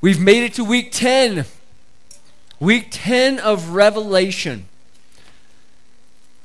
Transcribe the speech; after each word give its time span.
We've 0.00 0.20
made 0.20 0.44
it 0.44 0.54
to 0.54 0.64
week 0.64 0.92
10. 0.92 1.44
Week 2.60 2.86
10 2.92 3.40
of 3.40 3.70
Revelation. 3.70 4.68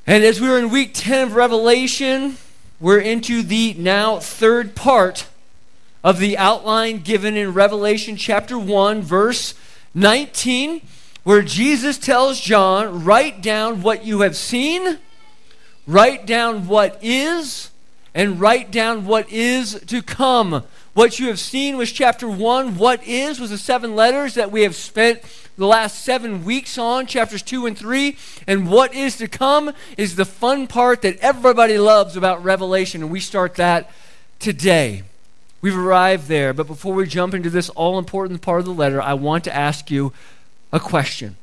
And 0.08 0.24
as 0.24 0.42
we're 0.42 0.58
in 0.58 0.72
week 0.72 0.92
10 0.96 1.28
of 1.28 1.36
Revelation, 1.36 2.38
we're 2.80 3.00
into 3.00 3.44
the 3.44 3.76
now 3.76 4.18
third 4.18 4.74
part 4.74 5.28
of 6.04 6.18
the 6.18 6.36
outline 6.36 7.02
given 7.02 7.38
in 7.38 7.54
Revelation 7.54 8.16
chapter 8.16 8.58
1, 8.58 9.04
verse 9.04 9.54
19, 9.94 10.82
where 11.24 11.44
Jesus 11.44 12.00
tells 12.00 12.40
John, 12.40 13.04
Write 13.06 13.44
down 13.44 13.84
what 13.84 14.04
you 14.04 14.22
have 14.22 14.36
seen, 14.36 14.98
write 15.86 16.26
down 16.26 16.66
what 16.66 16.98
is, 17.04 17.70
and 18.16 18.40
write 18.40 18.72
down 18.72 19.06
what 19.06 19.32
is 19.32 19.80
to 19.82 20.02
come. 20.02 20.64
What 20.94 21.20
you 21.20 21.28
have 21.28 21.40
seen 21.40 21.76
was 21.78 21.92
chapter 21.92 22.30
1. 22.30 22.78
What 22.78 23.04
is 23.08 23.40
was 23.40 23.50
the 23.50 23.58
seven 23.58 23.96
letters 23.96 24.36
that 24.36 24.52
we 24.52 24.62
have 24.62 24.76
spent 24.76 25.22
the 25.58 25.66
last 25.66 26.04
seven 26.04 26.46
weeks 26.46 26.78
on, 26.78 27.08
chapters 27.08 27.42
2 27.42 27.66
and 27.66 27.76
3. 27.76 28.16
And 28.48 28.70
what 28.70 28.94
is 28.94 29.18
to 29.18 29.28
come 29.28 29.74
is 29.98 30.16
the 30.16 30.26
fun 30.26 30.68
part 30.68 31.02
that 31.02 31.18
everybody 31.18 31.80
loves 31.80 32.16
about 32.16 32.44
Revelation. 32.44 33.02
And 33.02 33.12
we 33.12 33.20
start 33.20 33.56
that 33.56 33.90
today. 34.38 35.02
We've 35.62 35.78
arrived 35.78 36.28
there. 36.28 36.54
But 36.54 36.68
before 36.68 36.94
we 36.94 37.08
jump 37.08 37.34
into 37.34 37.50
this 37.50 37.70
all 37.70 37.98
important 37.98 38.44
part 38.44 38.60
of 38.60 38.66
the 38.66 38.74
letter, 38.74 39.02
I 39.02 39.16
want 39.16 39.46
to 39.46 39.56
ask 39.56 39.90
you 39.90 40.14
a 40.72 40.80
question 40.80 41.38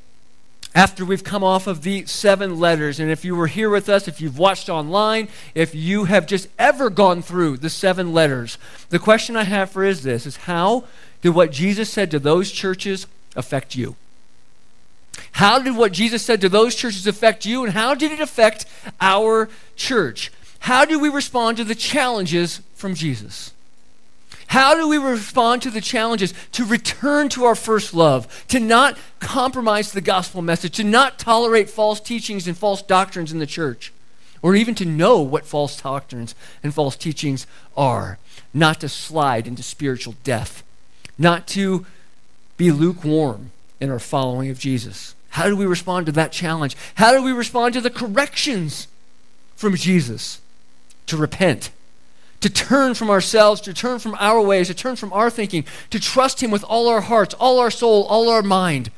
after 0.75 1.05
we've 1.05 1.25
come 1.25 1.43
off 1.43 1.67
of 1.67 1.83
the 1.83 2.07
seven 2.07 2.59
letters. 2.61 3.01
And 3.01 3.11
if 3.11 3.25
you 3.25 3.35
were 3.35 3.49
here 3.49 3.71
with 3.71 3.89
us, 3.89 4.07
if 4.07 4.21
you've 4.21 4.39
watched 4.39 4.69
online, 4.69 5.29
if 5.55 5.75
you 5.75 6.05
have 6.05 6.27
just 6.27 6.49
ever 6.59 6.91
gone 6.91 7.23
through 7.23 7.57
the 7.57 7.71
seven 7.71 8.13
letters, 8.13 8.57
the 8.91 8.99
question 8.99 9.37
I 9.37 9.45
have 9.45 9.71
for 9.71 9.85
is 9.85 10.03
this 10.03 10.27
is 10.27 10.37
how 10.37 10.85
did 11.23 11.31
what 11.31 11.53
Jesus 11.53 11.91
said 11.91 12.11
to 12.13 12.19
those 12.19 12.51
churches 12.51 13.07
affect 13.35 13.75
you? 13.75 13.97
How 15.33 15.59
did 15.59 15.77
what 15.77 15.93
Jesus 15.93 16.23
said 16.23 16.41
to 16.41 16.49
those 16.49 16.75
churches 16.75 17.07
affect 17.07 17.45
you, 17.45 17.65
and 17.65 17.73
how 17.73 17.95
did 17.95 18.13
it 18.13 18.21
affect 18.21 18.65
our 19.01 19.49
church? 19.77 20.33
How 20.61 20.85
do 20.85 20.99
we 20.99 21.09
respond 21.09 21.57
to 21.57 21.65
the 21.65 21.75
challenges 21.75 22.61
from 22.75 22.95
Jesus? 22.95 23.53
How 24.51 24.75
do 24.75 24.89
we 24.89 24.99
respond 24.99 25.63
to 25.63 25.71
the 25.71 25.81
challenges 25.81 26.35
to 26.53 26.65
return 26.65 27.29
to 27.29 27.45
our 27.45 27.55
first 27.55 27.95
love, 27.95 28.45
to 28.49 28.59
not 28.59 28.99
compromise 29.21 29.93
the 29.93 30.01
gospel 30.01 30.43
message, 30.43 30.75
to 30.79 30.83
not 30.83 31.21
tolerate 31.21 31.71
false 31.71 32.01
teachings 32.01 32.49
and 32.49 32.59
false 32.59 32.83
doctrines 32.83 33.31
in 33.31 33.39
the 33.39 33.47
church, 33.47 33.93
or 34.43 34.57
even 34.57 34.75
to 34.75 34.85
know 34.85 35.21
what 35.21 35.47
false 35.47 35.81
doctrines 35.81 36.35
and 36.65 36.75
false 36.75 36.97
teachings 36.97 37.47
are, 37.77 38.19
not 38.53 38.81
to 38.81 38.89
slide 38.89 39.47
into 39.47 39.63
spiritual 39.63 40.17
death, 40.25 40.65
not 41.17 41.47
to 41.47 41.87
be 42.57 42.73
lukewarm 42.73 43.53
in 43.79 43.89
our 43.89 44.01
following 44.01 44.51
of 44.51 44.59
Jesus? 44.59 45.15
How 45.29 45.47
do 45.47 45.57
we 45.57 45.65
respond 45.65 46.07
to 46.07 46.13
that 46.13 46.33
challenge? 46.33 46.77
How 46.97 47.13
do 47.13 47.23
we 47.23 47.31
respond 47.31 47.75
to 47.75 47.81
the 47.81 47.89
corrections 47.89 48.89
from 49.55 49.77
Jesus? 49.77 50.41
To 51.07 51.17
repent 51.17 51.71
to 52.41 52.51
turn 52.51 52.95
from 52.95 53.11
ourselves, 53.11 53.61
to 53.63 53.75
turn 53.75 53.99
from 53.99 54.17
our 54.19 54.41
ways, 54.41 54.69
to 54.69 54.75
turn 54.75 54.97
from 54.97 55.13
our 55.13 55.31
thinking, 55.31 55.65
to 55.91 56.01
trust 56.01 56.43
Him 56.43 56.51
with 56.51 56.65
all 56.65 56.89
our 56.89 57.03
hearts, 57.03 57.35
all 57.35 57.59
our 57.59 57.71
soul, 57.71 58.05
all 58.05 58.29
our 58.29 58.43
mind, 58.43 58.91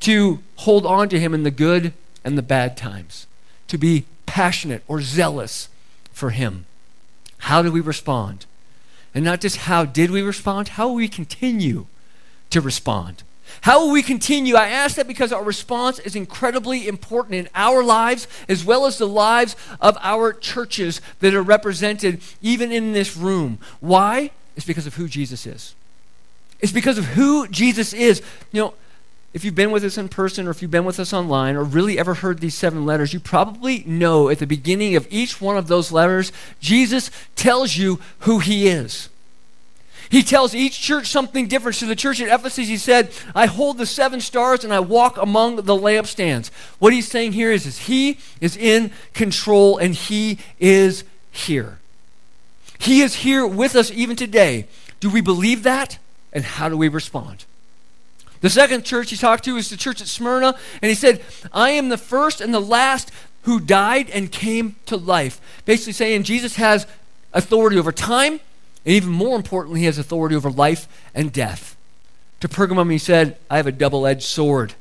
to 0.00 0.40
hold 0.56 0.84
on 0.84 1.08
to 1.08 1.20
Him 1.20 1.34
in 1.34 1.44
the 1.44 1.50
good 1.50 1.92
and 2.24 2.36
the 2.36 2.42
bad 2.42 2.76
times, 2.76 3.26
to 3.68 3.78
be 3.78 4.04
passionate 4.26 4.82
or 4.88 5.00
zealous 5.00 5.68
for 6.12 6.30
Him. 6.30 6.66
How 7.38 7.62
do 7.62 7.70
we 7.70 7.80
respond? 7.80 8.46
And 9.14 9.24
not 9.24 9.40
just 9.40 9.58
how 9.58 9.84
did 9.84 10.10
we 10.10 10.22
respond, 10.22 10.68
how 10.68 10.88
will 10.88 10.96
we 10.96 11.08
continue 11.08 11.86
to 12.50 12.60
respond? 12.60 13.22
How 13.62 13.84
will 13.84 13.92
we 13.92 14.02
continue? 14.02 14.56
I 14.56 14.68
ask 14.68 14.96
that 14.96 15.08
because 15.08 15.32
our 15.32 15.44
response 15.44 15.98
is 15.98 16.16
incredibly 16.16 16.88
important 16.88 17.34
in 17.34 17.48
our 17.54 17.82
lives 17.82 18.26
as 18.48 18.64
well 18.64 18.86
as 18.86 18.98
the 18.98 19.06
lives 19.06 19.56
of 19.80 19.96
our 20.00 20.32
churches 20.32 21.00
that 21.20 21.34
are 21.34 21.42
represented 21.42 22.20
even 22.40 22.72
in 22.72 22.92
this 22.92 23.16
room. 23.16 23.58
Why? 23.80 24.30
It's 24.56 24.66
because 24.66 24.86
of 24.86 24.94
who 24.94 25.08
Jesus 25.08 25.46
is. 25.46 25.74
It's 26.60 26.72
because 26.72 26.98
of 26.98 27.04
who 27.04 27.46
Jesus 27.48 27.92
is. 27.92 28.22
You 28.52 28.62
know, 28.62 28.74
if 29.32 29.44
you've 29.44 29.54
been 29.54 29.70
with 29.70 29.84
us 29.84 29.98
in 29.98 30.08
person 30.08 30.46
or 30.46 30.50
if 30.50 30.62
you've 30.62 30.70
been 30.70 30.84
with 30.84 30.98
us 30.98 31.12
online 31.12 31.54
or 31.54 31.62
really 31.62 31.98
ever 31.98 32.14
heard 32.14 32.40
these 32.40 32.54
seven 32.54 32.86
letters, 32.86 33.12
you 33.12 33.20
probably 33.20 33.84
know 33.86 34.28
at 34.28 34.38
the 34.38 34.46
beginning 34.46 34.96
of 34.96 35.06
each 35.10 35.40
one 35.40 35.56
of 35.56 35.68
those 35.68 35.92
letters, 35.92 36.32
Jesus 36.60 37.10
tells 37.36 37.76
you 37.76 38.00
who 38.20 38.38
he 38.38 38.68
is. 38.68 39.08
He 40.10 40.22
tells 40.22 40.54
each 40.54 40.80
church 40.80 41.08
something 41.08 41.48
different. 41.48 41.76
So 41.76 41.86
the 41.86 41.96
church 41.96 42.20
at 42.20 42.28
Ephesus, 42.28 42.68
he 42.68 42.78
said, 42.78 43.10
I 43.34 43.46
hold 43.46 43.78
the 43.78 43.86
seven 43.86 44.20
stars 44.20 44.64
and 44.64 44.72
I 44.72 44.80
walk 44.80 45.16
among 45.16 45.56
the 45.56 45.76
lampstands. 45.76 46.50
What 46.78 46.92
he's 46.92 47.08
saying 47.08 47.32
here 47.32 47.52
is, 47.52 47.66
is 47.66 47.80
he 47.80 48.18
is 48.40 48.56
in 48.56 48.90
control 49.12 49.76
and 49.76 49.94
he 49.94 50.38
is 50.58 51.04
here. 51.30 51.78
He 52.78 53.02
is 53.02 53.16
here 53.16 53.46
with 53.46 53.76
us 53.76 53.90
even 53.90 54.16
today. 54.16 54.66
Do 55.00 55.10
we 55.10 55.20
believe 55.20 55.62
that? 55.64 55.98
And 56.32 56.44
how 56.44 56.68
do 56.68 56.76
we 56.76 56.88
respond? 56.88 57.44
The 58.40 58.50
second 58.50 58.84
church 58.84 59.10
he 59.10 59.16
talked 59.16 59.44
to 59.44 59.56
is 59.56 59.68
the 59.68 59.76
church 59.76 60.00
at 60.00 60.06
Smyrna, 60.06 60.54
and 60.80 60.88
he 60.88 60.94
said, 60.94 61.22
I 61.52 61.70
am 61.70 61.88
the 61.88 61.98
first 61.98 62.40
and 62.40 62.54
the 62.54 62.60
last 62.60 63.10
who 63.42 63.58
died 63.58 64.10
and 64.10 64.30
came 64.30 64.76
to 64.86 64.96
life. 64.96 65.40
Basically 65.64 65.92
saying 65.92 66.22
Jesus 66.22 66.56
has 66.56 66.86
authority 67.32 67.78
over 67.78 67.92
time, 67.92 68.40
and 68.84 68.94
even 68.94 69.10
more 69.10 69.36
importantly, 69.36 69.80
he 69.80 69.86
has 69.86 69.98
authority 69.98 70.34
over 70.34 70.50
life 70.50 70.88
and 71.14 71.32
death. 71.32 71.76
To 72.40 72.48
Pergamum, 72.48 72.90
he 72.90 72.98
said, 72.98 73.36
I 73.50 73.56
have 73.56 73.66
a 73.66 73.72
double 73.72 74.06
edged 74.06 74.22
sword. 74.22 74.74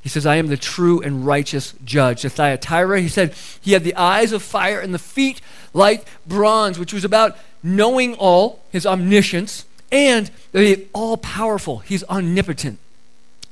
He 0.00 0.08
says, 0.08 0.26
I 0.26 0.36
am 0.36 0.48
the 0.48 0.56
true 0.56 1.00
and 1.00 1.24
righteous 1.24 1.74
judge. 1.84 2.22
To 2.22 2.30
Thyatira, 2.30 3.00
he 3.00 3.08
said, 3.08 3.34
He 3.60 3.72
had 3.72 3.84
the 3.84 3.94
eyes 3.94 4.32
of 4.32 4.42
fire 4.42 4.80
and 4.80 4.92
the 4.92 4.98
feet 4.98 5.40
like 5.72 6.06
bronze, 6.26 6.78
which 6.78 6.92
was 6.92 7.04
about 7.04 7.36
knowing 7.62 8.14
all, 8.14 8.60
his 8.70 8.84
omniscience, 8.84 9.64
and 9.92 10.30
that 10.50 10.62
he's 10.62 10.86
all 10.92 11.16
powerful. 11.16 11.78
He's 11.78 12.02
omnipotent. 12.04 12.78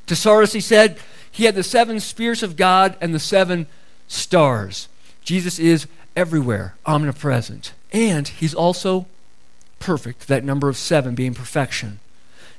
To 0.06 0.16
Sardis, 0.16 0.52
he 0.52 0.60
said, 0.60 0.98
He 1.30 1.44
had 1.44 1.54
the 1.54 1.62
seven 1.62 2.00
spirits 2.00 2.42
of 2.42 2.56
God 2.56 2.96
and 3.00 3.14
the 3.14 3.20
seven 3.20 3.68
stars. 4.08 4.88
Jesus 5.22 5.60
is 5.60 5.86
everywhere, 6.16 6.74
omnipresent. 6.84 7.72
And 7.92 8.26
he's 8.26 8.54
also 8.54 9.06
perfect, 9.80 10.28
that 10.28 10.44
number 10.44 10.68
of 10.68 10.76
seven 10.76 11.16
being 11.16 11.34
perfection. 11.34 11.98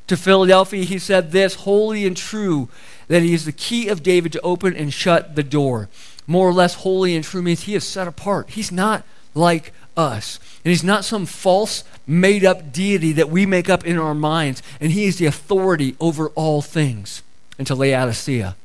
To 0.07 0.17
Philadelphia, 0.17 0.83
he 0.83 0.99
said 0.99 1.31
this 1.31 1.55
holy 1.55 2.05
and 2.05 2.17
true, 2.17 2.67
that 3.07 3.21
he 3.21 3.33
is 3.33 3.45
the 3.45 3.53
key 3.53 3.87
of 3.87 4.03
David 4.03 4.33
to 4.33 4.41
open 4.41 4.75
and 4.75 4.93
shut 4.93 5.35
the 5.35 5.43
door. 5.43 5.87
More 6.27 6.49
or 6.49 6.53
less, 6.53 6.75
holy 6.75 7.15
and 7.15 7.23
true 7.23 7.41
means 7.41 7.61
he 7.61 7.75
is 7.75 7.87
set 7.87 8.07
apart. 8.07 8.49
He's 8.49 8.71
not 8.71 9.05
like 9.33 9.71
us. 9.95 10.39
And 10.63 10.69
he's 10.69 10.83
not 10.83 11.05
some 11.05 11.25
false, 11.25 11.83
made 12.05 12.43
up 12.43 12.73
deity 12.73 13.13
that 13.13 13.29
we 13.29 13.45
make 13.45 13.69
up 13.69 13.85
in 13.85 13.97
our 13.97 14.13
minds. 14.13 14.61
And 14.79 14.91
he 14.91 15.05
is 15.05 15.17
the 15.17 15.25
authority 15.27 15.95
over 15.99 16.29
all 16.29 16.61
things. 16.61 17.23
And 17.57 17.67
to 17.67 17.75
Laodicea. 17.75 18.55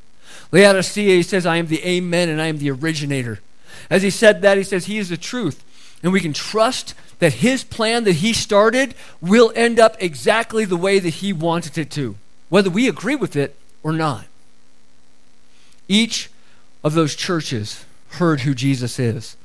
Laodicea, 0.52 1.16
he 1.16 1.22
says, 1.22 1.46
I 1.46 1.56
am 1.56 1.66
the 1.66 1.84
Amen 1.84 2.28
and 2.28 2.40
I 2.40 2.46
am 2.46 2.58
the 2.58 2.70
originator. 2.70 3.40
As 3.90 4.02
he 4.02 4.10
said 4.10 4.42
that, 4.42 4.56
he 4.56 4.64
says, 4.64 4.86
He 4.86 4.98
is 4.98 5.10
the 5.10 5.16
truth. 5.16 5.62
And 6.06 6.12
we 6.12 6.20
can 6.20 6.32
trust 6.32 6.94
that 7.18 7.32
his 7.32 7.64
plan 7.64 8.04
that 8.04 8.12
he 8.12 8.32
started 8.32 8.94
will 9.20 9.52
end 9.56 9.80
up 9.80 9.96
exactly 9.98 10.64
the 10.64 10.76
way 10.76 11.00
that 11.00 11.14
he 11.14 11.32
wanted 11.32 11.76
it 11.76 11.90
to, 11.90 12.14
whether 12.48 12.70
we 12.70 12.86
agree 12.86 13.16
with 13.16 13.34
it 13.34 13.56
or 13.82 13.92
not. 13.92 14.26
Each 15.88 16.30
of 16.84 16.94
those 16.94 17.16
churches 17.16 17.84
heard 18.10 18.42
who 18.42 18.54
Jesus 18.54 19.00
is. 19.00 19.36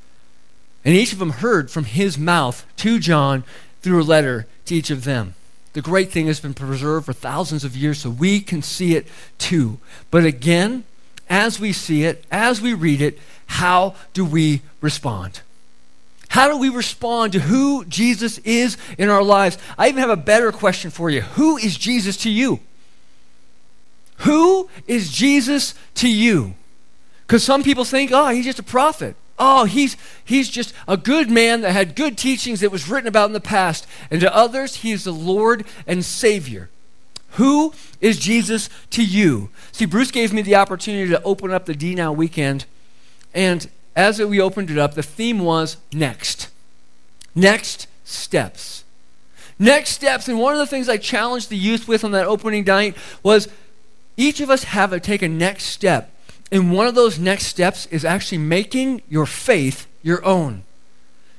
And 0.84 0.94
each 0.94 1.12
of 1.12 1.18
them 1.18 1.30
heard 1.30 1.68
from 1.68 1.82
his 1.82 2.16
mouth 2.16 2.64
to 2.76 3.00
John 3.00 3.42
through 3.80 4.00
a 4.00 4.04
letter 4.04 4.46
to 4.66 4.76
each 4.76 4.90
of 4.90 5.02
them. 5.02 5.34
The 5.72 5.82
great 5.82 6.12
thing 6.12 6.28
has 6.28 6.38
been 6.38 6.54
preserved 6.54 7.06
for 7.06 7.12
thousands 7.12 7.64
of 7.64 7.76
years 7.76 7.98
so 7.98 8.10
we 8.10 8.38
can 8.38 8.62
see 8.62 8.94
it 8.94 9.08
too. 9.36 9.80
But 10.12 10.24
again, 10.24 10.84
as 11.28 11.58
we 11.58 11.72
see 11.72 12.04
it, 12.04 12.24
as 12.30 12.60
we 12.60 12.72
read 12.72 13.00
it, 13.00 13.18
how 13.46 13.96
do 14.12 14.24
we 14.24 14.62
respond? 14.80 15.40
How 16.32 16.48
do 16.48 16.56
we 16.56 16.70
respond 16.70 17.34
to 17.34 17.40
who 17.40 17.84
Jesus 17.84 18.38
is 18.38 18.78
in 18.96 19.10
our 19.10 19.22
lives? 19.22 19.58
I 19.76 19.88
even 19.88 20.00
have 20.00 20.08
a 20.08 20.16
better 20.16 20.50
question 20.50 20.90
for 20.90 21.10
you. 21.10 21.20
Who 21.20 21.58
is 21.58 21.76
Jesus 21.76 22.16
to 22.18 22.30
you? 22.30 22.60
Who 24.20 24.70
is 24.86 25.12
Jesus 25.12 25.74
to 25.96 26.08
you? 26.08 26.54
Because 27.26 27.44
some 27.44 27.62
people 27.62 27.84
think, 27.84 28.12
oh, 28.14 28.28
he's 28.28 28.46
just 28.46 28.58
a 28.58 28.62
prophet. 28.62 29.14
Oh, 29.38 29.66
he's, 29.66 29.98
he's 30.24 30.48
just 30.48 30.72
a 30.88 30.96
good 30.96 31.30
man 31.30 31.60
that 31.60 31.72
had 31.72 31.94
good 31.94 32.16
teachings 32.16 32.60
that 32.60 32.72
was 32.72 32.88
written 32.88 33.08
about 33.08 33.26
in 33.26 33.34
the 33.34 33.38
past. 33.38 33.86
And 34.10 34.18
to 34.22 34.34
others, 34.34 34.76
he 34.76 34.92
is 34.92 35.04
the 35.04 35.12
Lord 35.12 35.66
and 35.86 36.02
Savior. 36.02 36.70
Who 37.32 37.74
is 38.00 38.18
Jesus 38.18 38.70
to 38.92 39.04
you? 39.04 39.50
See, 39.70 39.84
Bruce 39.84 40.10
gave 40.10 40.32
me 40.32 40.40
the 40.40 40.56
opportunity 40.56 41.10
to 41.10 41.22
open 41.24 41.50
up 41.50 41.66
the 41.66 41.74
D 41.74 41.94
Now 41.94 42.10
weekend, 42.10 42.64
and 43.34 43.68
as 43.94 44.20
we 44.20 44.40
opened 44.40 44.70
it 44.70 44.78
up, 44.78 44.94
the 44.94 45.02
theme 45.02 45.40
was 45.40 45.76
next. 45.92 46.48
Next 47.34 47.86
steps. 48.04 48.84
Next 49.58 49.90
steps, 49.90 50.28
and 50.28 50.38
one 50.38 50.54
of 50.54 50.58
the 50.58 50.66
things 50.66 50.88
I 50.88 50.96
challenged 50.96 51.48
the 51.48 51.56
youth 51.56 51.86
with 51.86 52.04
on 52.04 52.12
that 52.12 52.26
opening 52.26 52.64
night 52.64 52.96
was 53.22 53.48
each 54.16 54.40
of 54.40 54.50
us 54.50 54.64
have 54.64 54.90
to 54.90 55.00
take 55.00 55.22
a 55.22 55.28
next 55.28 55.64
step. 55.64 56.10
And 56.50 56.72
one 56.72 56.86
of 56.86 56.94
those 56.94 57.18
next 57.18 57.46
steps 57.46 57.86
is 57.86 58.04
actually 58.04 58.38
making 58.38 59.02
your 59.08 59.26
faith 59.26 59.86
your 60.02 60.24
own. 60.24 60.64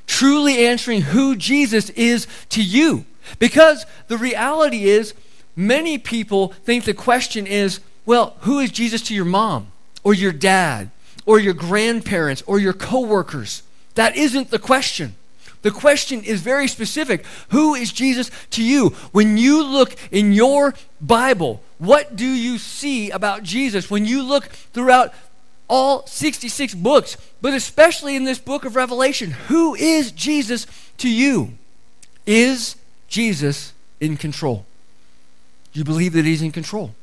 Truly 0.08 0.66
answering 0.66 1.02
who 1.02 1.36
Jesus 1.36 1.90
is 1.92 2.28
to 2.50 2.64
you. 2.64 3.06
Because 3.40 3.86
the 4.08 4.18
reality 4.18 4.86
is, 4.86 5.14
many 5.56 5.98
people 5.98 6.50
think 6.64 6.86
the 6.86 6.94
question 6.94 7.46
is, 7.46 7.80
well, 8.06 8.36
who 8.42 8.60
is 8.60 8.72
Jesus 8.72 9.02
to 9.04 9.14
your 9.14 9.26
mom 9.26 9.72
or 10.04 10.14
your 10.14 10.32
dad 10.32 10.92
or 11.26 11.40
your 11.40 11.54
grandparents 11.54 12.44
or 12.48 12.60
your 12.60 12.74
coworkers? 12.74 13.64
That 13.96 14.16
isn't 14.16 14.50
the 14.50 14.60
question. 14.60 15.16
The 15.64 15.72
question 15.72 16.24
is 16.24 16.42
very 16.42 16.68
specific. 16.68 17.26
Who 17.50 17.74
is 17.74 17.92
Jesus 17.92 18.30
to 18.52 18.64
you? 18.64 18.90
When 19.12 19.38
you 19.38 19.64
look 19.64 19.96
in 20.12 20.34
your 20.34 20.74
Bible, 21.00 21.64
what 21.80 22.16
do 22.16 22.26
you 22.26 22.58
see 22.58 23.10
about 23.12 23.44
Jesus? 23.44 23.90
When 23.90 24.06
you 24.06 24.24
look 24.24 24.48
throughout 24.48 25.14
all 25.70 26.06
66 26.06 26.76
books, 26.76 27.18
but 27.42 27.54
especially 27.54 28.16
in 28.16 28.26
this 28.26 28.40
book 28.40 28.66
of 28.66 28.76
Revelation, 28.76 29.32
who 29.32 29.74
is 29.76 30.12
Jesus 30.12 30.68
to 30.98 31.10
you? 31.10 31.54
Is 32.26 32.76
Jesus 33.08 33.74
in 34.02 34.18
control? 34.18 34.66
Do 35.72 35.80
you 35.80 35.86
believe 35.86 36.14
that 36.14 36.26
he's 36.26 36.42
in 36.42 36.52
control? 36.52 36.94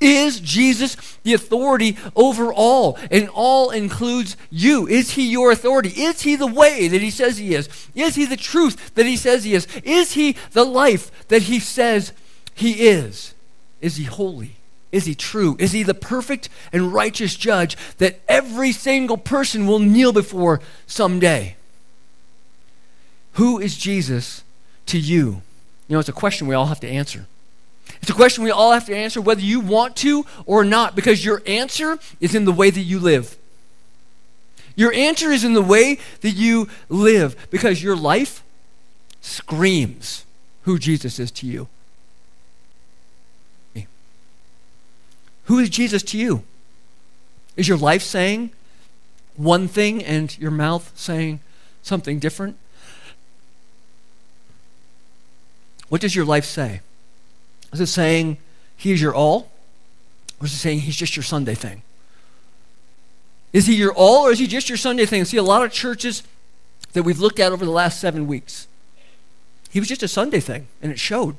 Is 0.00 0.40
Jesus 0.40 1.18
the 1.22 1.34
authority 1.34 1.96
over 2.16 2.52
all? 2.52 2.98
And 3.10 3.28
all 3.30 3.70
includes 3.70 4.36
you. 4.50 4.86
Is 4.86 5.12
he 5.12 5.30
your 5.30 5.50
authority? 5.50 5.90
Is 5.90 6.22
he 6.22 6.36
the 6.36 6.46
way 6.46 6.88
that 6.88 7.00
he 7.00 7.10
says 7.10 7.38
he 7.38 7.54
is? 7.54 7.68
Is 7.94 8.14
he 8.14 8.26
the 8.26 8.36
truth 8.36 8.94
that 8.94 9.06
he 9.06 9.16
says 9.16 9.44
he 9.44 9.54
is? 9.54 9.66
Is 9.84 10.12
he 10.12 10.36
the 10.52 10.64
life 10.64 11.28
that 11.28 11.42
he 11.42 11.58
says 11.58 12.12
he 12.54 12.88
is? 12.88 13.34
Is 13.80 13.96
he 13.96 14.04
holy? 14.04 14.56
Is 14.92 15.04
he 15.04 15.14
true? 15.14 15.56
Is 15.58 15.72
he 15.72 15.82
the 15.82 15.94
perfect 15.94 16.48
and 16.72 16.92
righteous 16.92 17.36
judge 17.36 17.76
that 17.98 18.20
every 18.28 18.72
single 18.72 19.16
person 19.16 19.66
will 19.66 19.78
kneel 19.78 20.12
before 20.12 20.60
someday? 20.86 21.56
Who 23.34 23.58
is 23.58 23.76
Jesus 23.76 24.42
to 24.86 24.98
you? 24.98 25.42
You 25.86 25.94
know, 25.94 26.00
it's 26.00 26.08
a 26.08 26.12
question 26.12 26.46
we 26.46 26.54
all 26.54 26.66
have 26.66 26.80
to 26.80 26.88
answer. 26.88 27.26
It's 28.10 28.16
a 28.16 28.18
question 28.18 28.42
we 28.42 28.50
all 28.50 28.72
have 28.72 28.86
to 28.86 28.96
answer 28.96 29.20
whether 29.20 29.40
you 29.40 29.60
want 29.60 29.94
to 29.98 30.26
or 30.44 30.64
not, 30.64 30.96
because 30.96 31.24
your 31.24 31.42
answer 31.46 31.96
is 32.18 32.34
in 32.34 32.44
the 32.44 32.50
way 32.50 32.68
that 32.68 32.80
you 32.80 32.98
live. 32.98 33.38
Your 34.74 34.92
answer 34.92 35.30
is 35.30 35.44
in 35.44 35.52
the 35.52 35.62
way 35.62 35.96
that 36.22 36.32
you 36.32 36.68
live, 36.88 37.46
because 37.52 37.84
your 37.84 37.94
life 37.94 38.42
screams 39.20 40.24
who 40.62 40.76
Jesus 40.76 41.20
is 41.20 41.30
to 41.30 41.46
you. 41.46 41.68
Who 45.44 45.60
is 45.60 45.70
Jesus 45.70 46.02
to 46.02 46.18
you? 46.18 46.42
Is 47.56 47.68
your 47.68 47.78
life 47.78 48.02
saying 48.02 48.50
one 49.36 49.68
thing 49.68 50.02
and 50.02 50.36
your 50.36 50.50
mouth 50.50 50.90
saying 50.96 51.38
something 51.80 52.18
different? 52.18 52.56
What 55.88 56.00
does 56.00 56.16
your 56.16 56.24
life 56.24 56.44
say? 56.44 56.80
Is 57.72 57.80
it 57.80 57.86
saying 57.86 58.38
he 58.76 58.92
is 58.92 59.00
your 59.00 59.14
all? 59.14 59.50
Or 60.40 60.46
is 60.46 60.52
it 60.52 60.56
saying 60.56 60.80
he's 60.80 60.96
just 60.96 61.16
your 61.16 61.22
Sunday 61.22 61.54
thing? 61.54 61.82
Is 63.52 63.66
he 63.66 63.74
your 63.74 63.92
all 63.92 64.26
or 64.26 64.32
is 64.32 64.38
he 64.38 64.46
just 64.46 64.68
your 64.68 64.78
Sunday 64.78 65.06
thing? 65.06 65.24
See, 65.24 65.36
a 65.36 65.42
lot 65.42 65.64
of 65.64 65.72
churches 65.72 66.22
that 66.92 67.02
we've 67.02 67.18
looked 67.18 67.38
at 67.40 67.52
over 67.52 67.64
the 67.64 67.70
last 67.70 68.00
seven 68.00 68.26
weeks, 68.26 68.66
he 69.70 69.80
was 69.80 69.88
just 69.88 70.02
a 70.02 70.08
Sunday 70.08 70.40
thing, 70.40 70.66
and 70.82 70.90
it 70.90 70.98
showed. 70.98 71.36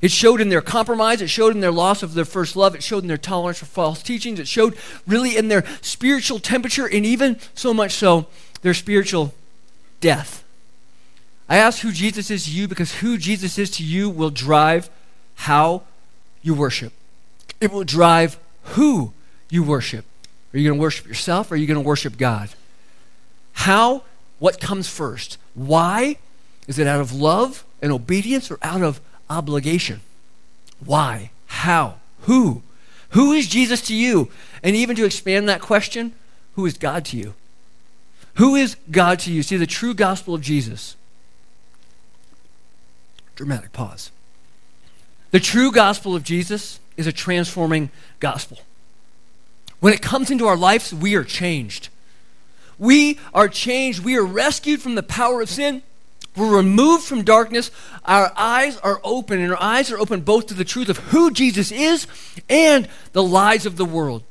It 0.00 0.10
showed 0.10 0.40
in 0.40 0.48
their 0.48 0.60
compromise. 0.60 1.22
It 1.22 1.30
showed 1.30 1.54
in 1.54 1.60
their 1.60 1.72
loss 1.72 2.02
of 2.02 2.14
their 2.14 2.24
first 2.24 2.56
love. 2.56 2.74
It 2.74 2.82
showed 2.82 3.04
in 3.04 3.08
their 3.08 3.16
tolerance 3.16 3.58
for 3.58 3.64
false 3.64 4.02
teachings. 4.02 4.38
It 4.38 4.48
showed 4.48 4.76
really 5.06 5.36
in 5.36 5.48
their 5.48 5.64
spiritual 5.80 6.40
temperature 6.40 6.86
and 6.86 7.06
even 7.06 7.38
so 7.54 7.72
much 7.72 7.92
so 7.92 8.26
their 8.62 8.74
spiritual 8.74 9.34
death. 10.00 10.44
I 11.48 11.56
ask 11.56 11.80
who 11.80 11.92
Jesus 11.92 12.30
is 12.30 12.44
to 12.44 12.50
you 12.50 12.68
because 12.68 12.96
who 12.96 13.16
Jesus 13.16 13.58
is 13.58 13.70
to 13.72 13.84
you 13.84 14.10
will 14.10 14.30
drive 14.30 14.90
how 15.34 15.82
you 16.42 16.54
worship. 16.54 16.92
It 17.60 17.72
will 17.72 17.84
drive 17.84 18.38
who 18.62 19.12
you 19.50 19.62
worship. 19.62 20.04
Are 20.52 20.58
you 20.58 20.68
going 20.68 20.78
to 20.78 20.82
worship 20.82 21.06
yourself 21.06 21.50
or 21.50 21.54
are 21.54 21.56
you 21.56 21.66
going 21.66 21.82
to 21.82 21.86
worship 21.86 22.16
God? 22.16 22.50
How? 23.52 24.02
What 24.38 24.60
comes 24.60 24.88
first? 24.88 25.38
Why? 25.54 26.18
Is 26.66 26.78
it 26.78 26.86
out 26.86 27.00
of 27.00 27.12
love 27.12 27.64
and 27.82 27.92
obedience 27.92 28.50
or 28.50 28.58
out 28.62 28.82
of 28.82 29.00
obligation? 29.28 30.00
Why? 30.84 31.30
How? 31.46 31.96
Who? 32.22 32.62
Who 33.10 33.32
is 33.32 33.48
Jesus 33.48 33.80
to 33.82 33.94
you? 33.94 34.30
And 34.62 34.74
even 34.74 34.96
to 34.96 35.04
expand 35.04 35.48
that 35.48 35.60
question, 35.60 36.12
who 36.54 36.66
is 36.66 36.76
God 36.76 37.04
to 37.06 37.16
you? 37.16 37.34
Who 38.34 38.56
is 38.56 38.76
God 38.90 39.20
to 39.20 39.32
you? 39.32 39.42
See, 39.42 39.56
the 39.56 39.66
true 39.66 39.94
gospel 39.94 40.34
of 40.34 40.40
Jesus. 40.40 40.96
Dramatic 43.36 43.72
pause. 43.72 44.10
The 45.34 45.40
true 45.40 45.72
gospel 45.72 46.14
of 46.14 46.22
Jesus 46.22 46.78
is 46.96 47.08
a 47.08 47.12
transforming 47.12 47.90
gospel. 48.20 48.58
When 49.80 49.92
it 49.92 50.00
comes 50.00 50.30
into 50.30 50.46
our 50.46 50.56
lives, 50.56 50.94
we 50.94 51.16
are 51.16 51.24
changed. 51.24 51.88
We 52.78 53.18
are 53.34 53.48
changed. 53.48 54.04
We 54.04 54.16
are 54.16 54.22
rescued 54.22 54.80
from 54.80 54.94
the 54.94 55.02
power 55.02 55.40
of 55.40 55.50
sin. 55.50 55.82
We're 56.36 56.58
removed 56.58 57.02
from 57.02 57.24
darkness. 57.24 57.72
Our 58.04 58.32
eyes 58.36 58.76
are 58.76 59.00
open, 59.02 59.40
and 59.40 59.50
our 59.50 59.60
eyes 59.60 59.90
are 59.90 59.98
open 59.98 60.20
both 60.20 60.46
to 60.46 60.54
the 60.54 60.64
truth 60.64 60.88
of 60.88 60.98
who 60.98 61.32
Jesus 61.32 61.72
is 61.72 62.06
and 62.48 62.86
the 63.10 63.24
lies 63.24 63.66
of 63.66 63.76
the 63.76 63.84
world. 63.84 64.22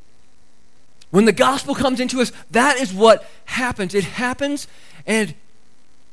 When 1.11 1.25
the 1.25 1.33
gospel 1.33 1.75
comes 1.75 1.99
into 1.99 2.21
us, 2.21 2.31
that 2.51 2.77
is 2.77 2.93
what 2.93 3.29
happens. 3.43 3.93
It 3.93 4.05
happens, 4.05 4.69
and 5.05 5.33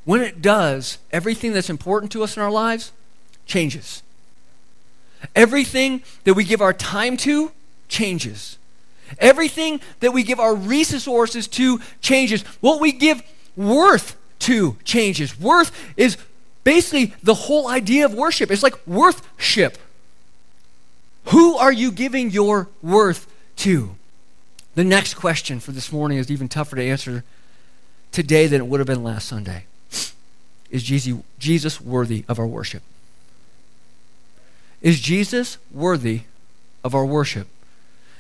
when 0.05 0.21
it 0.21 0.43
does, 0.43 0.99
everything 1.13 1.53
that's 1.53 1.71
important 1.71 2.11
to 2.11 2.25
us 2.25 2.37
in 2.37 2.43
our 2.43 2.51
lives 2.51 2.91
changes. 3.47 4.03
Everything 5.35 6.03
that 6.25 6.35
we 6.35 6.45
give 6.45 6.61
our 6.61 6.73
time 6.73 7.17
to 7.19 7.53
changes. 7.89 8.59
Everything 9.19 9.81
that 10.01 10.13
we 10.13 10.23
give 10.23 10.41
our 10.41 10.55
resources 10.55 11.49
to 11.49 11.81
changes. 12.01 12.43
What 12.61 12.81
we 12.81 12.93
give 12.93 13.23
worth 13.57 14.17
to 14.41 14.77
changes. 14.85 15.39
Worth 15.39 15.73
is 15.97 16.17
basically 16.65 17.15
the 17.23 17.35
whole 17.35 17.69
idea 17.69 18.05
of 18.05 18.15
worship. 18.15 18.51
It's 18.51 18.63
like 18.63 18.87
worthship. 18.87 19.79
Who 21.27 21.57
are 21.57 21.73
you 21.73 21.93
giving 21.93 22.31
your 22.31 22.69
worth 22.83 23.27
to? 23.57 23.97
The 24.75 24.85
next 24.85 25.15
question 25.15 25.61
for 25.61 25.73
this 25.73 25.93
morning 25.93 26.19
is 26.19 26.31
even 26.31 26.49
tougher 26.49 26.77
to 26.77 26.83
answer 26.83 27.25
today 28.13 28.47
than 28.47 28.61
it 28.61 28.67
would 28.67 28.81
have 28.81 28.87
been 28.87 29.03
last 29.03 29.29
Sunday. 29.29 29.65
Is 30.71 30.85
Jesus 31.39 31.81
worthy 31.81 32.25
of 32.29 32.39
our 32.39 32.47
worship? 32.47 32.83
Is 34.83 35.01
Jesus 35.01 35.59
worthy 35.73 36.23
of 36.83 36.95
our 36.95 37.05
worship? 37.05 37.49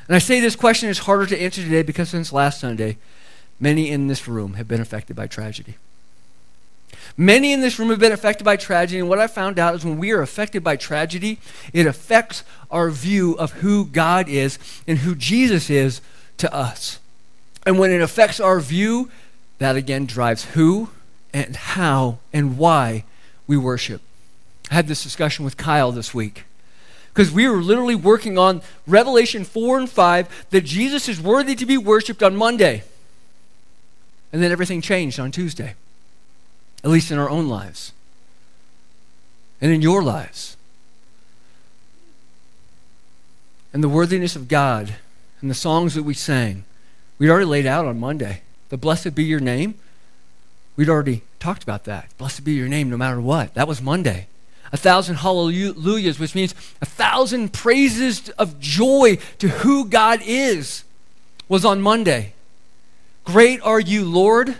And 0.06 0.16
I 0.16 0.18
say 0.18 0.40
this 0.40 0.56
question 0.56 0.88
is 0.88 1.00
harder 1.00 1.26
to 1.26 1.40
answer 1.40 1.62
today 1.62 1.82
because 1.82 2.08
since 2.08 2.32
last 2.32 2.60
Sunday, 2.60 2.98
many 3.58 3.90
in 3.90 4.08
this 4.08 4.26
room 4.26 4.54
have 4.54 4.68
been 4.68 4.80
affected 4.80 5.16
by 5.16 5.26
tragedy. 5.26 5.76
Many 7.16 7.52
in 7.52 7.60
this 7.60 7.78
room 7.78 7.90
have 7.90 7.98
been 7.98 8.12
affected 8.12 8.44
by 8.44 8.56
tragedy, 8.56 8.98
and 8.98 9.08
what 9.08 9.18
I 9.18 9.26
found 9.26 9.58
out 9.58 9.74
is 9.74 9.84
when 9.84 9.98
we 9.98 10.10
are 10.10 10.22
affected 10.22 10.64
by 10.64 10.76
tragedy, 10.76 11.38
it 11.72 11.86
affects 11.86 12.42
our 12.70 12.90
view 12.90 13.34
of 13.34 13.52
who 13.52 13.86
God 13.86 14.28
is 14.28 14.58
and 14.86 14.98
who 14.98 15.14
Jesus 15.14 15.70
is 15.70 16.00
to 16.38 16.52
us. 16.52 16.98
And 17.64 17.78
when 17.78 17.90
it 17.90 18.00
affects 18.00 18.40
our 18.40 18.60
view, 18.60 19.10
that 19.58 19.76
again 19.76 20.06
drives 20.06 20.46
who 20.46 20.90
and 21.32 21.54
how 21.54 22.18
and 22.32 22.58
why 22.58 23.04
we 23.46 23.56
worship. 23.56 24.02
I 24.70 24.74
had 24.74 24.88
this 24.88 25.02
discussion 25.02 25.44
with 25.44 25.56
Kyle 25.56 25.92
this 25.92 26.14
week 26.14 26.44
because 27.12 27.32
we 27.32 27.48
were 27.48 27.62
literally 27.62 27.94
working 27.94 28.38
on 28.38 28.62
Revelation 28.86 29.44
4 29.44 29.78
and 29.78 29.90
5 29.90 30.46
that 30.50 30.62
Jesus 30.62 31.08
is 31.08 31.20
worthy 31.20 31.54
to 31.54 31.66
be 31.66 31.76
worshiped 31.76 32.22
on 32.22 32.36
Monday. 32.36 32.82
And 34.32 34.42
then 34.42 34.52
everything 34.52 34.80
changed 34.80 35.18
on 35.18 35.32
Tuesday, 35.32 35.74
at 36.84 36.90
least 36.90 37.10
in 37.10 37.18
our 37.18 37.28
own 37.28 37.48
lives 37.48 37.92
and 39.60 39.72
in 39.72 39.82
your 39.82 40.02
lives. 40.02 40.56
And 43.72 43.82
the 43.82 43.88
worthiness 43.88 44.36
of 44.36 44.48
God 44.48 44.94
and 45.40 45.50
the 45.50 45.54
songs 45.54 45.94
that 45.94 46.02
we 46.04 46.14
sang, 46.14 46.64
we'd 47.18 47.30
already 47.30 47.46
laid 47.46 47.66
out 47.66 47.86
on 47.86 47.98
Monday. 47.98 48.42
The 48.68 48.76
blessed 48.76 49.14
be 49.14 49.24
your 49.24 49.40
name. 49.40 49.74
We'd 50.76 50.88
already 50.88 51.22
talked 51.40 51.62
about 51.62 51.84
that. 51.84 52.16
Blessed 52.18 52.44
be 52.44 52.52
your 52.52 52.68
name 52.68 52.88
no 52.88 52.96
matter 52.96 53.20
what. 53.20 53.54
That 53.54 53.68
was 53.68 53.82
Monday 53.82 54.28
a 54.72 54.76
thousand 54.76 55.16
hallelujahs, 55.16 56.18
which 56.18 56.34
means 56.34 56.54
a 56.80 56.86
thousand 56.86 57.52
praises 57.52 58.28
of 58.30 58.60
joy 58.60 59.18
to 59.38 59.48
who 59.48 59.84
God 59.84 60.20
is, 60.24 60.84
was 61.48 61.64
on 61.64 61.82
Monday. 61.82 62.34
Great 63.24 63.60
are 63.62 63.80
you, 63.80 64.04
Lord, 64.04 64.56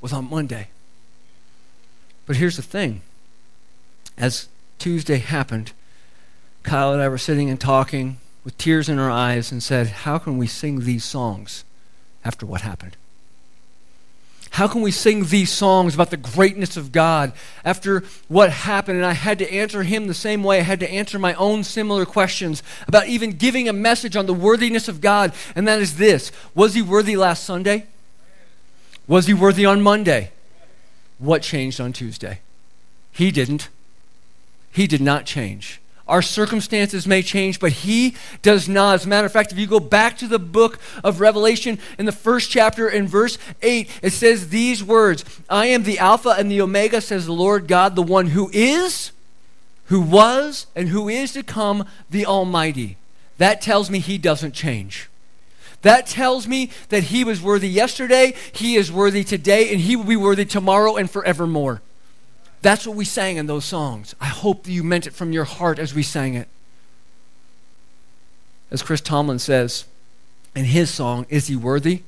was 0.00 0.12
on 0.12 0.28
Monday. 0.28 0.68
But 2.26 2.36
here's 2.36 2.56
the 2.56 2.62
thing 2.62 3.02
as 4.16 4.48
Tuesday 4.78 5.18
happened, 5.18 5.72
Kyle 6.62 6.92
and 6.92 7.00
I 7.00 7.08
were 7.08 7.18
sitting 7.18 7.48
and 7.48 7.60
talking 7.60 8.18
with 8.44 8.58
tears 8.58 8.88
in 8.88 8.98
our 8.98 9.10
eyes 9.10 9.52
and 9.52 9.62
said, 9.62 9.88
How 9.88 10.18
can 10.18 10.38
we 10.38 10.46
sing 10.46 10.80
these 10.80 11.04
songs 11.04 11.64
after 12.24 12.44
what 12.44 12.62
happened? 12.62 12.96
How 14.50 14.66
can 14.66 14.82
we 14.82 14.90
sing 14.90 15.26
these 15.26 15.52
songs 15.52 15.94
about 15.94 16.10
the 16.10 16.16
greatness 16.16 16.76
of 16.76 16.90
God 16.90 17.32
after 17.64 18.02
what 18.26 18.50
happened? 18.50 18.96
And 18.96 19.06
I 19.06 19.12
had 19.12 19.38
to 19.38 19.52
answer 19.52 19.84
him 19.84 20.06
the 20.06 20.14
same 20.14 20.42
way 20.42 20.58
I 20.58 20.62
had 20.62 20.80
to 20.80 20.90
answer 20.90 21.18
my 21.18 21.34
own 21.34 21.62
similar 21.62 22.04
questions 22.04 22.62
about 22.88 23.06
even 23.06 23.32
giving 23.32 23.68
a 23.68 23.72
message 23.72 24.16
on 24.16 24.26
the 24.26 24.34
worthiness 24.34 24.88
of 24.88 25.00
God. 25.00 25.32
And 25.54 25.68
that 25.68 25.80
is 25.80 25.96
this 25.96 26.32
Was 26.54 26.74
he 26.74 26.82
worthy 26.82 27.16
last 27.16 27.44
Sunday? 27.44 27.86
Was 29.06 29.26
he 29.26 29.34
worthy 29.34 29.64
on 29.64 29.80
Monday? 29.80 30.32
What 31.18 31.42
changed 31.42 31.80
on 31.80 31.92
Tuesday? 31.92 32.40
He 33.12 33.30
didn't. 33.30 33.68
He 34.70 34.86
did 34.86 35.00
not 35.00 35.24
change. 35.24 35.80
Our 36.08 36.22
circumstances 36.22 37.06
may 37.06 37.22
change, 37.22 37.60
but 37.60 37.72
He 37.72 38.14
does 38.40 38.68
not. 38.68 38.94
As 38.94 39.04
a 39.04 39.08
matter 39.08 39.26
of 39.26 39.32
fact, 39.32 39.52
if 39.52 39.58
you 39.58 39.66
go 39.66 39.80
back 39.80 40.16
to 40.18 40.26
the 40.26 40.38
book 40.38 40.78
of 41.04 41.20
Revelation 41.20 41.78
in 41.98 42.06
the 42.06 42.12
first 42.12 42.50
chapter 42.50 42.88
in 42.88 43.06
verse 43.06 43.36
8, 43.60 43.90
it 44.02 44.12
says 44.12 44.48
these 44.48 44.82
words 44.82 45.24
I 45.50 45.66
am 45.66 45.82
the 45.82 45.98
Alpha 45.98 46.30
and 46.30 46.50
the 46.50 46.62
Omega, 46.62 47.00
says 47.00 47.26
the 47.26 47.32
Lord 47.32 47.68
God, 47.68 47.94
the 47.94 48.02
one 48.02 48.28
who 48.28 48.50
is, 48.54 49.12
who 49.86 50.00
was, 50.00 50.66
and 50.74 50.88
who 50.88 51.08
is 51.10 51.32
to 51.34 51.42
come, 51.42 51.86
the 52.08 52.24
Almighty. 52.24 52.96
That 53.36 53.60
tells 53.60 53.90
me 53.90 53.98
He 53.98 54.16
doesn't 54.16 54.52
change. 54.52 55.10
That 55.82 56.06
tells 56.06 56.48
me 56.48 56.70
that 56.88 57.04
He 57.04 57.22
was 57.22 57.42
worthy 57.42 57.68
yesterday, 57.68 58.34
He 58.52 58.76
is 58.76 58.90
worthy 58.90 59.24
today, 59.24 59.70
and 59.70 59.80
He 59.80 59.94
will 59.94 60.04
be 60.04 60.16
worthy 60.16 60.46
tomorrow 60.46 60.96
and 60.96 61.10
forevermore. 61.10 61.82
That's 62.60 62.86
what 62.86 62.96
we 62.96 63.04
sang 63.04 63.36
in 63.36 63.46
those 63.46 63.64
songs. 63.64 64.14
I 64.20 64.26
hope 64.26 64.64
that 64.64 64.72
you 64.72 64.82
meant 64.82 65.06
it 65.06 65.14
from 65.14 65.32
your 65.32 65.44
heart 65.44 65.78
as 65.78 65.94
we 65.94 66.02
sang 66.02 66.34
it. 66.34 66.48
As 68.70 68.82
Chris 68.82 69.00
Tomlin 69.00 69.38
says 69.38 69.84
in 70.54 70.64
his 70.64 70.90
song, 70.90 71.26
Is 71.28 71.46
He 71.46 71.56
Worthy? 71.56 72.02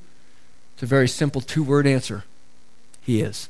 It's 0.73 0.83
a 0.83 0.85
very 0.85 1.07
simple 1.07 1.41
two 1.41 1.63
word 1.63 1.87
answer 1.87 2.23
He 3.01 3.21
is. 3.21 3.49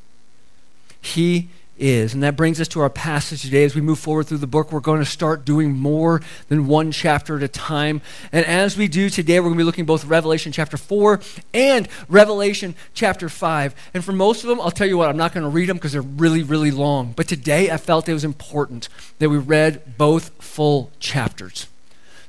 He 1.01 1.49
is. 1.77 2.13
And 2.13 2.21
that 2.23 2.35
brings 2.35 2.61
us 2.61 2.67
to 2.69 2.81
our 2.81 2.89
passage 2.89 3.41
today. 3.41 3.63
As 3.63 3.75
we 3.75 3.81
move 3.81 3.99
forward 3.99 4.27
through 4.27 4.37
the 4.37 4.47
book, 4.47 4.71
we're 4.71 4.79
going 4.79 4.99
to 4.99 5.05
start 5.05 5.45
doing 5.45 5.71
more 5.77 6.21
than 6.47 6.67
one 6.67 6.91
chapter 6.91 7.37
at 7.37 7.43
a 7.43 7.47
time. 7.47 8.01
And 8.31 8.45
as 8.45 8.77
we 8.77 8.87
do 8.87 9.09
today, 9.09 9.39
we're 9.39 9.45
going 9.45 9.57
to 9.57 9.61
be 9.61 9.65
looking 9.65 9.85
both 9.85 10.05
Revelation 10.05 10.51
chapter 10.51 10.77
4 10.77 11.19
and 11.53 11.87
Revelation 12.07 12.75
chapter 12.93 13.29
5. 13.29 13.75
And 13.93 14.03
for 14.03 14.11
most 14.11 14.43
of 14.43 14.49
them, 14.49 14.61
I'll 14.61 14.71
tell 14.71 14.87
you 14.87 14.97
what, 14.97 15.09
I'm 15.09 15.17
not 15.17 15.33
going 15.33 15.43
to 15.43 15.49
read 15.49 15.69
them 15.69 15.77
because 15.77 15.93
they're 15.93 16.01
really, 16.01 16.43
really 16.43 16.71
long. 16.71 17.13
But 17.13 17.27
today, 17.27 17.71
I 17.71 17.77
felt 17.77 18.07
it 18.07 18.13
was 18.13 18.23
important 18.23 18.89
that 19.19 19.29
we 19.29 19.37
read 19.37 19.97
both 19.97 20.31
full 20.41 20.91
chapters. 20.99 21.67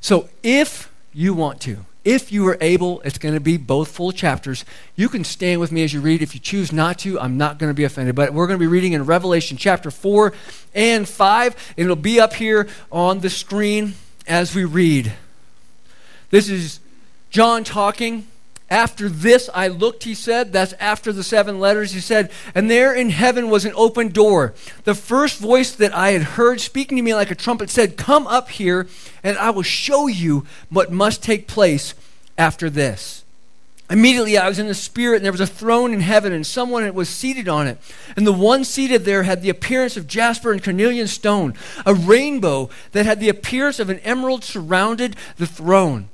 So 0.01 0.29
if 0.43 0.93
you 1.13 1.35
want 1.35 1.61
to, 1.63 1.85
if 2.05 2.33
you 2.33 2.47
are 2.49 2.59
able, 2.61 3.01
it's 3.03 3.19
going 3.19 3.35
to 3.35 3.41
be 3.41 3.57
both 3.57 3.89
full 3.89 4.11
chapters. 4.11 4.65
You 4.97 5.09
can 5.09 5.23
stand 5.23 5.61
with 5.61 5.71
me 5.71 5.85
as 5.85 5.93
you 5.93 6.01
read. 6.01 6.21
If 6.21 6.35
you 6.35 6.41
choose 6.41 6.73
not 6.73 6.99
to, 7.01 7.21
I'm 7.21 7.37
not 7.37 7.59
going 7.59 7.71
to 7.71 7.75
be 7.75 7.85
offended. 7.85 8.17
But 8.17 8.33
we're 8.33 8.47
going 8.47 8.59
to 8.59 8.63
be 8.63 8.67
reading 8.67 8.93
in 8.93 9.05
Revelation 9.05 9.57
chapter 9.57 9.91
4 9.91 10.33
and 10.75 11.09
5, 11.09 11.75
and 11.77 11.85
it'll 11.85 11.97
be 11.97 12.19
up 12.19 12.35
here 12.35 12.67
on 12.91 13.21
the 13.21 13.31
screen 13.31 13.95
as 14.27 14.55
we 14.55 14.65
read. 14.65 15.13
This 16.31 16.49
is 16.49 16.81
John 17.31 17.63
talking. 17.63 18.27
After 18.73 19.11
this 19.11 19.51
I 19.53 19.69
looked, 19.69 20.05
he 20.05 20.15
said. 20.15 20.51
That's 20.51 20.73
after 20.81 21.13
the 21.13 21.23
seven 21.23 21.61
letters. 21.61 21.93
He 21.93 22.01
said, 22.01 22.31
And 22.55 22.71
there 22.71 22.95
in 22.95 23.11
heaven 23.11 23.51
was 23.51 23.67
an 23.67 23.75
open 23.77 24.09
door. 24.09 24.55
The 24.85 24.95
first 24.95 25.39
voice 25.39 25.73
that 25.73 25.95
I 25.95 26.13
had 26.13 26.23
heard 26.23 26.59
speaking 26.59 26.97
to 26.97 27.03
me 27.03 27.15
like 27.15 27.31
a 27.31 27.35
trumpet 27.35 27.69
said, 27.69 27.99
Come 27.99 28.27
up 28.27 28.49
here, 28.49 28.89
and 29.23 29.37
I 29.37 29.51
will 29.51 29.63
show 29.63 30.07
you 30.07 30.47
what 30.71 30.91
must 30.91 31.23
take 31.23 31.47
place 31.47 31.93
after 32.39 32.71
this. 32.71 33.25
Immediately 33.91 34.39
I 34.39 34.49
was 34.49 34.59
in 34.59 34.69
the 34.69 34.75
Spirit, 34.75 35.17
and 35.17 35.27
there 35.27 35.33
was 35.33 35.43
a 35.43 35.47
throne 35.47 35.93
in 35.93 36.01
heaven, 36.01 36.33
and 36.33 36.47
someone 36.47 36.95
was 36.95 37.11
seated 37.11 37.49
on 37.49 37.67
it. 37.67 37.77
And 38.17 38.27
the 38.27 38.33
one 38.33 38.65
seated 38.65 39.05
there 39.05 39.25
had 39.25 39.43
the 39.43 39.51
appearance 39.51 39.99
of 39.99 40.07
jasper 40.07 40.51
and 40.51 40.65
carnelian 40.65 41.09
stone. 41.09 41.53
A 41.85 41.93
rainbow 41.93 42.71
that 42.93 43.05
had 43.05 43.21
the 43.21 43.29
appearance 43.29 43.79
of 43.79 43.91
an 43.91 43.99
emerald 43.99 44.45
surrounded 44.45 45.15
the 45.37 45.47
throne. 45.47 46.09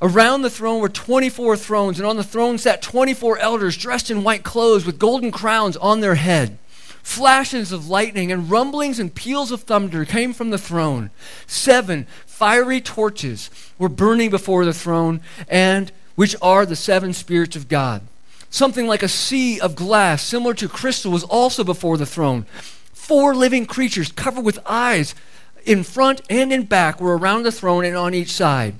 Around 0.00 0.42
the 0.42 0.50
throne 0.50 0.80
were 0.80 0.88
24 0.88 1.56
thrones, 1.56 1.98
and 1.98 2.06
on 2.06 2.16
the 2.16 2.22
throne 2.22 2.56
sat 2.56 2.82
24 2.82 3.38
elders 3.38 3.76
dressed 3.76 4.10
in 4.10 4.22
white 4.22 4.44
clothes 4.44 4.86
with 4.86 4.98
golden 4.98 5.32
crowns 5.32 5.76
on 5.76 6.00
their 6.00 6.14
head. 6.14 6.58
Flashes 7.02 7.72
of 7.72 7.88
lightning 7.88 8.30
and 8.30 8.50
rumblings 8.50 9.00
and 9.00 9.14
peals 9.14 9.50
of 9.50 9.62
thunder 9.62 10.04
came 10.04 10.32
from 10.32 10.50
the 10.50 10.58
throne. 10.58 11.10
Seven 11.48 12.06
fiery 12.26 12.80
torches 12.80 13.50
were 13.76 13.88
burning 13.88 14.30
before 14.30 14.64
the 14.64 14.72
throne, 14.72 15.20
and 15.48 15.90
which 16.14 16.36
are 16.40 16.64
the 16.64 16.76
seven 16.76 17.12
spirits 17.12 17.56
of 17.56 17.68
God. 17.68 18.02
Something 18.50 18.86
like 18.86 19.02
a 19.02 19.08
sea 19.08 19.58
of 19.58 19.74
glass, 19.74 20.22
similar 20.22 20.54
to 20.54 20.68
crystal, 20.68 21.10
was 21.10 21.24
also 21.24 21.64
before 21.64 21.96
the 21.96 22.06
throne. 22.06 22.46
Four 22.92 23.34
living 23.34 23.66
creatures 23.66 24.12
covered 24.12 24.44
with 24.44 24.60
eyes 24.64 25.14
in 25.64 25.82
front 25.82 26.20
and 26.30 26.52
in 26.52 26.64
back 26.64 27.00
were 27.00 27.18
around 27.18 27.42
the 27.42 27.52
throne 27.52 27.84
and 27.84 27.96
on 27.96 28.14
each 28.14 28.32
side. 28.32 28.74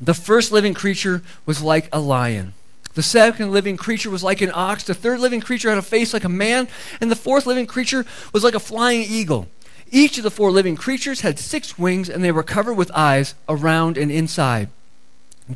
The 0.00 0.14
first 0.14 0.52
living 0.52 0.74
creature 0.74 1.22
was 1.46 1.62
like 1.62 1.88
a 1.92 2.00
lion. 2.00 2.54
The 2.94 3.02
second 3.02 3.52
living 3.52 3.76
creature 3.76 4.10
was 4.10 4.22
like 4.22 4.40
an 4.40 4.52
ox. 4.54 4.84
The 4.84 4.94
third 4.94 5.20
living 5.20 5.40
creature 5.40 5.68
had 5.68 5.78
a 5.78 5.82
face 5.82 6.12
like 6.12 6.24
a 6.24 6.28
man. 6.28 6.68
And 7.00 7.10
the 7.10 7.16
fourth 7.16 7.46
living 7.46 7.66
creature 7.66 8.04
was 8.32 8.44
like 8.44 8.54
a 8.54 8.60
flying 8.60 9.02
eagle. 9.02 9.48
Each 9.90 10.16
of 10.16 10.24
the 10.24 10.30
four 10.30 10.50
living 10.50 10.76
creatures 10.76 11.20
had 11.20 11.38
six 11.38 11.78
wings, 11.78 12.08
and 12.08 12.22
they 12.22 12.32
were 12.32 12.42
covered 12.42 12.74
with 12.74 12.90
eyes 12.94 13.34
around 13.48 13.98
and 13.98 14.10
inside. 14.10 14.68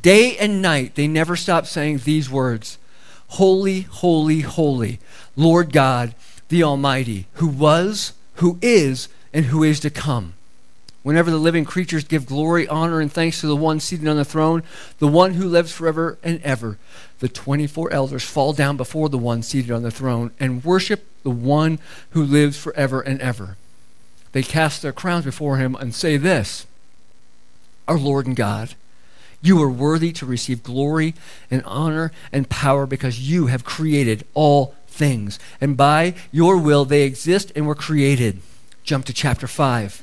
Day 0.03 0.37
and 0.37 0.61
night, 0.61 0.95
they 0.97 1.09
never 1.09 1.35
stopped 1.35 1.67
saying 1.67 1.99
these 1.99 2.29
words 2.29 2.79
Holy, 3.33 3.83
holy, 3.83 4.41
holy, 4.41 5.01
Lord 5.37 5.73
God, 5.73 6.15
the 6.49 6.63
Almighty, 6.63 7.27
who 7.35 7.47
was, 7.47 8.13
who 8.35 8.59
is, 8.63 9.09
and 9.33 9.47
who 9.47 9.63
is 9.63 9.81
to 9.81 9.91
come. 9.91 10.35
Whenever 11.03 11.31
the 11.31 11.39
living 11.39 11.65
creatures 11.65 12.05
give 12.05 12.27
glory, 12.27 12.67
honor, 12.69 13.01
and 13.01 13.13
thanks 13.13 13.41
to 13.41 13.47
the 13.47 13.57
one 13.57 13.81
seated 13.81 14.09
on 14.09 14.17
the 14.17 14.25
throne, 14.25 14.63
the 14.99 15.07
one 15.07 15.35
who 15.35 15.49
lives 15.49 15.73
forever 15.73 16.19
and 16.23 16.43
ever, 16.43 16.77
the 17.21 17.29
24 17.29 17.93
elders 17.93 18.25
fall 18.25 18.53
down 18.53 18.77
before 18.77 19.09
the 19.09 19.19
one 19.19 19.43
seated 19.43 19.71
on 19.71 19.83
the 19.83 19.91
throne 19.91 20.33
and 20.41 20.65
worship 20.65 21.07
the 21.23 21.31
one 21.31 21.79
who 22.11 22.23
lives 22.23 22.59
forever 22.59 23.01
and 23.01 23.21
ever. 23.21 23.57
They 24.33 24.43
cast 24.43 24.83
their 24.83 24.93
crowns 24.93 25.25
before 25.25 25.57
him 25.57 25.75
and 25.77 25.95
say 25.95 26.17
this 26.17 26.67
Our 27.87 27.99
Lord 27.99 28.27
and 28.27 28.37
God, 28.37 28.75
you 29.41 29.63
are 29.63 29.71
worthy 29.71 30.13
to 30.13 30.27
receive 30.27 30.63
glory 30.63 31.15
and 31.51 31.63
honor 31.65 32.13
and 32.33 32.51
power 32.51 32.87
because 32.87 33.31
you 33.31 33.47
have 33.47 33.65
created 33.65 34.27
all 34.35 34.75
things. 34.89 35.39
And 35.61 35.77
by 35.77 36.15
your 36.33 36.59
will 36.59 36.85
they 36.85 37.03
exist 37.03 37.53
and 37.55 37.67
were 37.67 37.75
created. 37.75 38.41
Jump 38.83 39.05
to 39.07 39.13
chapter 39.13 39.47
5. 39.47 40.03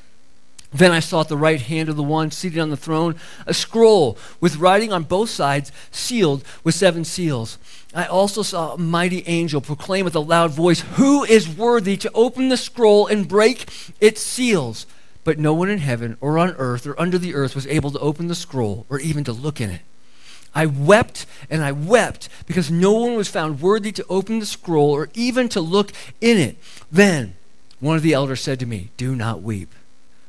Then 0.75 0.91
I 0.91 0.99
saw 0.99 1.21
at 1.21 1.29
the 1.29 1.37
right 1.37 1.61
hand 1.61 1.87
of 1.87 1.95
the 1.95 2.03
one 2.03 2.31
seated 2.31 2.59
on 2.59 2.69
the 2.69 2.75
throne 2.75 3.15
a 3.45 3.53
scroll 3.53 4.17
with 4.41 4.57
writing 4.57 4.91
on 4.91 5.03
both 5.03 5.29
sides, 5.29 5.71
sealed 5.89 6.43
with 6.65 6.75
seven 6.75 7.05
seals. 7.05 7.57
I 7.93 8.05
also 8.07 8.41
saw 8.41 8.73
a 8.73 8.77
mighty 8.77 9.23
angel 9.25 9.61
proclaim 9.61 10.03
with 10.03 10.15
a 10.15 10.19
loud 10.19 10.51
voice, 10.51 10.81
Who 10.95 11.23
is 11.23 11.47
worthy 11.47 11.95
to 11.95 12.11
open 12.13 12.49
the 12.49 12.57
scroll 12.57 13.07
and 13.07 13.25
break 13.25 13.69
its 14.01 14.21
seals? 14.21 14.85
But 15.23 15.39
no 15.39 15.53
one 15.53 15.69
in 15.69 15.79
heaven 15.79 16.17
or 16.19 16.37
on 16.37 16.51
earth 16.57 16.85
or 16.85 16.99
under 16.99 17.17
the 17.17 17.35
earth 17.35 17.55
was 17.55 17.67
able 17.67 17.91
to 17.91 17.99
open 17.99 18.27
the 18.27 18.35
scroll 18.35 18.85
or 18.89 18.99
even 18.99 19.23
to 19.23 19.31
look 19.31 19.61
in 19.61 19.69
it. 19.69 19.81
I 20.53 20.65
wept 20.65 21.25
and 21.49 21.63
I 21.63 21.71
wept 21.71 22.27
because 22.47 22.69
no 22.69 22.91
one 22.91 23.15
was 23.15 23.29
found 23.29 23.61
worthy 23.61 23.93
to 23.93 24.05
open 24.09 24.39
the 24.39 24.45
scroll 24.45 24.91
or 24.91 25.07
even 25.13 25.47
to 25.49 25.61
look 25.61 25.93
in 26.19 26.37
it. 26.37 26.57
Then 26.91 27.35
one 27.79 27.95
of 27.95 28.03
the 28.03 28.13
elders 28.13 28.41
said 28.41 28.59
to 28.59 28.65
me, 28.65 28.89
Do 28.97 29.15
not 29.15 29.41
weep. 29.41 29.73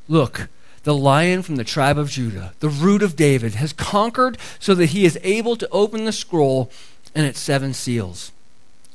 Look, 0.08 0.48
the 0.84 0.94
lion 0.94 1.42
from 1.42 1.56
the 1.56 1.64
tribe 1.64 1.98
of 1.98 2.10
Judah, 2.10 2.54
the 2.60 2.68
root 2.68 3.02
of 3.02 3.16
David, 3.16 3.56
has 3.56 3.72
conquered 3.72 4.38
so 4.58 4.74
that 4.74 4.90
he 4.90 5.04
is 5.04 5.18
able 5.22 5.56
to 5.56 5.68
open 5.70 6.04
the 6.04 6.12
scroll 6.12 6.70
and 7.14 7.26
its 7.26 7.40
seven 7.40 7.74
seals. 7.74 8.30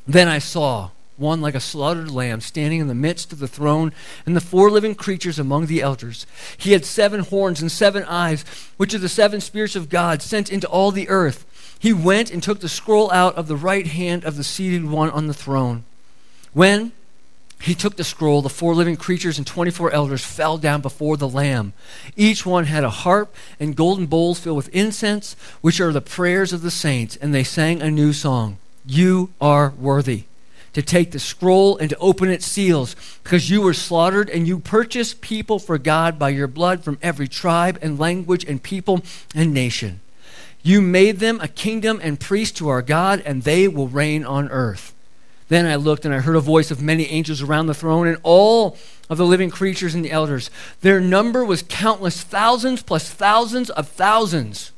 Then 0.08 0.28
I 0.28 0.40
saw 0.40 0.92
one 1.18 1.42
like 1.42 1.56
a 1.56 1.60
slaughtered 1.60 2.10
lamb 2.10 2.42
standing 2.42 2.80
in 2.80 2.88
the 2.88 2.96
midst 2.96 3.32
of 3.32 3.40
the 3.40 3.48
throne 3.48 3.94
and 4.26 4.36
the 4.36 4.42
four 4.42 4.72
living 4.72 4.96
creatures 4.96 5.38
among 5.38 5.68
the 5.68 5.82
elders. 5.82 6.26
He 6.58 6.72
had 6.72 6.86
seven 6.86 7.22
horns 7.22 7.62
and 7.62 7.72
seven 7.72 8.04
eyes, 8.06 8.44
which 8.78 8.94
are 8.94 9.00
the 9.00 9.10
seven 9.10 9.40
spirits 9.42 9.76
of 9.76 9.90
God 9.90 10.22
sent 10.22 10.52
into 10.52 10.68
all 10.68 10.92
the 10.92 11.10
earth. 11.10 11.46
He 11.78 11.94
went 11.94 12.32
and 12.32 12.42
took 12.42 12.60
the 12.60 12.70
scroll 12.70 13.12
out 13.12 13.36
of 13.36 13.48
the 13.48 13.56
right 13.56 13.88
hand 13.88 14.24
of 14.24 14.38
the 14.38 14.44
seated 14.44 14.86
one 14.86 15.10
on 15.12 15.28
the 15.28 15.34
throne. 15.34 15.84
When 16.54 16.92
he 17.62 17.76
took 17.76 17.96
the 17.96 18.04
scroll, 18.04 18.42
the 18.42 18.50
four 18.50 18.74
living 18.74 18.98
creatures 18.98 19.38
and 19.38 19.46
24 19.46 19.92
elders 19.92 20.24
fell 20.24 20.58
down 20.58 20.82
before 20.82 21.18
the 21.18 21.30
Lamb. 21.30 21.74
Each 22.16 22.46
one 22.46 22.66
had 22.66 22.84
a 22.84 22.90
harp 22.90 23.36
and 23.60 23.76
golden 23.76 24.08
bowls 24.08 24.40
filled 24.40 24.58
with 24.58 24.76
incense, 24.76 25.36
which 25.62 25.80
are 25.80 25.92
the 25.92 26.02
prayers 26.02 26.54
of 26.54 26.62
the 26.62 26.72
saints, 26.72 27.16
and 27.18 27.34
they 27.34 27.44
sang 27.44 27.82
a 27.82 27.92
new 27.92 28.14
song 28.14 28.58
You 28.86 29.32
are 29.40 29.74
worthy 29.80 30.24
to 30.74 30.82
take 30.82 31.12
the 31.12 31.20
scroll 31.20 31.78
and 31.78 31.90
to 31.90 31.98
open 31.98 32.30
its 32.30 32.46
seals, 32.46 32.96
because 33.24 33.50
you 33.50 33.62
were 33.62 33.74
slaughtered 33.74 34.30
and 34.30 34.48
you 34.48 34.60
purchased 34.60 35.22
people 35.22 35.60
for 35.60 35.78
God 35.78 36.18
by 36.18 36.30
your 36.30 36.48
blood 36.48 36.84
from 36.84 36.98
every 37.02 37.28
tribe 37.28 37.78
and 37.82 38.00
language 38.00 38.46
and 38.46 38.64
people 38.64 39.02
and 39.36 39.54
nation. 39.54 40.00
You 40.64 40.82
made 40.82 41.20
them 41.20 41.40
a 41.42 41.48
kingdom 41.48 42.00
and 42.02 42.20
priests 42.20 42.58
to 42.60 42.70
our 42.70 42.82
God, 42.82 43.22
and 43.26 43.44
they 43.44 43.68
will 43.68 43.88
reign 43.88 44.24
on 44.24 44.50
earth. 44.50 44.94
Then 45.52 45.66
I 45.66 45.76
looked 45.76 46.06
and 46.06 46.16
I 46.16 46.20
heard 46.20 46.38
a 46.38 46.40
voice 46.40 46.72
of 46.72 46.82
many 46.82 47.08
angels 47.08 47.42
around 47.42 47.68
the 47.68 47.74
throne 47.74 48.08
and 48.08 48.18
all 48.24 48.78
of 49.10 49.18
the 49.18 49.26
living 49.26 49.50
creatures 49.50 49.94
and 49.94 50.06
the 50.06 50.10
elders. 50.10 50.50
Their 50.80 51.02
number 51.02 51.44
was 51.44 51.62
countless, 51.62 52.22
thousands 52.22 52.82
plus 52.82 53.10
thousands 53.10 53.70
of 53.70 53.90
thousands. 53.90 54.72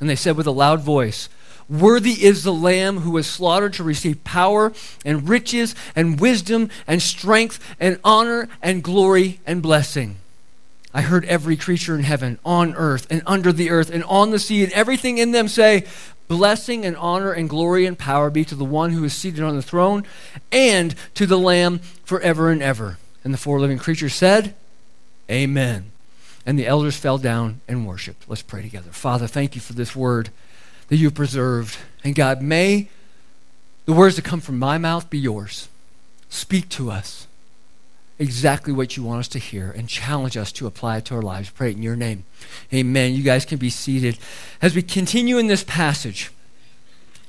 And 0.00 0.08
they 0.08 0.16
said 0.16 0.38
with 0.38 0.46
a 0.46 0.52
loud 0.52 0.80
voice, 0.80 1.28
Worthy 1.68 2.24
is 2.24 2.44
the 2.44 2.54
Lamb 2.54 3.00
who 3.00 3.10
was 3.10 3.26
slaughtered 3.26 3.74
to 3.74 3.84
receive 3.84 4.24
power 4.24 4.72
and 5.04 5.28
riches 5.28 5.74
and 5.94 6.18
wisdom 6.18 6.70
and 6.86 7.02
strength 7.02 7.62
and 7.78 8.00
honor 8.02 8.48
and 8.62 8.82
glory 8.82 9.40
and 9.44 9.60
blessing. 9.60 10.16
I 10.94 11.02
heard 11.02 11.26
every 11.26 11.58
creature 11.58 11.94
in 11.94 12.04
heaven, 12.04 12.38
on 12.42 12.74
earth, 12.74 13.06
and 13.10 13.20
under 13.26 13.52
the 13.52 13.68
earth, 13.68 13.90
and 13.90 14.02
on 14.04 14.30
the 14.30 14.38
sea, 14.38 14.64
and 14.64 14.72
everything 14.72 15.18
in 15.18 15.32
them 15.32 15.46
say, 15.46 15.84
Blessing 16.28 16.84
and 16.84 16.96
honor 16.96 17.32
and 17.32 17.48
glory 17.48 17.86
and 17.86 17.98
power 17.98 18.30
be 18.30 18.44
to 18.44 18.54
the 18.54 18.64
one 18.64 18.90
who 18.90 19.04
is 19.04 19.14
seated 19.14 19.42
on 19.42 19.54
the 19.54 19.62
throne 19.62 20.04
and 20.50 20.94
to 21.14 21.26
the 21.26 21.38
Lamb 21.38 21.78
forever 22.04 22.50
and 22.50 22.62
ever. 22.62 22.98
And 23.22 23.32
the 23.32 23.38
four 23.38 23.60
living 23.60 23.78
creatures 23.78 24.14
said, 24.14 24.54
Amen. 25.30 25.92
And 26.44 26.58
the 26.58 26.66
elders 26.66 26.96
fell 26.96 27.18
down 27.18 27.60
and 27.66 27.86
worshiped. 27.86 28.28
Let's 28.28 28.42
pray 28.42 28.62
together. 28.62 28.90
Father, 28.90 29.26
thank 29.26 29.54
you 29.54 29.60
for 29.60 29.72
this 29.72 29.96
word 29.96 30.30
that 30.88 30.96
you've 30.96 31.14
preserved. 31.14 31.76
And 32.04 32.14
God, 32.14 32.40
may 32.40 32.88
the 33.84 33.92
words 33.92 34.16
that 34.16 34.24
come 34.24 34.40
from 34.40 34.58
my 34.58 34.78
mouth 34.78 35.10
be 35.10 35.18
yours. 35.18 35.68
Speak 36.28 36.68
to 36.70 36.90
us 36.90 37.25
exactly 38.18 38.72
what 38.72 38.96
you 38.96 39.02
want 39.02 39.20
us 39.20 39.28
to 39.28 39.38
hear 39.38 39.70
and 39.70 39.88
challenge 39.88 40.36
us 40.36 40.52
to 40.52 40.66
apply 40.66 40.98
it 40.98 41.04
to 41.06 41.14
our 41.14 41.22
lives. 41.22 41.50
Pray 41.50 41.70
it 41.70 41.76
in 41.76 41.82
your 41.82 41.96
name. 41.96 42.24
Amen. 42.72 43.14
You 43.14 43.22
guys 43.22 43.44
can 43.44 43.58
be 43.58 43.70
seated. 43.70 44.18
As 44.62 44.74
we 44.74 44.82
continue 44.82 45.38
in 45.38 45.46
this 45.46 45.64
passage 45.64 46.30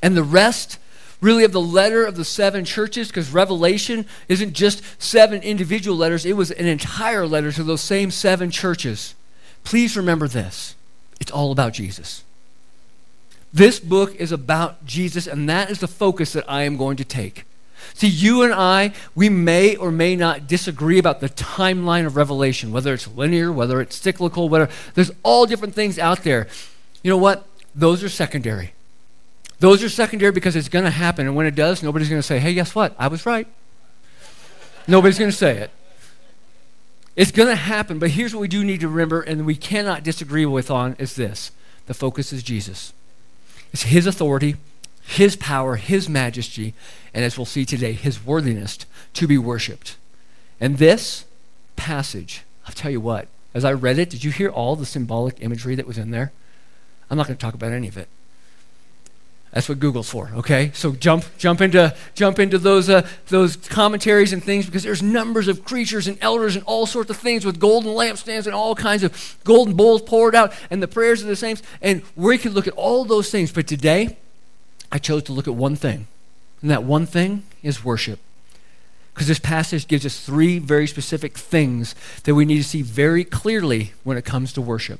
and 0.01 0.15
the 0.15 0.23
rest 0.23 0.79
really 1.19 1.43
of 1.43 1.51
the 1.51 1.61
letter 1.61 2.05
of 2.05 2.15
the 2.15 2.25
seven 2.25 2.63
churches 2.63 3.07
because 3.07 3.31
Revelation 3.31 4.05
isn't 4.27 4.53
just 4.53 4.81
seven 5.01 5.41
individual 5.41 5.97
letters, 5.97 6.25
it 6.25 6.33
was 6.33 6.51
an 6.51 6.67
entire 6.67 7.25
letter 7.25 7.51
to 7.51 7.63
those 7.63 7.81
same 7.81 8.11
seven 8.11 8.51
churches. 8.51 9.15
Please 9.63 9.97
remember 9.97 10.27
this 10.27 10.75
it's 11.19 11.31
all 11.31 11.51
about 11.51 11.73
Jesus. 11.73 12.23
This 13.53 13.79
book 13.79 14.13
is 14.15 14.31
about 14.31 14.85
Jesus, 14.85 15.25
and 15.25 15.49
that 15.49 15.71
is 15.71 15.79
the 15.79 15.87
focus 15.87 16.33
that 16.33 16.45
I 16.47 16.63
am 16.63 16.77
going 16.77 16.97
to 16.97 17.05
take. 17.05 17.45
See, 17.93 18.07
you 18.07 18.43
and 18.43 18.53
I, 18.53 18.93
we 19.15 19.29
may 19.29 19.75
or 19.75 19.91
may 19.91 20.15
not 20.15 20.47
disagree 20.47 20.99
about 20.99 21.19
the 21.19 21.29
timeline 21.29 22.05
of 22.05 22.15
Revelation, 22.15 22.71
whether 22.71 22.93
it's 22.93 23.07
linear, 23.07 23.51
whether 23.51 23.81
it's 23.81 23.95
cyclical, 23.95 24.49
whether 24.49 24.69
there's 24.93 25.11
all 25.23 25.45
different 25.45 25.73
things 25.73 25.97
out 25.97 26.23
there. 26.23 26.47
You 27.03 27.09
know 27.09 27.17
what? 27.17 27.45
Those 27.73 28.03
are 28.03 28.09
secondary. 28.09 28.73
Those 29.59 29.83
are 29.83 29.89
secondary 29.89 30.31
because 30.31 30.55
it's 30.55 30.69
going 30.69 30.85
to 30.85 30.91
happen, 30.91 31.25
and 31.25 31.35
when 31.35 31.47
it 31.47 31.55
does, 31.55 31.81
nobody's 31.81 32.09
going 32.09 32.21
to 32.21 32.27
say, 32.27 32.39
hey, 32.39 32.53
guess 32.53 32.75
what? 32.75 32.95
I 32.99 33.07
was 33.07 33.25
right. 33.25 33.47
nobody's 34.87 35.17
going 35.17 35.31
to 35.31 35.37
say 35.37 35.57
it. 35.57 35.71
It's 37.15 37.31
going 37.31 37.49
to 37.49 37.55
happen, 37.55 37.97
but 37.97 38.11
here's 38.11 38.35
what 38.35 38.41
we 38.41 38.47
do 38.47 38.63
need 38.63 38.81
to 38.81 38.87
remember, 38.87 39.21
and 39.21 39.45
we 39.45 39.55
cannot 39.55 40.03
disagree 40.03 40.45
with 40.45 40.69
on 40.69 40.95
is 40.99 41.15
this 41.15 41.51
the 41.87 41.95
focus 41.95 42.31
is 42.31 42.43
Jesus. 42.43 42.93
It's 43.73 43.83
his 43.83 44.05
authority, 44.05 44.57
his 45.07 45.37
power, 45.37 45.77
his 45.77 46.09
majesty, 46.09 46.73
and 47.13 47.23
as 47.23 47.37
we'll 47.37 47.45
see 47.45 47.65
today, 47.65 47.93
his 47.93 48.23
worthiness 48.23 48.77
to 49.13 49.25
be 49.25 49.37
worshiped. 49.37 49.95
And 50.59 50.77
this 50.77 51.23
passage, 51.77 52.43
I'll 52.65 52.73
tell 52.73 52.91
you 52.91 52.99
what, 52.99 53.29
as 53.53 53.63
I 53.63 53.71
read 53.71 53.97
it, 53.99 54.09
did 54.09 54.25
you 54.25 54.31
hear 54.31 54.49
all 54.49 54.75
the 54.75 54.85
symbolic 54.85 55.41
imagery 55.41 55.75
that 55.75 55.87
was 55.87 55.97
in 55.97 56.11
there? 56.11 56.33
I'm 57.09 57.17
not 57.17 57.25
going 57.25 57.37
to 57.37 57.41
talk 57.41 57.53
about 57.53 57.71
any 57.71 57.87
of 57.87 57.97
it. 57.97 58.09
That's 59.53 59.69
what 59.69 59.79
Google's 59.79 60.09
for, 60.09 60.29
okay? 60.35 60.71
So 60.73 60.91
jump, 60.91 61.23
jump 61.37 61.61
into, 61.61 61.95
jump 62.13 62.37
into 62.37 62.57
those, 62.57 62.89
uh, 62.89 63.07
those 63.29 63.55
commentaries 63.55 64.33
and 64.33 64.43
things 64.43 64.65
because 64.65 64.83
there's 64.83 65.01
numbers 65.01 65.47
of 65.47 65.63
creatures 65.63 66.09
and 66.09 66.17
elders 66.19 66.57
and 66.57 66.65
all 66.65 66.85
sorts 66.85 67.09
of 67.09 67.15
things 67.15 67.45
with 67.45 67.61
golden 67.61 67.93
lampstands 67.93 68.45
and 68.45 68.53
all 68.53 68.75
kinds 68.75 69.03
of 69.03 69.37
golden 69.45 69.73
bowls 69.73 70.01
poured 70.01 70.35
out 70.35 70.53
and 70.69 70.83
the 70.83 70.87
prayers 70.87 71.21
of 71.21 71.29
the 71.29 71.35
saints. 71.37 71.63
And 71.81 72.01
we 72.17 72.37
could 72.37 72.51
look 72.51 72.67
at 72.67 72.73
all 72.73 73.05
those 73.05 73.31
things, 73.31 73.53
but 73.53 73.67
today 73.67 74.17
I 74.91 74.97
chose 74.97 75.23
to 75.23 75.33
look 75.33 75.47
at 75.47 75.55
one 75.55 75.75
thing, 75.75 76.07
and 76.61 76.71
that 76.71 76.83
one 76.83 77.05
thing 77.05 77.43
is 77.61 77.83
worship. 77.83 78.19
Because 79.13 79.27
this 79.27 79.39
passage 79.39 79.87
gives 79.87 80.05
us 80.05 80.23
three 80.23 80.59
very 80.59 80.85
specific 80.85 81.37
things 81.37 81.95
that 82.23 82.35
we 82.35 82.45
need 82.45 82.57
to 82.57 82.63
see 82.63 82.83
very 82.83 83.23
clearly 83.23 83.93
when 84.03 84.15
it 84.15 84.25
comes 84.25 84.53
to 84.53 84.61
worship. 84.61 84.99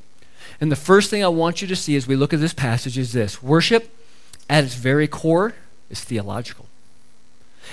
And 0.60 0.72
the 0.72 0.76
first 0.76 1.10
thing 1.10 1.24
I 1.24 1.28
want 1.28 1.62
you 1.62 1.68
to 1.68 1.76
see 1.76 1.96
as 1.96 2.08
we 2.08 2.16
look 2.16 2.34
at 2.34 2.40
this 2.40 2.54
passage 2.54 2.98
is 2.98 3.14
this 3.14 3.44
worship, 3.44 3.94
at 4.50 4.64
its 4.64 4.74
very 4.74 5.08
core, 5.08 5.54
is 5.90 6.04
theological. 6.04 6.66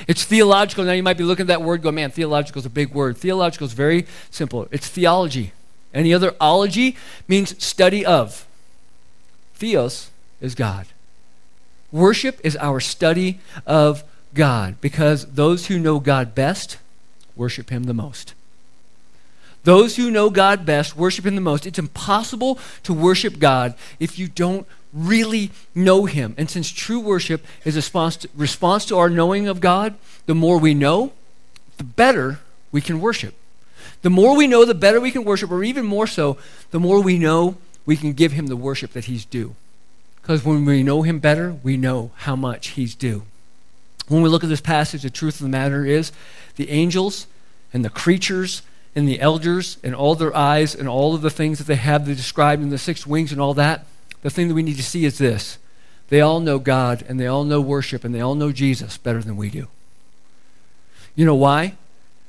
It's 0.06 0.24
theological. 0.24 0.84
Now 0.84 0.92
you 0.92 1.02
might 1.02 1.16
be 1.16 1.24
looking 1.24 1.44
at 1.44 1.48
that 1.48 1.62
word, 1.62 1.82
go, 1.82 1.90
man, 1.90 2.10
theological 2.10 2.60
is 2.60 2.66
a 2.66 2.70
big 2.70 2.92
word. 2.92 3.16
Theological 3.16 3.66
is 3.66 3.72
very 3.72 4.06
simple. 4.30 4.68
It's 4.70 4.88
theology. 4.88 5.52
Any 5.92 6.12
other 6.12 6.34
ology 6.40 6.96
means 7.28 7.62
study 7.64 8.04
of. 8.04 8.46
Theos 9.54 10.10
is 10.40 10.54
God. 10.54 10.86
Worship 11.94 12.40
is 12.42 12.56
our 12.56 12.80
study 12.80 13.38
of 13.64 14.02
God 14.34 14.80
because 14.80 15.26
those 15.26 15.66
who 15.66 15.78
know 15.78 16.00
God 16.00 16.34
best 16.34 16.78
worship 17.36 17.70
Him 17.70 17.84
the 17.84 17.94
most. 17.94 18.34
Those 19.62 19.94
who 19.94 20.10
know 20.10 20.28
God 20.28 20.66
best 20.66 20.96
worship 20.96 21.24
Him 21.24 21.36
the 21.36 21.40
most. 21.40 21.66
It's 21.66 21.78
impossible 21.78 22.58
to 22.82 22.92
worship 22.92 23.38
God 23.38 23.76
if 24.00 24.18
you 24.18 24.26
don't 24.26 24.66
really 24.92 25.52
know 25.72 26.06
Him. 26.06 26.34
And 26.36 26.50
since 26.50 26.68
true 26.72 26.98
worship 26.98 27.46
is 27.64 27.76
a 27.76 27.78
response 27.78 28.16
to, 28.16 28.28
response 28.34 28.84
to 28.86 28.98
our 28.98 29.08
knowing 29.08 29.46
of 29.46 29.60
God, 29.60 29.94
the 30.26 30.34
more 30.34 30.58
we 30.58 30.74
know, 30.74 31.12
the 31.76 31.84
better 31.84 32.40
we 32.72 32.80
can 32.80 33.00
worship. 33.00 33.36
The 34.02 34.10
more 34.10 34.36
we 34.36 34.48
know, 34.48 34.64
the 34.64 34.74
better 34.74 35.00
we 35.00 35.12
can 35.12 35.22
worship, 35.22 35.52
or 35.52 35.62
even 35.62 35.86
more 35.86 36.08
so, 36.08 36.38
the 36.72 36.80
more 36.80 37.00
we 37.00 37.18
know 37.18 37.56
we 37.86 37.96
can 37.96 38.14
give 38.14 38.32
Him 38.32 38.48
the 38.48 38.56
worship 38.56 38.94
that 38.94 39.04
He's 39.04 39.24
due. 39.24 39.54
Because 40.24 40.42
when 40.42 40.64
we 40.64 40.82
know 40.82 41.02
him 41.02 41.18
better, 41.18 41.54
we 41.62 41.76
know 41.76 42.10
how 42.16 42.34
much 42.34 42.68
he's 42.68 42.94
due. 42.94 43.24
When 44.08 44.22
we 44.22 44.30
look 44.30 44.42
at 44.42 44.48
this 44.48 44.62
passage, 44.62 45.02
the 45.02 45.10
truth 45.10 45.34
of 45.34 45.42
the 45.42 45.50
matter 45.50 45.84
is 45.84 46.12
the 46.56 46.70
angels 46.70 47.26
and 47.74 47.84
the 47.84 47.90
creatures 47.90 48.62
and 48.96 49.06
the 49.06 49.20
elders 49.20 49.76
and 49.84 49.94
all 49.94 50.14
their 50.14 50.34
eyes 50.34 50.74
and 50.74 50.88
all 50.88 51.14
of 51.14 51.20
the 51.20 51.28
things 51.28 51.58
that 51.58 51.66
they 51.66 51.74
have 51.74 52.06
they 52.06 52.14
described 52.14 52.62
in 52.62 52.70
the 52.70 52.78
six 52.78 53.06
wings 53.06 53.32
and 53.32 53.40
all 53.40 53.52
that, 53.52 53.84
the 54.22 54.30
thing 54.30 54.48
that 54.48 54.54
we 54.54 54.62
need 54.62 54.78
to 54.78 54.82
see 54.82 55.04
is 55.04 55.18
this. 55.18 55.58
They 56.08 56.22
all 56.22 56.40
know 56.40 56.58
God 56.58 57.04
and 57.06 57.20
they 57.20 57.26
all 57.26 57.44
know 57.44 57.60
worship 57.60 58.02
and 58.02 58.14
they 58.14 58.22
all 58.22 58.34
know 58.34 58.50
Jesus 58.50 58.96
better 58.96 59.20
than 59.20 59.36
we 59.36 59.50
do. 59.50 59.68
You 61.14 61.26
know 61.26 61.34
why? 61.34 61.74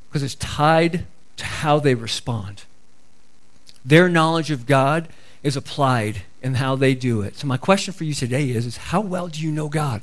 Because 0.10 0.22
it's 0.22 0.36
tied 0.36 1.06
to 1.38 1.46
how 1.46 1.80
they 1.80 1.96
respond. 1.96 2.66
Their 3.86 4.10
knowledge 4.10 4.52
of 4.52 4.66
God 4.66 5.08
is 5.46 5.56
applied 5.56 6.24
in 6.42 6.56
how 6.56 6.76
they 6.76 6.96
do 6.96 7.22
it. 7.22 7.38
So 7.38 7.46
my 7.46 7.56
question 7.56 7.94
for 7.94 8.04
you 8.04 8.16
today 8.16 8.50
is, 8.50 8.66
is 8.66 8.78
how 8.78 9.00
well 9.00 9.28
do 9.28 9.40
you 9.40 9.52
know 9.52 9.70
God? 9.70 10.02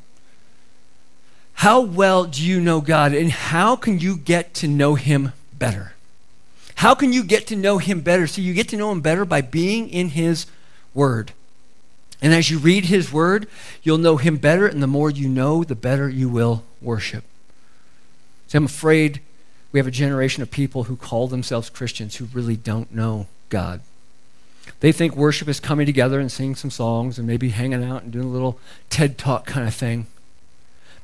How 1.55 1.81
well 1.81 2.27
do 2.27 2.45
you 2.45 2.61
know 2.61 2.81
God 2.81 3.13
and 3.13 3.33
how 3.33 3.75
can 3.75 3.99
you 3.99 4.17
get 4.17 4.55
to 4.55 4.69
know 4.69 4.95
him 4.95 5.33
better? 5.53 5.95
How 6.77 6.95
can 6.95 7.13
you 7.13 7.25
get 7.25 7.49
to 7.49 7.57
know 7.57 7.79
him 7.79 8.03
better? 8.03 8.29
So 8.29 8.41
you 8.41 8.55
get 8.55 8.69
to 8.69 8.77
know 8.77 8.93
him 8.93 9.01
better 9.01 9.25
by 9.25 9.41
being 9.41 9.89
in 9.91 10.11
his 10.11 10.47
word. 10.95 11.33
And 12.23 12.33
as 12.33 12.49
you 12.49 12.61
read 12.61 12.85
his 12.85 13.13
word, 13.13 13.49
you'll 13.83 13.99
know 13.99 14.19
him 14.19 14.37
better, 14.37 14.69
and 14.69 14.81
the 14.81 14.87
more 14.87 15.11
you 15.11 15.29
know, 15.29 15.65
the 15.65 15.75
better 15.75 16.09
you 16.09 16.29
will 16.29 16.63
worship. 16.81 17.25
So 18.47 18.59
I'm 18.59 18.67
afraid 18.67 19.21
we 19.73 19.81
have 19.81 19.89
a 19.89 19.91
generation 19.91 20.41
of 20.41 20.53
people 20.53 20.85
who 20.85 20.95
call 20.95 21.27
themselves 21.27 21.69
Christians 21.69 22.17
who 22.17 22.27
really 22.27 22.57
don't 22.57 22.95
know 22.95 23.27
God. 23.49 23.81
They 24.81 24.93
think 24.93 25.15
worship 25.17 25.49
is 25.49 25.61
coming 25.61 25.87
together 25.87 26.19
and 26.19 26.31
singing 26.31 26.57
some 26.57 26.71
songs 26.71 27.19
and 27.19 27.27
maybe 27.27 27.51
hanging 27.51 27.85
out 27.85 28.03
and 28.03 28.13
doing 28.13 28.27
a 28.27 28.31
little 28.31 28.59
TED 28.91 29.19
talk 29.19 29.47
kind 29.47 29.67
of 29.67 29.75
thing. 29.75 30.07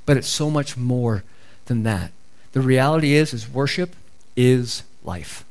But 0.06 0.16
it's 0.16 0.28
so 0.28 0.50
much 0.50 0.76
more 0.76 1.24
than 1.66 1.82
that. 1.84 2.12
The 2.52 2.60
reality 2.60 3.14
is 3.14 3.32
is 3.32 3.48
worship 3.48 3.94
is 4.36 4.82
life. 5.04 5.44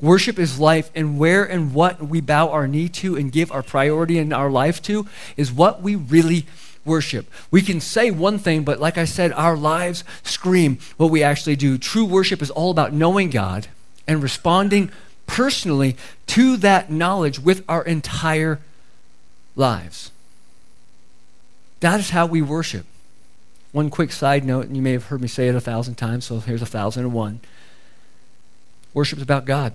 Worship 0.00 0.36
is 0.38 0.58
life, 0.58 0.90
and 0.96 1.16
where 1.16 1.44
and 1.44 1.72
what 1.72 2.02
we 2.02 2.20
bow 2.20 2.50
our 2.50 2.66
knee 2.66 2.88
to 2.88 3.16
and 3.16 3.30
give 3.30 3.52
our 3.52 3.62
priority 3.62 4.18
in 4.18 4.32
our 4.32 4.50
life 4.50 4.82
to 4.82 5.06
is 5.36 5.52
what 5.52 5.80
we 5.80 5.94
really 5.94 6.46
worship. 6.84 7.26
We 7.52 7.62
can 7.62 7.80
say 7.80 8.10
one 8.10 8.38
thing, 8.38 8.64
but 8.64 8.80
like 8.80 8.98
I 8.98 9.04
said, 9.04 9.32
our 9.32 9.56
lives 9.56 10.02
scream 10.24 10.78
what 10.96 11.10
we 11.10 11.22
actually 11.22 11.54
do. 11.54 11.78
True 11.78 12.04
worship 12.04 12.42
is 12.42 12.50
all 12.50 12.72
about 12.72 12.92
knowing 12.92 13.30
God 13.30 13.68
and 14.08 14.20
responding 14.22 14.90
personally 15.26 15.96
to 16.28 16.56
that 16.58 16.90
knowledge 16.90 17.38
with 17.38 17.64
our 17.68 17.82
entire 17.82 18.60
lives. 19.56 20.10
That 21.80 22.00
is 22.00 22.10
how 22.10 22.26
we 22.26 22.42
worship. 22.42 22.86
One 23.72 23.90
quick 23.90 24.12
side 24.12 24.44
note, 24.44 24.66
and 24.66 24.76
you 24.76 24.82
may 24.82 24.92
have 24.92 25.06
heard 25.06 25.20
me 25.22 25.28
say 25.28 25.48
it 25.48 25.54
a 25.54 25.60
thousand 25.60 25.94
times, 25.96 26.26
so 26.26 26.40
here's 26.40 26.62
a 26.62 26.66
thousand 26.66 27.04
and 27.04 27.12
one. 27.12 27.40
Worship 28.94 29.18
is 29.18 29.22
about 29.22 29.46
God. 29.46 29.72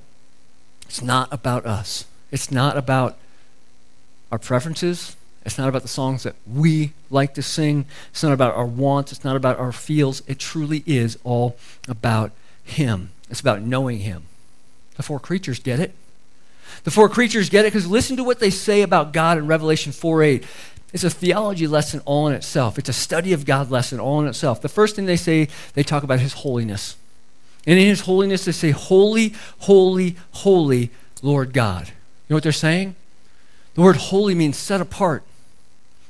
It's 0.86 1.02
not 1.02 1.28
about 1.34 1.66
us. 1.66 2.06
It's 2.32 2.52
not 2.52 2.78
about 2.78 3.18
our 4.32 4.38
preferences. 4.38 5.16
It's 5.46 5.58
not 5.58 5.70
about 5.70 5.82
the 5.82 5.88
songs 5.88 6.24
that 6.24 6.36
we 6.46 6.94
like 7.10 7.34
to 7.36 7.42
sing. 7.42 7.86
It's 8.12 8.22
not 8.22 8.34
about 8.34 8.56
our 8.56 8.66
wants. 8.66 9.12
It's 9.12 9.24
not 9.24 9.36
about 9.36 9.58
our 9.58 9.72
feels. 9.72 10.22
It 10.28 10.40
truly 10.40 10.84
is 10.86 11.18
all 11.24 11.58
about 11.88 12.32
Him. 12.64 13.12
It's 13.30 13.40
about 13.40 13.62
knowing 13.62 14.00
Him. 14.00 14.24
The 14.98 15.04
four 15.04 15.20
creatures 15.20 15.60
get 15.60 15.80
it. 15.80 15.94
The 16.84 16.92
four 16.92 17.08
creatures 17.10 17.50
get 17.50 17.66
it 17.66 17.72
because 17.72 17.88
listen 17.88 18.18
to 18.18 18.24
what 18.24 18.40
they 18.40 18.50
say 18.50 18.82
about 18.82 19.14
God 19.14 19.38
in 19.38 19.48
Revelation 19.48 19.92
4 19.92 20.24
8. 20.24 20.46
It's 20.94 21.04
a 21.04 21.10
theology 21.10 21.68
lesson 21.68 22.02
all 22.06 22.28
in 22.28 22.34
itself. 22.34 22.80
It's 22.80 22.90
a 22.90 22.94
study 22.94 23.34
of 23.34 23.46
God 23.46 23.70
lesson 23.70 24.00
all 24.00 24.22
in 24.22 24.28
itself. 24.28 24.62
The 24.62 24.70
first 24.70 24.96
thing 24.96 25.06
they 25.06 25.18
say, 25.18 25.48
they 25.74 25.84
talk 25.84 26.04
about 26.04 26.20
His 26.20 26.34
holiness. 26.34 26.96
And 27.66 27.78
in 27.78 27.88
His 27.88 28.02
holiness, 28.02 28.46
they 28.46 28.52
say, 28.52 28.72
Holy, 28.72 29.34
holy, 29.60 30.16
holy 30.32 30.90
Lord 31.22 31.54
God. 31.54 31.88
You 31.88 31.94
know 32.30 32.36
what 32.38 32.44
they're 32.44 32.52
saying? 32.52 32.96
The 33.76 33.82
word 33.82 33.98
holy 33.98 34.34
means 34.34 34.58
set 34.58 34.82
apart. 34.82 35.24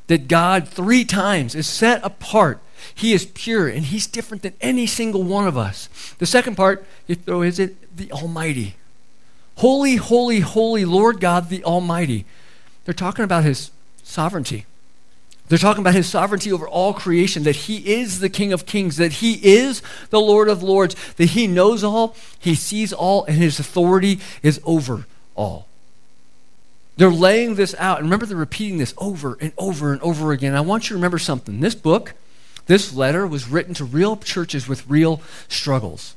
That 0.08 0.28
God, 0.28 0.68
three 0.68 1.04
times, 1.04 1.54
is 1.54 1.68
set 1.68 2.00
apart. 2.04 2.62
He 2.94 3.14
is 3.14 3.26
pure 3.26 3.68
and 3.68 3.86
He's 3.86 4.08
different 4.08 4.44
than 4.44 4.54
any 4.62 4.88
single 4.88 5.24
one 5.24 5.48
of 5.48 5.58
us. 5.58 5.90
The 6.20 6.26
second 6.26 6.56
part, 6.56 6.86
you 7.08 7.16
throw, 7.16 7.42
is 7.42 7.60
it 7.60 7.96
the 7.96 8.12
Almighty? 8.12 8.76
Holy, 9.56 9.96
holy, 9.96 10.40
holy 10.40 10.86
Lord 10.86 11.20
God 11.20 11.50
the 11.50 11.64
Almighty. 11.64 12.26
They're 12.86 12.94
talking 12.94 13.24
about 13.24 13.44
His 13.44 13.72
sovereignty. 14.04 14.66
They're 15.50 15.58
talking 15.58 15.82
about 15.82 15.94
his 15.94 16.08
sovereignty 16.08 16.52
over 16.52 16.68
all 16.68 16.94
creation, 16.94 17.44
that 17.44 17.56
he 17.56 17.94
is 17.94 18.20
the 18.20 18.30
King 18.30 18.52
of 18.52 18.66
kings, 18.66 18.98
that 18.98 19.14
he 19.14 19.36
is 19.36 19.82
the 20.10 20.20
Lord 20.20 20.50
of 20.50 20.62
lords, 20.62 20.96
that 21.14 21.28
he 21.28 21.48
knows 21.48 21.84
all, 21.84 22.16
he 22.38 22.54
sees 22.54 22.92
all, 22.92 23.24
and 23.26 23.38
his 23.38 23.60
authority 23.60 24.20
is 24.44 24.60
over 24.66 25.06
all. 25.36 25.68
They're 26.98 27.12
laying 27.12 27.56
this 27.56 27.76
out. 27.78 28.00
And 28.00 28.08
remember, 28.08 28.26
they're 28.26 28.36
repeating 28.36 28.80
this 28.80 28.94
over 28.98 29.38
and 29.40 29.54
over 29.58 29.94
and 29.94 30.02
over 30.02 30.32
again. 30.32 30.56
I 30.56 30.62
want 30.62 30.86
you 30.86 30.90
to 30.90 30.96
remember 30.96 31.20
something. 31.20 31.60
This 31.60 31.76
book, 31.76 32.14
this 32.68 32.94
letter, 32.94 33.26
was 33.26 33.50
written 33.50 33.74
to 33.76 33.86
real 33.86 34.18
churches 34.18 34.68
with 34.68 34.88
real 34.88 35.22
struggles 35.48 36.16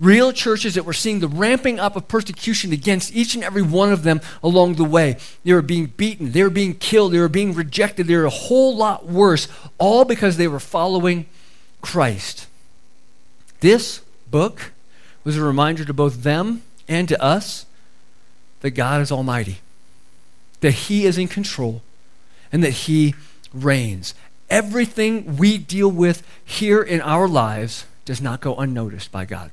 real 0.00 0.32
churches 0.32 0.74
that 0.74 0.84
were 0.84 0.92
seeing 0.92 1.20
the 1.20 1.28
ramping 1.28 1.80
up 1.80 1.96
of 1.96 2.08
persecution 2.08 2.72
against 2.72 3.14
each 3.14 3.34
and 3.34 3.42
every 3.42 3.62
one 3.62 3.92
of 3.92 4.02
them 4.02 4.20
along 4.42 4.74
the 4.74 4.84
way. 4.84 5.16
They 5.44 5.52
were 5.52 5.62
being 5.62 5.86
beaten, 5.86 6.32
they 6.32 6.42
were 6.42 6.50
being 6.50 6.74
killed, 6.74 7.12
they 7.12 7.18
were 7.18 7.28
being 7.28 7.54
rejected, 7.54 8.06
they 8.06 8.16
were 8.16 8.24
a 8.24 8.30
whole 8.30 8.76
lot 8.76 9.06
worse, 9.06 9.48
all 9.78 10.04
because 10.04 10.36
they 10.36 10.48
were 10.48 10.60
following 10.60 11.26
Christ. 11.80 12.46
This 13.60 14.02
book 14.30 14.72
was 15.24 15.36
a 15.36 15.42
reminder 15.42 15.84
to 15.84 15.92
both 15.92 16.22
them 16.22 16.62
and 16.86 17.08
to 17.08 17.20
us 17.22 17.66
that 18.60 18.70
God 18.70 19.00
is 19.00 19.12
Almighty, 19.12 19.58
that 20.60 20.72
He 20.72 21.06
is 21.06 21.18
in 21.18 21.28
control, 21.28 21.82
and 22.52 22.62
that 22.62 22.70
He 22.70 23.14
reigns. 23.52 24.14
Everything 24.50 25.36
we 25.36 25.58
deal 25.58 25.90
with 25.90 26.22
here 26.44 26.82
in 26.82 27.00
our 27.02 27.28
lives 27.28 27.84
does 28.04 28.20
not 28.20 28.40
go 28.40 28.56
unnoticed 28.56 29.12
by 29.12 29.24
God. 29.24 29.50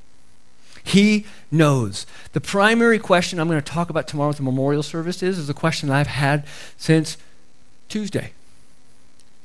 He 0.82 1.26
knows. 1.50 2.06
The 2.32 2.40
primary 2.40 2.98
question 2.98 3.38
I'm 3.38 3.48
going 3.48 3.60
to 3.60 3.72
talk 3.72 3.90
about 3.90 4.06
tomorrow 4.06 4.30
at 4.30 4.36
the 4.36 4.42
memorial 4.42 4.82
service 4.82 5.22
is, 5.22 5.36
is 5.36 5.50
a 5.50 5.54
question 5.54 5.90
I've 5.90 6.06
had 6.06 6.46
since 6.76 7.18
Tuesday. 7.88 8.32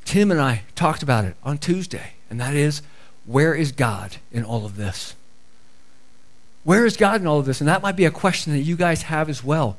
Tim 0.06 0.32
and 0.32 0.40
I 0.40 0.62
talked 0.76 1.04
about 1.04 1.26
it 1.26 1.36
on 1.44 1.58
Tuesday, 1.58 2.14
and 2.30 2.40
that 2.40 2.56
is, 2.56 2.82
where 3.26 3.54
is 3.54 3.72
God 3.72 4.18
in 4.32 4.44
all 4.44 4.66
of 4.66 4.78
this? 4.78 5.16
Where 6.64 6.86
is 6.86 6.96
God 6.96 7.22
in 7.22 7.28
all 7.28 7.40
of 7.40 7.46
this? 7.46 7.60
And 7.60 7.68
that 7.68 7.82
might 7.82 7.96
be 7.96 8.06
a 8.06 8.12
question 8.12 8.54
that 8.54 8.60
you 8.60 8.76
guys 8.76 9.04
have 9.04 9.28
as 9.30 9.44
well. 9.44 9.78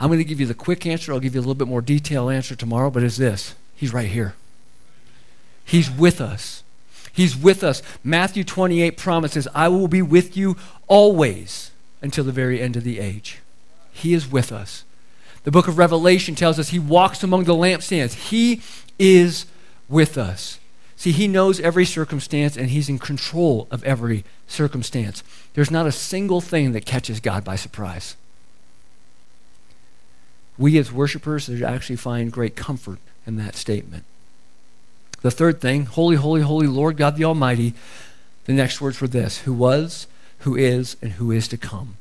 I'm 0.00 0.08
going 0.08 0.18
to 0.18 0.24
give 0.24 0.40
you 0.40 0.46
the 0.46 0.54
quick 0.54 0.84
answer. 0.84 1.12
I'll 1.12 1.20
give 1.20 1.34
you 1.34 1.40
a 1.40 1.42
little 1.42 1.54
bit 1.54 1.68
more 1.68 1.80
detailed 1.80 2.32
answer 2.32 2.56
tomorrow, 2.56 2.90
but 2.90 3.02
it's 3.02 3.16
this 3.16 3.54
He's 3.76 3.92
right 3.92 4.08
here. 4.08 4.34
He's 5.64 5.90
with 5.90 6.20
us. 6.20 6.62
He's 7.12 7.36
with 7.36 7.62
us. 7.62 7.82
Matthew 8.02 8.44
28 8.44 8.96
promises, 8.96 9.48
I 9.54 9.68
will 9.68 9.88
be 9.88 10.02
with 10.02 10.36
you 10.36 10.56
always 10.88 11.70
until 12.02 12.24
the 12.24 12.32
very 12.32 12.60
end 12.60 12.76
of 12.76 12.84
the 12.84 12.98
age. 12.98 13.38
He 13.92 14.12
is 14.14 14.30
with 14.30 14.50
us. 14.50 14.84
The 15.44 15.50
book 15.50 15.68
of 15.68 15.78
Revelation 15.78 16.34
tells 16.34 16.58
us 16.58 16.70
he 16.70 16.78
walks 16.78 17.22
among 17.22 17.44
the 17.44 17.54
lampstands. 17.54 18.14
He 18.14 18.62
is 18.98 19.46
with 19.88 20.18
us. 20.18 20.58
See, 20.96 21.12
he 21.12 21.28
knows 21.28 21.60
every 21.60 21.84
circumstance 21.84 22.56
and 22.56 22.70
he's 22.70 22.88
in 22.88 22.98
control 22.98 23.68
of 23.70 23.84
every 23.84 24.24
circumstance. 24.46 25.22
There's 25.54 25.70
not 25.70 25.86
a 25.86 25.92
single 25.92 26.40
thing 26.40 26.72
that 26.72 26.86
catches 26.86 27.20
God 27.20 27.44
by 27.44 27.56
surprise. 27.56 28.16
We 30.56 30.78
as 30.78 30.92
worshipers 30.92 31.48
actually 31.62 31.96
find 31.96 32.32
great 32.32 32.56
comfort 32.56 32.98
in 33.26 33.36
that 33.36 33.54
statement. 33.54 34.04
The 35.24 35.30
third 35.30 35.58
thing, 35.58 35.86
holy, 35.86 36.16
holy, 36.16 36.42
holy 36.42 36.66
Lord 36.66 36.98
God 36.98 37.16
the 37.16 37.24
Almighty, 37.24 37.72
the 38.44 38.52
next 38.52 38.82
words 38.82 39.00
were 39.00 39.08
this 39.08 39.38
who 39.38 39.54
was, 39.54 40.06
who 40.40 40.54
is, 40.54 40.98
and 41.00 41.12
who 41.12 41.30
is 41.30 41.48
to 41.48 41.56
come. 41.56 41.96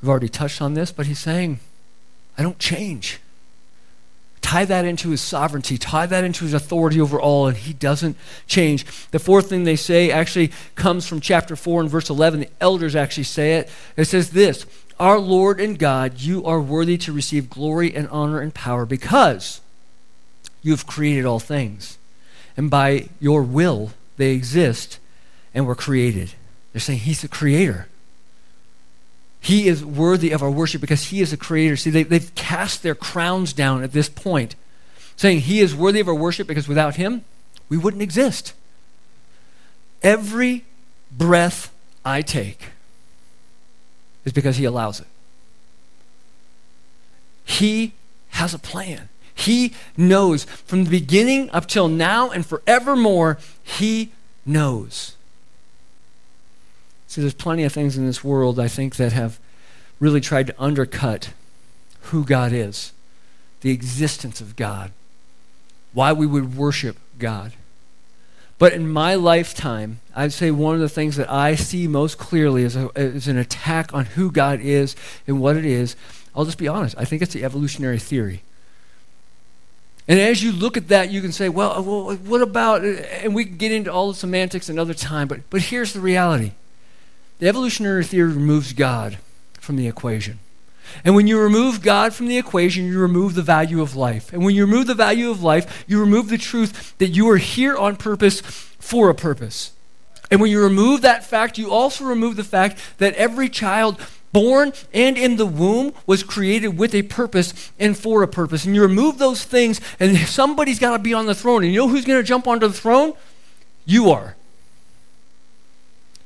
We've 0.00 0.08
already 0.08 0.30
touched 0.30 0.62
on 0.62 0.72
this, 0.72 0.90
but 0.90 1.04
he's 1.04 1.18
saying, 1.18 1.60
I 2.38 2.42
don't 2.42 2.58
change. 2.58 3.20
Tie 4.40 4.64
that 4.64 4.86
into 4.86 5.10
his 5.10 5.20
sovereignty, 5.20 5.76
tie 5.76 6.06
that 6.06 6.24
into 6.24 6.44
his 6.44 6.54
authority 6.54 6.98
over 6.98 7.20
all, 7.20 7.46
and 7.46 7.58
he 7.58 7.74
doesn't 7.74 8.16
change. 8.46 8.86
The 9.10 9.18
fourth 9.18 9.50
thing 9.50 9.64
they 9.64 9.76
say 9.76 10.10
actually 10.10 10.50
comes 10.74 11.06
from 11.06 11.20
chapter 11.20 11.56
4 11.56 11.82
and 11.82 11.90
verse 11.90 12.08
11. 12.08 12.40
The 12.40 12.48
elders 12.58 12.96
actually 12.96 13.24
say 13.24 13.56
it. 13.56 13.68
It 13.98 14.06
says 14.06 14.30
this 14.30 14.64
Our 14.98 15.18
Lord 15.18 15.60
and 15.60 15.78
God, 15.78 16.22
you 16.22 16.42
are 16.46 16.58
worthy 16.58 16.96
to 16.96 17.12
receive 17.12 17.50
glory 17.50 17.94
and 17.94 18.08
honor 18.08 18.40
and 18.40 18.54
power 18.54 18.86
because 18.86 19.60
you 20.62 20.72
have 20.72 20.86
created 20.86 21.26
all 21.26 21.38
things 21.38 21.98
and 22.56 22.70
by 22.70 23.08
your 23.20 23.42
will 23.42 23.92
they 24.16 24.32
exist 24.32 24.98
and 25.54 25.66
were 25.66 25.74
created. 25.74 26.34
They're 26.72 26.80
saying 26.80 27.00
He's 27.00 27.22
the 27.22 27.28
creator. 27.28 27.88
He 29.40 29.66
is 29.66 29.84
worthy 29.84 30.30
of 30.30 30.42
our 30.42 30.50
worship 30.50 30.80
because 30.80 31.06
He 31.06 31.20
is 31.20 31.32
the 31.32 31.36
creator. 31.36 31.76
See, 31.76 31.90
they, 31.90 32.04
they've 32.04 32.34
cast 32.34 32.82
their 32.82 32.94
crowns 32.94 33.52
down 33.52 33.82
at 33.82 33.92
this 33.92 34.08
point, 34.08 34.54
saying 35.16 35.40
He 35.40 35.60
is 35.60 35.74
worthy 35.74 36.00
of 36.00 36.08
our 36.08 36.14
worship 36.14 36.46
because 36.46 36.68
without 36.68 36.96
Him, 36.96 37.24
we 37.68 37.76
wouldn't 37.76 38.02
exist. 38.02 38.54
Every 40.02 40.64
breath 41.10 41.72
I 42.04 42.22
take 42.22 42.66
is 44.24 44.32
because 44.32 44.56
He 44.56 44.64
allows 44.64 45.00
it. 45.00 45.06
He 47.44 47.92
has 48.30 48.54
a 48.54 48.58
plan. 48.58 49.08
He 49.42 49.74
knows. 49.96 50.44
From 50.44 50.84
the 50.84 50.90
beginning 50.90 51.50
up 51.50 51.66
till 51.66 51.88
now 51.88 52.30
and 52.30 52.44
forevermore, 52.44 53.38
He 53.62 54.12
knows. 54.44 55.16
See, 57.08 57.20
there's 57.20 57.34
plenty 57.34 57.64
of 57.64 57.72
things 57.72 57.98
in 57.98 58.06
this 58.06 58.24
world, 58.24 58.58
I 58.58 58.68
think, 58.68 58.96
that 58.96 59.12
have 59.12 59.38
really 60.00 60.20
tried 60.20 60.46
to 60.46 60.54
undercut 60.58 61.30
who 62.04 62.24
God 62.24 62.52
is, 62.52 62.92
the 63.60 63.70
existence 63.70 64.40
of 64.40 64.56
God, 64.56 64.92
why 65.92 66.12
we 66.12 66.26
would 66.26 66.56
worship 66.56 66.96
God. 67.18 67.52
But 68.58 68.72
in 68.72 68.88
my 68.88 69.14
lifetime, 69.14 70.00
I'd 70.14 70.32
say 70.32 70.50
one 70.50 70.74
of 70.74 70.80
the 70.80 70.88
things 70.88 71.16
that 71.16 71.30
I 71.30 71.54
see 71.54 71.86
most 71.88 72.16
clearly 72.16 72.62
is, 72.62 72.76
a, 72.76 72.90
is 72.94 73.28
an 73.28 73.36
attack 73.36 73.92
on 73.92 74.04
who 74.04 74.30
God 74.30 74.60
is 74.60 74.94
and 75.26 75.40
what 75.40 75.56
it 75.56 75.64
is. 75.64 75.96
I'll 76.34 76.44
just 76.44 76.58
be 76.58 76.68
honest. 76.68 76.96
I 76.96 77.04
think 77.04 77.22
it's 77.22 77.34
the 77.34 77.44
evolutionary 77.44 77.98
theory. 77.98 78.42
And 80.08 80.18
as 80.18 80.42
you 80.42 80.52
look 80.52 80.76
at 80.76 80.88
that, 80.88 81.10
you 81.10 81.20
can 81.20 81.32
say, 81.32 81.48
well, 81.48 81.72
uh, 81.72 81.82
well, 81.82 82.16
what 82.16 82.42
about, 82.42 82.84
uh, 82.84 82.88
and 83.22 83.34
we 83.34 83.44
can 83.44 83.56
get 83.56 83.72
into 83.72 83.92
all 83.92 84.08
the 84.08 84.18
semantics 84.18 84.68
another 84.68 84.94
time, 84.94 85.28
but, 85.28 85.48
but 85.48 85.62
here's 85.62 85.92
the 85.92 86.00
reality 86.00 86.52
the 87.38 87.48
evolutionary 87.48 88.04
theory 88.04 88.32
removes 88.32 88.72
God 88.72 89.18
from 89.54 89.76
the 89.76 89.88
equation. 89.88 90.38
And 91.04 91.14
when 91.14 91.26
you 91.26 91.40
remove 91.40 91.82
God 91.82 92.14
from 92.14 92.26
the 92.26 92.38
equation, 92.38 92.86
you 92.86 93.00
remove 93.00 93.34
the 93.34 93.42
value 93.42 93.80
of 93.80 93.96
life. 93.96 94.32
And 94.32 94.44
when 94.44 94.54
you 94.54 94.64
remove 94.64 94.86
the 94.86 94.94
value 94.94 95.30
of 95.30 95.42
life, 95.42 95.84
you 95.86 95.98
remove 95.98 96.28
the 96.28 96.38
truth 96.38 96.96
that 96.98 97.08
you 97.08 97.28
are 97.30 97.38
here 97.38 97.76
on 97.76 97.96
purpose 97.96 98.40
for 98.40 99.08
a 99.08 99.14
purpose. 99.14 99.72
And 100.30 100.40
when 100.40 100.50
you 100.50 100.62
remove 100.62 101.02
that 101.02 101.24
fact, 101.24 101.58
you 101.58 101.70
also 101.70 102.04
remove 102.04 102.36
the 102.36 102.44
fact 102.44 102.78
that 102.98 103.14
every 103.14 103.48
child 103.48 104.00
born 104.32 104.72
and 104.92 105.16
in 105.18 105.36
the 105.36 105.46
womb 105.46 105.94
was 106.06 106.22
created 106.22 106.78
with 106.78 106.94
a 106.94 107.02
purpose 107.02 107.70
and 107.78 107.96
for 107.96 108.22
a 108.22 108.28
purpose. 108.28 108.64
And 108.64 108.74
you 108.74 108.82
remove 108.82 109.18
those 109.18 109.44
things, 109.44 109.80
and 110.00 110.16
somebody's 110.18 110.78
got 110.78 110.96
to 110.96 111.02
be 111.02 111.14
on 111.14 111.26
the 111.26 111.34
throne. 111.34 111.62
And 111.62 111.72
you 111.72 111.80
know 111.80 111.88
who's 111.88 112.04
going 112.04 112.18
to 112.18 112.26
jump 112.26 112.46
onto 112.46 112.66
the 112.66 112.72
throne? 112.72 113.14
You 113.84 114.10
are. 114.10 114.36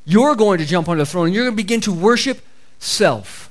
You're 0.05 0.37
going 0.37 0.59
to 0.59 0.67
jump 0.67 0.89
onto 0.89 1.01
the 1.01 1.07
throne, 1.07 1.27
and 1.27 1.35
you're 1.35 1.45
going 1.45 1.57
to 1.57 1.63
begin 1.63 1.81
to 1.83 1.93
worship 1.93 2.41
self. 2.79 3.51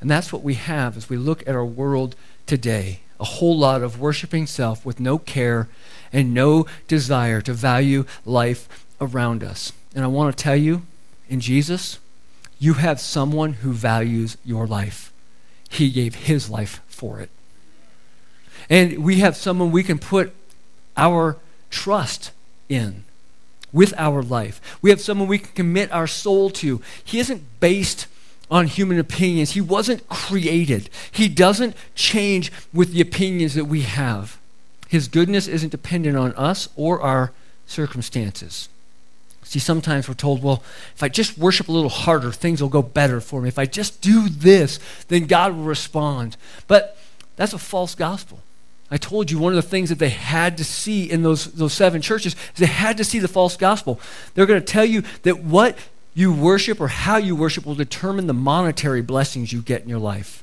And 0.00 0.10
that's 0.10 0.32
what 0.32 0.42
we 0.42 0.54
have 0.54 0.96
as 0.96 1.08
we 1.08 1.16
look 1.16 1.42
at 1.48 1.54
our 1.54 1.64
world 1.64 2.14
today 2.46 3.00
a 3.18 3.24
whole 3.24 3.56
lot 3.56 3.82
of 3.82 4.00
worshiping 4.00 4.46
self 4.46 4.84
with 4.84 5.00
no 5.00 5.18
care 5.18 5.68
and 6.12 6.34
no 6.34 6.66
desire 6.88 7.40
to 7.40 7.52
value 7.52 8.04
life 8.24 8.86
around 9.00 9.42
us. 9.42 9.72
And 9.94 10.04
I 10.04 10.08
want 10.08 10.36
to 10.36 10.42
tell 10.42 10.56
you, 10.56 10.82
in 11.28 11.40
Jesus, 11.40 11.98
you 12.58 12.74
have 12.74 13.00
someone 13.00 13.54
who 13.54 13.72
values 13.72 14.36
your 14.44 14.66
life. 14.66 15.12
He 15.68 15.90
gave 15.90 16.14
his 16.14 16.48
life 16.48 16.80
for 16.86 17.20
it. 17.20 17.30
And 18.68 19.04
we 19.04 19.16
have 19.20 19.36
someone 19.36 19.70
we 19.70 19.82
can 19.82 19.98
put 19.98 20.32
our 20.96 21.36
trust 21.70 22.32
in 22.68 23.04
with 23.72 23.92
our 23.98 24.22
life. 24.22 24.78
We 24.80 24.90
have 24.90 25.00
someone 25.00 25.28
we 25.28 25.38
can 25.38 25.52
commit 25.52 25.92
our 25.92 26.06
soul 26.06 26.50
to. 26.50 26.80
He 27.04 27.18
isn't 27.18 27.42
based 27.60 28.06
on 28.50 28.66
human 28.66 28.98
opinions. 28.98 29.52
He 29.52 29.60
wasn't 29.60 30.08
created. 30.08 30.88
He 31.10 31.28
doesn't 31.28 31.76
change 31.94 32.52
with 32.72 32.92
the 32.92 33.00
opinions 33.00 33.54
that 33.54 33.66
we 33.66 33.82
have. 33.82 34.38
His 34.88 35.08
goodness 35.08 35.48
isn't 35.48 35.70
dependent 35.70 36.16
on 36.16 36.32
us 36.34 36.68
or 36.76 37.00
our 37.00 37.32
circumstances. 37.66 38.68
See, 39.46 39.60
sometimes 39.60 40.08
we're 40.08 40.14
told, 40.14 40.42
well, 40.42 40.64
if 40.96 41.04
I 41.04 41.08
just 41.08 41.38
worship 41.38 41.68
a 41.68 41.72
little 41.72 41.88
harder, 41.88 42.32
things 42.32 42.60
will 42.60 42.68
go 42.68 42.82
better 42.82 43.20
for 43.20 43.40
me. 43.40 43.48
If 43.48 43.60
I 43.60 43.64
just 43.64 44.00
do 44.00 44.28
this, 44.28 44.80
then 45.06 45.26
God 45.26 45.54
will 45.54 45.62
respond. 45.62 46.36
But 46.66 46.98
that's 47.36 47.52
a 47.52 47.58
false 47.58 47.94
gospel. 47.94 48.40
I 48.90 48.96
told 48.96 49.30
you 49.30 49.38
one 49.38 49.52
of 49.52 49.56
the 49.56 49.68
things 49.68 49.88
that 49.90 50.00
they 50.00 50.08
had 50.08 50.56
to 50.58 50.64
see 50.64 51.08
in 51.08 51.22
those, 51.22 51.52
those 51.52 51.72
seven 51.72 52.02
churches 52.02 52.34
is 52.34 52.60
they 52.60 52.66
had 52.66 52.96
to 52.96 53.04
see 53.04 53.20
the 53.20 53.28
false 53.28 53.56
gospel. 53.56 54.00
They're 54.34 54.46
going 54.46 54.60
to 54.60 54.66
tell 54.66 54.84
you 54.84 55.04
that 55.22 55.38
what 55.38 55.78
you 56.12 56.32
worship 56.32 56.80
or 56.80 56.88
how 56.88 57.16
you 57.16 57.36
worship 57.36 57.64
will 57.64 57.76
determine 57.76 58.26
the 58.26 58.34
monetary 58.34 59.02
blessings 59.02 59.52
you 59.52 59.62
get 59.62 59.82
in 59.82 59.88
your 59.88 60.00
life. 60.00 60.42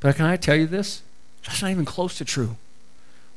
But 0.00 0.16
can 0.16 0.26
I 0.26 0.36
tell 0.36 0.54
you 0.54 0.66
this? 0.66 1.02
That's 1.46 1.62
not 1.62 1.70
even 1.70 1.86
close 1.86 2.18
to 2.18 2.26
true. 2.26 2.56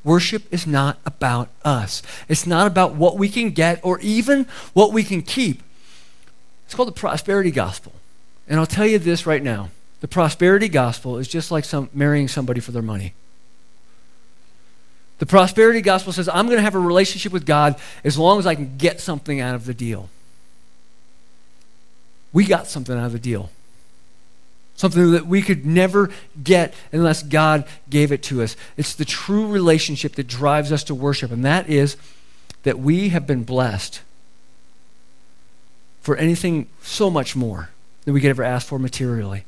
Worship 0.04 0.52
is 0.52 0.66
not 0.66 1.00
about 1.06 1.50
us. 1.64 2.02
It's 2.28 2.48
not 2.48 2.68
about 2.68 2.96
what 2.96 3.18
we 3.18 3.30
can 3.30 3.52
get 3.52 3.80
or 3.84 4.00
even 4.00 4.48
what 4.74 4.92
we 4.92 5.04
can 5.04 5.22
keep. 5.22 5.62
It's 6.66 6.74
called 6.74 6.88
the 6.88 6.94
prosperity 6.94 7.52
gospel. 7.52 7.94
And 8.48 8.60
I'll 8.60 8.66
tell 8.66 8.88
you 8.88 8.98
this 8.98 9.26
right 9.26 9.44
now. 9.44 9.70
The 10.00 10.08
prosperity 10.08 10.68
gospel 10.68 11.18
is 11.18 11.28
just 11.28 11.52
like 11.52 11.64
some, 11.64 11.90
marrying 11.94 12.28
somebody 12.28 12.60
for 12.60 12.72
their 12.72 12.82
money. 12.82 13.14
The 15.20 15.28
prosperity 15.28 15.82
gospel 15.82 16.12
says, 16.12 16.28
I'm 16.28 16.48
going 16.48 16.58
to 16.58 16.64
have 16.64 16.74
a 16.74 16.80
relationship 16.80 17.32
with 17.32 17.46
God 17.46 17.76
as 18.04 18.18
long 18.18 18.40
as 18.40 18.48
I 18.48 18.56
can 18.56 18.78
get 18.78 19.00
something 19.00 19.40
out 19.40 19.54
of 19.54 19.66
the 19.66 19.74
deal. 19.76 20.10
We 22.34 22.46
got 22.46 22.66
something 22.66 22.98
out 22.98 23.06
of 23.06 23.12
the 23.12 23.20
deal. 23.20 23.52
Something 24.76 25.12
that 25.12 25.28
we 25.28 25.42
could 25.42 25.66
never 25.66 26.10
get 26.44 26.74
unless 26.92 27.22
God 27.24 27.66
gave 27.90 28.12
it 28.12 28.24
to 28.24 28.42
us. 28.42 28.56
It's 28.78 28.96
the 28.96 29.06
true 29.06 29.48
relationship 29.48 30.16
that 30.16 30.28
drives 30.28 30.72
us 30.72 30.84
to 30.86 30.96
worship, 30.96 31.32
and 31.32 31.46
that 31.46 31.70
is 31.70 31.98
that 32.64 32.80
we 32.80 33.10
have 33.10 33.28
been 33.28 33.44
blessed 33.44 34.02
for 36.02 36.16
anything 36.18 36.68
so 36.82 37.10
much 37.10 37.36
more 37.36 37.70
than 38.06 38.14
we 38.14 38.22
could 38.22 38.32
ever 38.32 38.44
ask 38.44 38.68
for 38.68 38.80
materially. 38.80 39.46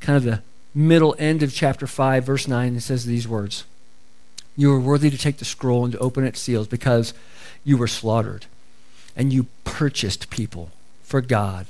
Kind 0.00 0.16
of 0.16 0.22
the 0.22 0.42
middle 0.74 1.16
end 1.18 1.42
of 1.42 1.52
chapter 1.52 1.86
5, 1.86 2.24
verse 2.24 2.46
9, 2.46 2.76
it 2.76 2.80
says 2.80 3.06
these 3.06 3.26
words 3.26 3.64
you 4.56 4.72
are 4.72 4.80
worthy 4.80 5.10
to 5.10 5.18
take 5.18 5.38
the 5.38 5.44
scroll 5.44 5.84
and 5.84 5.92
to 5.92 5.98
open 5.98 6.24
its 6.24 6.40
seals 6.40 6.68
because 6.68 7.14
you 7.64 7.76
were 7.76 7.86
slaughtered 7.86 8.46
and 9.16 9.32
you 9.32 9.46
purchased 9.64 10.30
people 10.30 10.70
for 11.02 11.20
God 11.20 11.66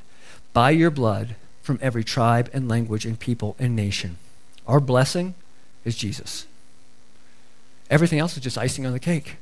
by 0.53 0.71
your 0.71 0.91
blood 0.91 1.37
from 1.63 1.79
every 1.81 2.05
tribe 2.05 2.51
and 2.53 2.69
language 2.69 3.07
and 3.07 3.19
people 3.19 3.57
and 3.59 3.75
nation. 3.75 4.19
Our 4.67 4.81
blessing 4.81 5.35
is 5.85 5.97
Jesus. 5.97 6.47
Everything 7.91 8.19
else 8.19 8.37
is 8.37 8.43
just 8.43 8.59
icing 8.59 8.87
on 8.87 8.93
the 8.93 8.99
cake. 9.01 9.37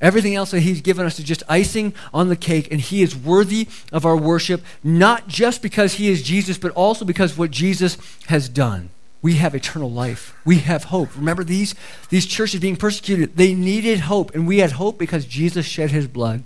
Everything 0.00 0.34
else 0.34 0.50
that 0.50 0.60
He's 0.60 0.82
given 0.82 1.06
us 1.06 1.18
is 1.18 1.24
just 1.24 1.42
icing 1.48 1.94
on 2.12 2.28
the 2.28 2.36
cake, 2.36 2.68
and 2.70 2.80
He 2.80 3.02
is 3.02 3.16
worthy 3.16 3.68
of 3.92 4.04
our 4.04 4.16
worship, 4.16 4.62
not 4.84 5.26
just 5.26 5.62
because 5.62 5.94
He 5.94 6.08
is 6.08 6.22
Jesus, 6.22 6.58
but 6.58 6.72
also 6.72 7.04
because 7.04 7.38
what 7.38 7.50
Jesus 7.50 7.96
has 8.26 8.48
done 8.48 8.90
we 9.26 9.34
have 9.34 9.56
eternal 9.56 9.90
life. 9.90 10.36
We 10.44 10.58
have 10.58 10.84
hope. 10.84 11.16
Remember 11.16 11.42
these 11.42 11.74
these 12.10 12.26
churches 12.26 12.60
being 12.60 12.76
persecuted, 12.76 13.36
they 13.36 13.54
needed 13.54 14.00
hope 14.00 14.32
and 14.36 14.46
we 14.46 14.58
had 14.58 14.72
hope 14.72 14.98
because 14.98 15.24
Jesus 15.24 15.66
shed 15.66 15.90
his 15.90 16.06
blood 16.06 16.44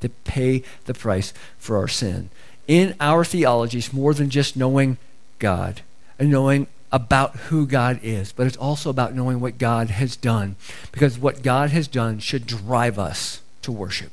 to 0.00 0.08
pay 0.08 0.62
the 0.86 0.94
price 0.94 1.34
for 1.58 1.76
our 1.76 1.88
sin. 1.88 2.30
In 2.66 2.94
our 3.00 3.24
theology, 3.24 3.78
it's 3.78 3.92
more 3.92 4.14
than 4.14 4.30
just 4.30 4.56
knowing 4.56 4.98
God 5.38 5.82
and 6.18 6.30
knowing 6.30 6.66
about 6.90 7.36
who 7.36 7.66
God 7.66 7.98
is, 8.02 8.32
but 8.32 8.46
it's 8.46 8.56
also 8.56 8.90
about 8.90 9.14
knowing 9.14 9.40
what 9.40 9.58
God 9.58 9.90
has 9.90 10.14
done 10.14 10.56
because 10.92 11.18
what 11.18 11.42
God 11.42 11.70
has 11.70 11.88
done 11.88 12.18
should 12.18 12.46
drive 12.46 12.98
us 12.98 13.40
to 13.62 13.72
worship. 13.72 14.12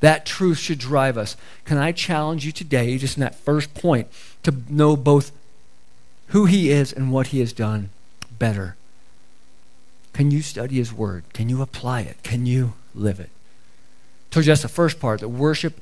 That 0.00 0.26
truth 0.26 0.58
should 0.58 0.78
drive 0.78 1.16
us. 1.16 1.36
Can 1.64 1.78
I 1.78 1.92
challenge 1.92 2.44
you 2.44 2.52
today, 2.52 2.98
just 2.98 3.16
in 3.16 3.22
that 3.22 3.34
first 3.34 3.74
point, 3.74 4.08
to 4.42 4.54
know 4.68 4.96
both 4.96 5.32
who 6.28 6.46
he 6.46 6.70
is 6.70 6.92
and 6.92 7.12
what 7.12 7.28
he 7.28 7.40
has 7.40 7.52
done 7.52 7.90
better. 8.38 8.76
Can 10.12 10.30
you 10.30 10.42
study 10.42 10.76
his 10.76 10.92
word? 10.92 11.24
Can 11.32 11.48
you 11.48 11.62
apply 11.62 12.00
it? 12.02 12.22
Can 12.22 12.46
you 12.46 12.74
live 12.94 13.20
it? 13.20 13.30
I 13.30 14.34
told 14.34 14.46
you 14.46 14.50
that's 14.50 14.62
the 14.62 14.68
first 14.68 14.98
part, 14.98 15.20
that 15.20 15.28
worship 15.28 15.80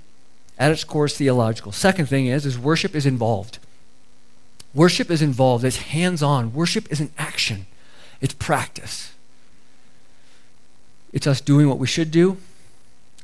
at 0.58 0.70
its 0.70 0.84
core 0.84 1.06
is 1.06 1.16
theological. 1.16 1.72
Second 1.72 2.06
thing 2.06 2.26
is, 2.26 2.46
is 2.46 2.58
worship 2.58 2.94
is 2.94 3.06
involved. 3.06 3.58
Worship 4.74 5.10
is 5.10 5.22
involved. 5.22 5.64
It's 5.64 5.76
hands-on. 5.76 6.52
Worship 6.52 6.90
is 6.90 7.00
an 7.00 7.10
action. 7.18 7.66
It's 8.20 8.34
practice. 8.34 9.12
It's 11.12 11.26
us 11.26 11.40
doing 11.40 11.68
what 11.68 11.78
we 11.78 11.86
should 11.86 12.10
do, 12.10 12.38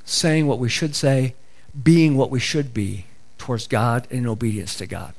saying 0.04 0.46
what 0.46 0.58
we 0.58 0.68
should 0.68 0.94
say, 0.94 1.34
being 1.80 2.16
what 2.16 2.30
we 2.30 2.40
should 2.40 2.72
be 2.72 3.06
towards 3.38 3.66
God 3.66 4.06
and 4.10 4.20
in 4.20 4.26
obedience 4.26 4.76
to 4.76 4.86
God. 4.86 5.14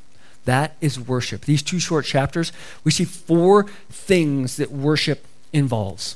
That 0.45 0.75
is 0.81 0.99
worship. 0.99 1.41
These 1.41 1.63
two 1.63 1.79
short 1.79 2.05
chapters, 2.05 2.51
we 2.83 2.91
see 2.91 3.05
four 3.05 3.65
things 3.89 4.57
that 4.57 4.71
worship 4.71 5.27
involves. 5.53 6.15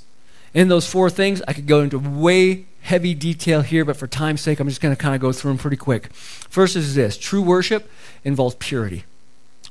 In 0.53 0.69
those 0.69 0.89
four 0.89 1.10
things, 1.10 1.41
I 1.47 1.53
could 1.53 1.67
go 1.67 1.81
into 1.81 1.99
way 1.99 2.65
heavy 2.86 3.15
detail 3.15 3.62
here, 3.62 3.84
but 3.84 3.98
for 3.98 4.06
time's 4.06 4.41
sake, 4.41 4.60
I'm 4.60 4.69
just 4.69 4.80
going 4.80 4.95
to 4.95 5.02
kind 5.02 5.15
of 5.15 5.21
go 5.21 5.32
through 5.32 5.52
them 5.52 5.58
pretty 5.58 5.76
quick. 5.78 6.13
First 6.13 6.76
is 6.76 6.93
this 6.93 7.17
true 7.17 7.41
worship 7.41 7.89
involves 8.24 8.56
purity. 8.60 9.06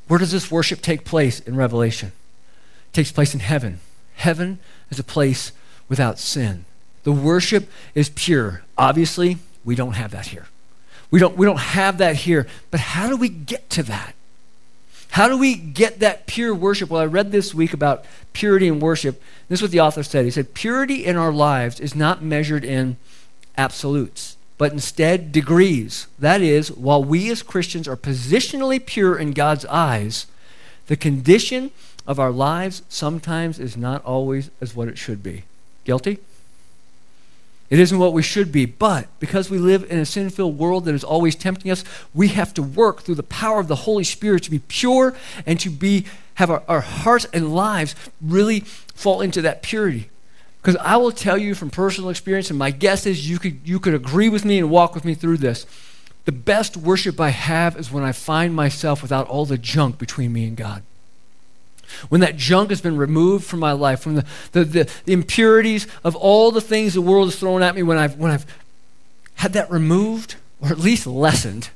Where 0.09 0.19
does 0.19 0.33
this 0.33 0.51
worship 0.51 0.83
take 0.83 1.05
place 1.05 1.39
in 1.39 1.57
Revelation? 1.57 2.09
It 2.89 2.93
takes 2.93 3.13
place 3.13 3.33
in 3.33 3.41
heaven. 3.41 3.79
Heaven 4.17 4.59
is 4.91 4.99
a 4.99 5.05
place 5.05 5.53
without 5.89 6.19
sin. 6.19 6.65
The 7.05 7.13
worship 7.13 7.69
is 7.95 8.09
pure. 8.09 8.63
Obviously, 8.77 9.39
we 9.65 9.77
don't 9.77 9.93
have 9.93 10.11
that 10.11 10.27
here. 10.27 10.47
We 11.13 11.21
don't, 11.21 11.37
we 11.37 11.47
don't 11.47 11.61
have 11.61 11.99
that 11.99 12.17
here. 12.17 12.49
But 12.73 12.81
how 12.81 13.09
do 13.09 13.17
we 13.17 13.29
get 13.29 13.71
to 13.71 13.85
that? 13.85 14.15
How 15.15 15.29
do 15.29 15.39
we 15.39 15.55
get 15.55 16.01
that 16.01 16.27
pure 16.27 16.53
worship? 16.53 16.91
Well, 16.91 17.01
I 17.01 17.07
read 17.07 17.31
this 17.31 17.55
week 17.55 17.73
about 17.73 18.05
purity 18.33 18.67
and 18.67 18.83
worship. 18.83 19.23
This 19.49 19.61
is 19.61 19.63
what 19.63 19.71
the 19.71 19.79
author 19.79 20.03
said. 20.03 20.25
He 20.25 20.31
said, 20.33 20.55
Purity 20.55 21.05
in 21.05 21.17
our 21.17 21.31
lives 21.31 21.79
is 21.79 21.95
not 21.95 22.21
measured 22.21 22.65
in 22.65 22.97
absolutes, 23.57 24.37
but 24.59 24.73
instead 24.73 25.31
degrees. 25.31 26.09
That 26.19 26.41
is, 26.43 26.73
while 26.73 27.05
we 27.05 27.31
as 27.31 27.45
Christians 27.45 27.87
are 27.87 27.97
positionally 27.97 28.85
pure 28.85 29.17
in 29.17 29.31
God's 29.31 29.65
eyes, 29.67 30.27
the 30.89 30.97
condition 30.97 31.71
of 32.09 32.19
our 32.19 32.33
lives 32.33 32.83
sometimes 32.89 33.61
is 33.61 33.77
not 33.77 34.05
always 34.05 34.51
as 34.61 34.75
what 34.75 34.89
it 34.89 34.99
should 34.99 35.23
be. 35.23 35.45
Guilty? 35.85 36.19
It 37.75 37.81
isn't 37.81 37.99
what 37.99 38.13
we 38.13 38.23
should 38.23 38.53
be, 38.53 38.67
but 38.67 39.09
because 39.19 39.51
we 39.51 39.59
live 39.59 39.91
in 39.91 39.99
a 39.99 40.07
sin 40.07 40.31
filled 40.31 40.59
world 40.59 40.85
that 40.85 40.95
is 40.95 41.03
always 41.03 41.35
tempting 41.35 41.73
us, 41.73 41.83
we 42.15 42.29
have 42.29 42.55
to 42.55 42.63
work 42.63 43.03
through 43.03 43.17
the 43.17 43.25
power 43.25 43.59
of 43.59 43.67
the 43.67 43.75
Holy 43.75 44.05
Spirit 44.05 44.45
to 44.45 44.51
be 44.53 44.61
pure 44.61 45.13
and 45.45 45.59
to 45.59 45.71
be, 45.71 46.07
have 46.35 46.51
our, 46.51 46.63
our 46.69 46.83
hearts 46.83 47.27
and 47.33 47.53
lives 47.53 47.97
really 48.21 48.61
fall 48.61 49.21
into 49.21 49.43
that 49.43 49.63
purity. 49.63 50.09
Because 50.63 50.77
I 50.77 50.97
will 50.99 51.11
tell 51.11 51.37
you 51.37 51.57
from 51.57 51.69
personal 51.69 52.11
experience, 52.11 52.49
and 52.49 52.57
my 52.57 52.71
guess 52.71 53.07
is 53.07 53.29
you 53.29 53.41
could, 53.41 53.59
you 53.65 53.81
could 53.81 53.95
agree 53.95 54.29
with 54.29 54.45
me 54.45 54.61
and 54.61 54.71
walk 54.71 54.95
with 54.95 55.05
me 55.05 55.15
through 55.15 55.39
this. 55.39 55.67
The 56.27 56.31
best 56.31 56.77
worship 56.77 57.19
I 57.19 57.31
have 57.31 57.77
is 57.77 57.91
when 57.91 58.05
I 58.05 58.13
find 58.13 58.55
myself 58.55 59.03
without 59.03 59.27
all 59.27 59.47
the 59.47 59.59
junk 59.59 59.99
between 59.99 60.33
me 60.33 60.47
and 60.47 60.57
God 60.57 60.85
when 62.09 62.21
that 62.21 62.37
junk 62.37 62.71
has 62.71 62.81
been 62.81 62.97
removed 62.97 63.45
from 63.45 63.61
my 63.61 63.73
life, 63.73 64.01
from 64.01 64.17
the, 64.17 64.27
the, 64.53 64.65
the, 64.65 65.13
impurities 65.13 65.87
of 66.03 66.17
all 66.17 66.51
the 66.51 66.61
things 66.61 66.95
the 66.95 67.01
world 67.01 67.29
has 67.29 67.39
thrown 67.39 67.63
at 67.63 67.75
me, 67.75 67.83
when 67.83 67.99
I've, 67.99 68.17
when 68.17 68.31
I've 68.31 68.47
had 69.37 69.53
that 69.55 69.71
removed, 69.71 70.37
or 70.61 70.69
at 70.69 70.79
least 70.79 71.07
lessened, 71.07 71.71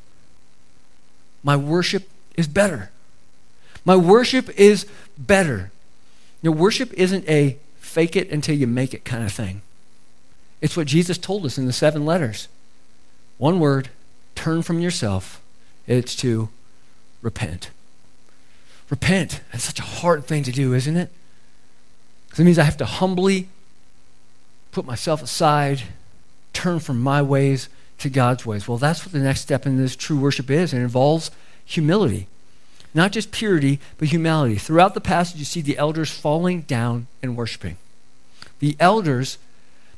my 1.42 1.56
worship 1.56 2.08
is 2.36 2.48
better. 2.48 2.90
My 3.84 3.96
worship 3.96 4.50
is 4.58 4.86
better. 5.16 5.70
You 6.42 6.50
know, 6.50 6.56
worship 6.56 6.92
isn't 6.94 7.28
a 7.28 7.56
fake 7.78 8.16
it 8.16 8.30
until 8.30 8.54
you 8.54 8.66
make 8.66 8.94
it 8.94 9.04
kind 9.04 9.24
of 9.24 9.32
thing. 9.32 9.62
It's 10.60 10.76
what 10.76 10.86
Jesus 10.86 11.18
told 11.18 11.44
us 11.46 11.58
in 11.58 11.66
the 11.66 11.72
seven 11.72 12.04
letters. 12.04 12.48
One 13.38 13.60
word 13.60 13.90
turn 14.34 14.62
from 14.62 14.80
yourself, 14.80 15.40
it's 15.86 16.14
to 16.16 16.48
repent. 17.22 17.70
Repent. 18.90 19.40
That's 19.52 19.64
such 19.64 19.78
a 19.78 19.82
hard 19.82 20.24
thing 20.24 20.42
to 20.44 20.52
do, 20.52 20.74
isn't 20.74 20.96
it? 20.96 21.10
Because 22.26 22.40
it 22.40 22.44
means 22.44 22.58
I 22.58 22.64
have 22.64 22.76
to 22.78 22.84
humbly 22.84 23.48
put 24.72 24.84
myself 24.84 25.22
aside, 25.22 25.82
turn 26.52 26.80
from 26.80 27.00
my 27.00 27.20
ways 27.22 27.68
to 27.98 28.08
God's 28.08 28.46
ways. 28.46 28.68
Well, 28.68 28.78
that's 28.78 29.04
what 29.04 29.12
the 29.12 29.18
next 29.18 29.40
step 29.40 29.66
in 29.66 29.76
this 29.76 29.96
true 29.96 30.18
worship 30.18 30.50
is. 30.50 30.72
It 30.72 30.78
involves 30.78 31.30
humility. 31.64 32.28
Not 32.94 33.12
just 33.12 33.30
purity, 33.30 33.80
but 33.98 34.08
humility. 34.08 34.56
Throughout 34.56 34.94
the 34.94 35.00
passage, 35.00 35.38
you 35.38 35.44
see 35.44 35.60
the 35.60 35.78
elders 35.78 36.10
falling 36.10 36.62
down 36.62 37.06
and 37.22 37.36
worshiping. 37.36 37.76
The 38.60 38.76
elders, 38.80 39.38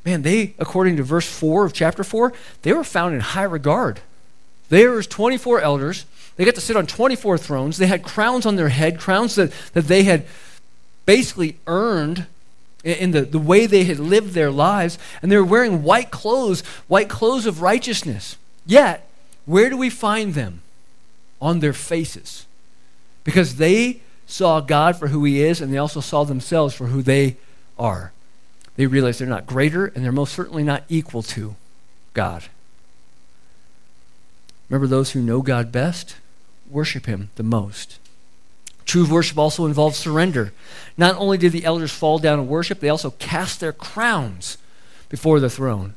man, 0.05 0.22
they, 0.22 0.55
according 0.59 0.96
to 0.96 1.03
verse 1.03 1.26
4 1.26 1.64
of 1.64 1.72
chapter 1.72 2.03
4, 2.03 2.33
they 2.62 2.72
were 2.72 2.85
found 2.85 3.14
in 3.14 3.20
high 3.20 3.44
regard. 3.44 4.00
There 4.68 4.92
was 4.92 5.07
24 5.07 5.61
elders. 5.61 6.05
They 6.40 6.46
got 6.46 6.55
to 6.55 6.62
sit 6.62 6.74
on 6.74 6.87
24 6.87 7.37
thrones. 7.37 7.76
They 7.76 7.87
had 7.87 8.03
crowns 8.03 8.46
on 8.46 8.57
their 8.57 8.70
head, 8.70 8.98
crowns 8.98 9.35
that, 9.35 9.53
that 9.74 9.88
they 9.88 10.05
had 10.05 10.24
basically 11.05 11.59
earned 11.66 12.24
in 12.83 13.11
the, 13.11 13.26
the 13.26 13.38
way 13.38 13.66
they 13.66 13.85
had 13.85 13.98
lived 13.98 14.33
their 14.33 14.50
lives. 14.50 14.98
And 15.20 15.31
they 15.31 15.37
were 15.37 15.44
wearing 15.44 15.83
white 15.83 16.11
clothes, 16.11 16.62
white 16.88 17.11
clothes 17.11 17.44
of 17.44 17.61
righteousness. 17.61 18.38
Yet, 18.64 19.07
where 19.44 19.68
do 19.68 19.76
we 19.76 19.90
find 19.90 20.33
them? 20.33 20.62
On 21.42 21.61
their 21.61 21.74
faces 21.74 22.46
because 23.22 23.57
they 23.57 24.00
saw 24.26 24.61
God 24.61 24.96
for 24.96 25.09
who 25.09 25.24
He 25.24 25.42
is 25.42 25.61
and 25.61 25.70
they 25.70 25.76
also 25.76 26.00
saw 26.00 26.24
themselves 26.24 26.74
for 26.74 26.87
who 26.87 27.03
they 27.03 27.37
are. 27.79 28.12
They 28.76 28.87
realize 28.87 29.18
they're 29.18 29.29
not 29.29 29.46
greater 29.46 29.88
and 29.88 30.03
they're 30.03 30.11
most 30.11 30.33
certainly 30.33 30.62
not 30.62 30.85
equal 30.88 31.22
to 31.22 31.57
God. 32.14 32.44
Remember, 34.70 34.87
those 34.87 35.11
who 35.11 35.20
know 35.20 35.42
God 35.42 35.70
best 35.70 36.16
worship 36.70 37.06
Him 37.06 37.30
the 37.37 37.42
most. 37.42 37.98
True 38.85 39.06
worship 39.06 39.38
also 39.38 39.66
involves 39.66 39.98
surrender. 39.98 40.52
Not 40.96 41.16
only 41.16 41.38
did 41.38 41.52
the 41.52 41.64
elders 41.64 41.92
fall 41.92 42.18
down 42.18 42.38
and 42.38 42.48
worship, 42.48 42.80
they 42.80 42.88
also 42.88 43.11
cast 43.12 43.61
their 43.61 43.72
crowns 43.72 44.59
before 45.09 45.38
the 45.38 45.50
throne. 45.50 45.94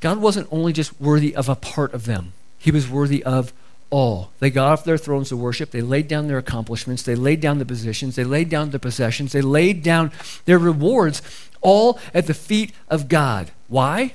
God 0.00 0.18
wasn't 0.18 0.48
only 0.50 0.72
just 0.72 1.00
worthy 1.00 1.34
of 1.34 1.48
a 1.48 1.54
part 1.54 1.92
of 1.92 2.04
them, 2.04 2.32
He 2.58 2.70
was 2.70 2.88
worthy 2.88 3.22
of 3.24 3.52
all. 3.90 4.30
They 4.40 4.50
got 4.50 4.72
off 4.72 4.84
their 4.84 4.98
thrones 4.98 5.28
to 5.28 5.36
worship. 5.36 5.70
They 5.70 5.80
laid 5.80 6.08
down 6.08 6.26
their 6.26 6.38
accomplishments. 6.38 7.02
They 7.02 7.14
laid 7.14 7.40
down 7.40 7.58
the 7.58 7.64
positions. 7.64 8.16
They 8.16 8.24
laid 8.24 8.48
down 8.48 8.70
the 8.70 8.78
possessions. 8.80 9.32
They 9.32 9.40
laid 9.40 9.82
down 9.82 10.10
their 10.46 10.58
rewards 10.58 11.22
all 11.60 12.00
at 12.12 12.26
the 12.26 12.34
feet 12.34 12.72
of 12.88 13.08
God. 13.08 13.52
Why? 13.68 14.14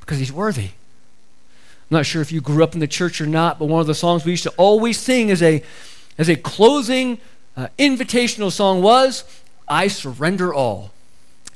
Because 0.00 0.18
He's 0.18 0.32
worthy. 0.32 0.70
I'm 1.90 1.96
not 1.98 2.06
sure 2.06 2.22
if 2.22 2.32
you 2.32 2.40
grew 2.40 2.64
up 2.64 2.74
in 2.74 2.80
the 2.80 2.88
church 2.88 3.20
or 3.20 3.26
not, 3.26 3.58
but 3.58 3.66
one 3.66 3.80
of 3.80 3.86
the 3.86 3.94
songs 3.94 4.24
we 4.24 4.32
used 4.32 4.44
to 4.44 4.50
always 4.56 4.98
sing 4.98 5.30
as 5.30 5.42
a, 5.42 5.62
as 6.18 6.28
a 6.28 6.36
closing 6.36 7.18
uh, 7.56 7.68
invitational 7.78 8.50
song 8.50 8.82
was, 8.82 9.24
I 9.68 9.88
Surrender 9.88 10.52
All. 10.52 10.92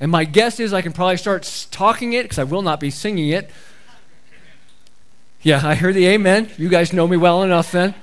And 0.00 0.10
my 0.10 0.24
guess 0.24 0.60
is 0.60 0.72
I 0.72 0.82
can 0.82 0.92
probably 0.92 1.16
start 1.16 1.68
talking 1.70 2.12
it 2.12 2.22
because 2.22 2.38
I 2.38 2.44
will 2.44 2.62
not 2.62 2.78
be 2.78 2.90
singing 2.90 3.30
it 3.30 3.50
yeah, 5.42 5.66
I 5.66 5.76
heard 5.76 5.94
the 5.94 6.06
amen. 6.08 6.50
You 6.58 6.68
guys 6.68 6.92
know 6.92 7.06
me 7.06 7.16
well 7.16 7.42
enough 7.42 7.70
then. 7.70 7.94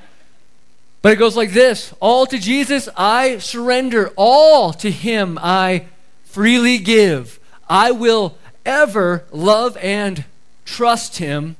But 1.02 1.14
it 1.14 1.18
goes 1.18 1.36
like 1.36 1.52
this 1.52 1.94
All 2.00 2.26
to 2.28 2.38
Jesus 2.38 2.88
I 2.96 3.40
surrender, 3.40 4.12
all 4.16 4.74
to 4.74 4.90
Him 4.90 5.38
I 5.42 5.86
freely 6.24 6.78
give. 6.78 7.40
I 7.68 7.92
will 7.92 8.38
ever 8.66 9.26
love 9.32 9.78
and 9.78 10.24
trust 10.64 11.18
Him. 11.18 11.58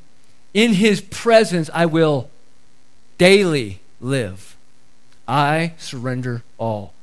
In 0.56 0.74
His 0.74 1.02
presence 1.02 1.70
I 1.74 1.86
will 1.86 2.30
daily 3.20 3.82
live. 4.00 4.56
I 5.28 5.74
surrender 5.78 6.44
all. 6.58 6.94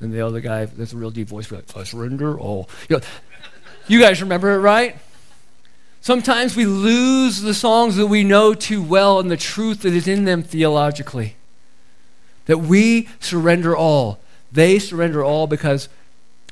And 0.00 0.12
the 0.12 0.20
other 0.20 0.40
guy, 0.40 0.64
that's 0.64 0.92
a 0.92 0.96
real 0.96 1.12
deep 1.12 1.28
voice, 1.28 1.50
like, 1.52 1.76
I 1.76 1.84
surrender 1.84 2.38
all. 2.38 2.68
You, 2.88 2.96
know, 2.96 3.02
you 3.86 4.00
guys 4.00 4.20
remember 4.20 4.52
it, 4.52 4.58
right? 4.58 4.96
Sometimes 6.00 6.56
we 6.56 6.66
lose 6.66 7.42
the 7.42 7.54
songs 7.54 7.94
that 7.94 8.08
we 8.08 8.24
know 8.24 8.52
too 8.52 8.82
well 8.82 9.20
and 9.20 9.30
the 9.30 9.36
truth 9.36 9.82
that 9.82 9.92
is 9.92 10.08
in 10.08 10.24
them 10.24 10.42
theologically. 10.42 11.36
That 12.46 12.58
we 12.58 13.08
surrender 13.20 13.76
all. 13.76 14.18
They 14.50 14.80
surrender 14.80 15.22
all 15.22 15.46
because, 15.46 15.88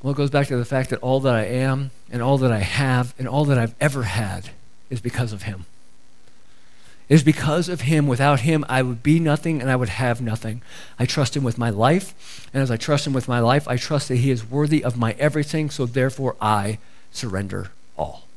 well, 0.01 0.13
it 0.13 0.17
goes 0.17 0.31
back 0.31 0.47
to 0.47 0.57
the 0.57 0.65
fact 0.65 0.91
that 0.91 1.01
all 1.01 1.19
that 1.21 1.35
I 1.35 1.47
am 1.47 1.91
and 2.13 2.23
all 2.23 2.39
that 2.39 2.53
I 2.53 2.61
have 2.61 3.15
and 3.19 3.27
all 3.27 3.45
that 3.47 3.59
I've 3.59 3.75
ever 3.81 4.05
had 4.05 4.51
is 4.91 5.01
because 5.01 5.33
of 5.33 5.43
Him. 5.43 5.67
It 7.11 7.15
is 7.15 7.25
because 7.25 7.69
of 7.69 7.83
Him. 7.83 8.07
Without 8.07 8.41
Him, 8.41 8.65
I 8.69 8.83
would 8.83 9.03
be 9.03 9.19
nothing 9.19 9.61
and 9.61 9.69
I 9.69 9.75
would 9.75 9.89
have 9.89 10.23
nothing. 10.23 10.63
I 10.97 11.07
trust 11.07 11.37
Him 11.37 11.43
with 11.43 11.59
my 11.59 11.69
life. 11.69 12.49
And 12.55 12.63
as 12.63 12.71
I 12.71 12.77
trust 12.77 13.05
Him 13.05 13.13
with 13.13 13.27
my 13.27 13.41
life, 13.41 13.67
I 13.67 13.77
trust 13.77 14.07
that 14.09 14.17
He 14.17 14.31
is 14.31 14.49
worthy 14.49 14.85
of 14.85 14.97
my 14.97 15.13
everything. 15.19 15.71
So 15.71 15.87
therefore, 15.87 16.37
I 16.41 16.79
surrender 17.11 17.73
all. 17.99 18.29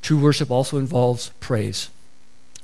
True 0.00 0.18
worship 0.18 0.48
also 0.48 0.78
involves 0.78 1.30
praise. 1.40 1.88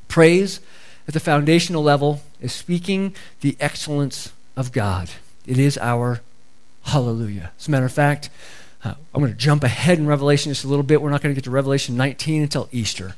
Praise 0.06 0.60
at 1.08 1.14
the 1.14 1.20
foundational 1.20 1.82
level 1.82 2.22
is 2.40 2.52
speaking 2.52 3.16
the 3.40 3.56
excellence 3.58 4.32
of 4.56 4.70
God. 4.70 5.10
It 5.46 5.58
is 5.58 5.78
our 5.78 6.20
hallelujah. 6.84 7.50
As 7.58 7.66
a 7.66 7.72
matter 7.72 7.86
of 7.86 7.92
fact, 7.92 8.30
uh, 8.84 8.94
I'm 9.12 9.20
going 9.20 9.32
to 9.32 9.38
jump 9.38 9.64
ahead 9.64 9.98
in 9.98 10.06
Revelation 10.06 10.52
just 10.52 10.64
a 10.64 10.68
little 10.68 10.84
bit. 10.84 11.02
We're 11.02 11.10
not 11.10 11.22
going 11.22 11.34
to 11.34 11.36
get 11.36 11.44
to 11.44 11.50
Revelation 11.50 11.96
19 11.96 12.42
until 12.42 12.68
Easter. 12.70 13.16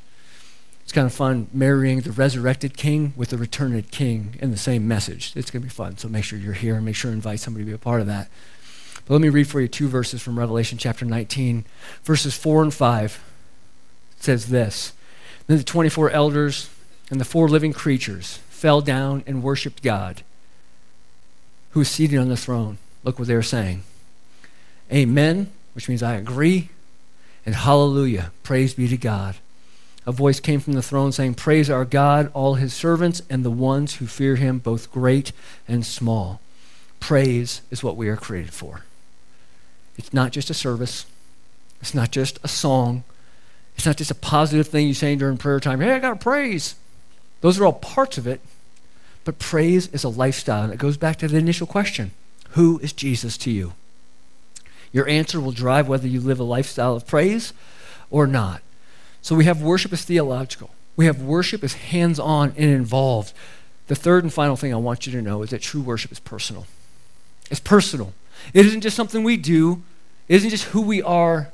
It's 0.83 0.91
kind 0.91 1.07
of 1.07 1.13
fun 1.13 1.47
marrying 1.53 2.01
the 2.01 2.11
resurrected 2.11 2.75
king 2.75 3.13
with 3.15 3.29
the 3.29 3.37
returned 3.37 3.89
king 3.91 4.35
in 4.39 4.51
the 4.51 4.57
same 4.57 4.87
message. 4.87 5.33
It's 5.35 5.49
going 5.49 5.61
to 5.61 5.67
be 5.67 5.73
fun. 5.73 5.97
So 5.97 6.09
make 6.09 6.25
sure 6.25 6.37
you're 6.37 6.53
here 6.53 6.75
and 6.75 6.85
make 6.85 6.95
sure 6.95 7.09
to 7.09 7.15
invite 7.15 7.39
somebody 7.39 7.63
to 7.63 7.69
be 7.69 7.75
a 7.75 7.77
part 7.77 8.01
of 8.01 8.07
that. 8.07 8.29
But 9.05 9.13
let 9.13 9.21
me 9.21 9.29
read 9.29 9.47
for 9.47 9.59
you 9.59 9.67
two 9.67 9.87
verses 9.87 10.21
from 10.21 10.37
Revelation 10.37 10.77
chapter 10.77 11.05
19, 11.05 11.65
verses 12.03 12.35
4 12.35 12.63
and 12.63 12.73
5 12.73 13.23
It 14.17 14.23
says 14.23 14.47
this 14.47 14.93
Then 15.47 15.57
the 15.57 15.63
24 15.63 16.09
elders 16.11 16.69
and 17.09 17.19
the 17.19 17.25
four 17.25 17.49
living 17.49 17.73
creatures 17.73 18.37
fell 18.49 18.81
down 18.81 19.23
and 19.27 19.43
worshiped 19.43 19.83
God, 19.83 20.23
who 21.71 21.81
is 21.81 21.89
seated 21.89 22.17
on 22.17 22.29
the 22.29 22.37
throne. 22.37 22.77
Look 23.03 23.19
what 23.19 23.27
they 23.27 23.35
were 23.35 23.41
saying 23.41 23.83
Amen, 24.91 25.51
which 25.73 25.89
means 25.89 26.03
I 26.03 26.15
agree, 26.15 26.69
and 27.45 27.55
hallelujah, 27.55 28.31
praise 28.43 28.73
be 28.73 28.87
to 28.87 28.97
God. 28.97 29.35
A 30.05 30.11
voice 30.11 30.39
came 30.39 30.59
from 30.59 30.73
the 30.73 30.81
throne 30.81 31.11
saying, 31.11 31.35
Praise 31.35 31.69
our 31.69 31.85
God, 31.85 32.29
all 32.33 32.55
his 32.55 32.73
servants, 32.73 33.21
and 33.29 33.45
the 33.45 33.51
ones 33.51 33.95
who 33.95 34.07
fear 34.07 34.35
him, 34.35 34.59
both 34.59 34.91
great 34.91 35.31
and 35.67 35.85
small. 35.85 36.41
Praise 36.99 37.61
is 37.71 37.83
what 37.83 37.95
we 37.95 38.09
are 38.09 38.17
created 38.17 38.53
for. 38.53 38.81
It's 39.97 40.13
not 40.13 40.31
just 40.31 40.49
a 40.49 40.53
service, 40.53 41.05
it's 41.81 41.93
not 41.93 42.11
just 42.11 42.39
a 42.43 42.47
song, 42.47 43.03
it's 43.75 43.85
not 43.85 43.97
just 43.97 44.11
a 44.11 44.15
positive 44.15 44.67
thing 44.67 44.87
you 44.87 44.93
say 44.93 45.15
during 45.15 45.37
prayer 45.37 45.59
time. 45.59 45.79
Hey, 45.79 45.93
I 45.93 45.99
got 45.99 46.09
to 46.09 46.15
praise. 46.15 46.75
Those 47.41 47.59
are 47.59 47.65
all 47.65 47.73
parts 47.73 48.17
of 48.17 48.27
it. 48.27 48.41
But 49.25 49.39
praise 49.39 49.87
is 49.87 50.03
a 50.03 50.09
lifestyle. 50.09 50.63
And 50.63 50.73
it 50.73 50.79
goes 50.79 50.97
back 50.97 51.17
to 51.17 51.27
the 51.27 51.37
initial 51.37 51.67
question 51.67 52.11
Who 52.51 52.79
is 52.79 52.93
Jesus 52.93 53.37
to 53.39 53.51
you? 53.51 53.73
Your 54.91 55.07
answer 55.07 55.39
will 55.39 55.51
drive 55.51 55.87
whether 55.87 56.07
you 56.07 56.19
live 56.19 56.39
a 56.39 56.43
lifestyle 56.43 56.95
of 56.95 57.07
praise 57.07 57.53
or 58.11 58.27
not. 58.27 58.61
So 59.23 59.35
we 59.35 59.45
have 59.45 59.61
worship 59.61 59.93
as 59.93 60.03
theological, 60.03 60.69
we 60.95 61.07
have 61.07 61.21
worship 61.21 61.63
as 61.63 61.73
hands 61.73 62.19
on 62.19 62.53
and 62.55 62.69
involved. 62.69 63.33
The 63.87 63.95
third 63.95 64.23
and 64.23 64.31
final 64.31 64.55
thing 64.55 64.73
I 64.73 64.77
want 64.77 65.05
you 65.05 65.11
to 65.13 65.21
know 65.21 65.41
is 65.41 65.49
that 65.49 65.61
true 65.61 65.81
worship 65.81 66.11
is 66.11 66.19
personal. 66.19 66.67
It's 67.49 67.59
personal. 67.59 68.13
It 68.53 68.65
isn't 68.65 68.81
just 68.81 68.95
something 68.95 69.23
we 69.23 69.37
do, 69.37 69.81
it 70.27 70.35
isn't 70.35 70.51
just 70.51 70.65
who 70.65 70.81
we 70.81 71.01
are 71.01 71.51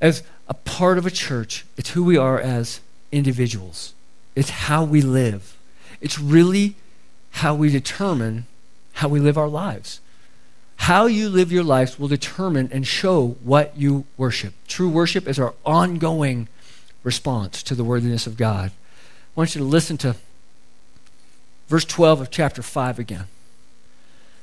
as 0.00 0.22
a 0.48 0.54
part 0.54 0.98
of 0.98 1.06
a 1.06 1.10
church, 1.10 1.64
it's 1.76 1.90
who 1.90 2.04
we 2.04 2.16
are 2.16 2.38
as 2.38 2.80
individuals. 3.10 3.94
It's 4.34 4.50
how 4.50 4.84
we 4.84 5.00
live. 5.00 5.56
It's 6.00 6.18
really 6.18 6.74
how 7.30 7.54
we 7.54 7.70
determine 7.70 8.46
how 8.94 9.08
we 9.08 9.20
live 9.20 9.38
our 9.38 9.48
lives. 9.48 10.00
How 10.76 11.06
you 11.06 11.28
live 11.28 11.50
your 11.50 11.64
lives 11.64 11.98
will 11.98 12.08
determine 12.08 12.68
and 12.72 12.86
show 12.86 13.36
what 13.42 13.76
you 13.76 14.04
worship. 14.16 14.54
True 14.68 14.88
worship 14.88 15.26
is 15.26 15.38
our 15.38 15.54
ongoing 15.64 16.48
response 17.02 17.62
to 17.64 17.74
the 17.74 17.84
worthiness 17.84 18.26
of 18.26 18.36
God. 18.36 18.70
I 18.70 19.40
want 19.40 19.54
you 19.54 19.60
to 19.60 19.66
listen 19.66 19.96
to 19.98 20.16
verse 21.68 21.84
12 21.84 22.20
of 22.22 22.30
chapter 22.30 22.62
5 22.62 22.98
again. 22.98 23.26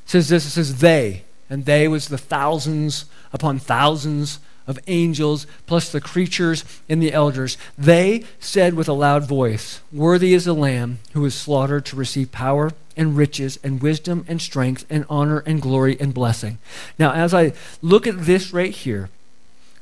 It 0.05 0.09
says 0.09 0.29
this 0.29 0.45
it 0.45 0.49
says, 0.49 0.79
They, 0.79 1.23
and 1.49 1.65
they 1.65 1.87
was 1.87 2.07
the 2.07 2.17
thousands 2.17 3.05
upon 3.31 3.59
thousands 3.59 4.39
of 4.67 4.79
angels, 4.87 5.45
plus 5.65 5.91
the 5.91 6.01
creatures 6.01 6.63
and 6.87 7.01
the 7.01 7.13
elders, 7.13 7.57
they 7.77 8.23
said 8.39 8.73
with 8.73 8.87
a 8.87 8.93
loud 8.93 9.27
voice, 9.27 9.81
Worthy 9.91 10.33
is 10.33 10.45
the 10.45 10.53
Lamb 10.53 10.99
who 11.13 11.21
was 11.21 11.35
slaughtered 11.35 11.85
to 11.85 11.95
receive 11.95 12.31
power 12.31 12.71
and 12.95 13.17
riches 13.17 13.59
and 13.63 13.81
wisdom 13.81 14.25
and 14.27 14.41
strength 14.41 14.85
and 14.89 15.05
honor 15.09 15.39
and 15.45 15.61
glory 15.61 15.97
and 15.99 16.13
blessing. 16.13 16.57
Now, 16.97 17.13
as 17.13 17.33
I 17.33 17.53
look 17.81 18.07
at 18.07 18.25
this 18.25 18.53
right 18.53 18.71
here, 18.71 19.09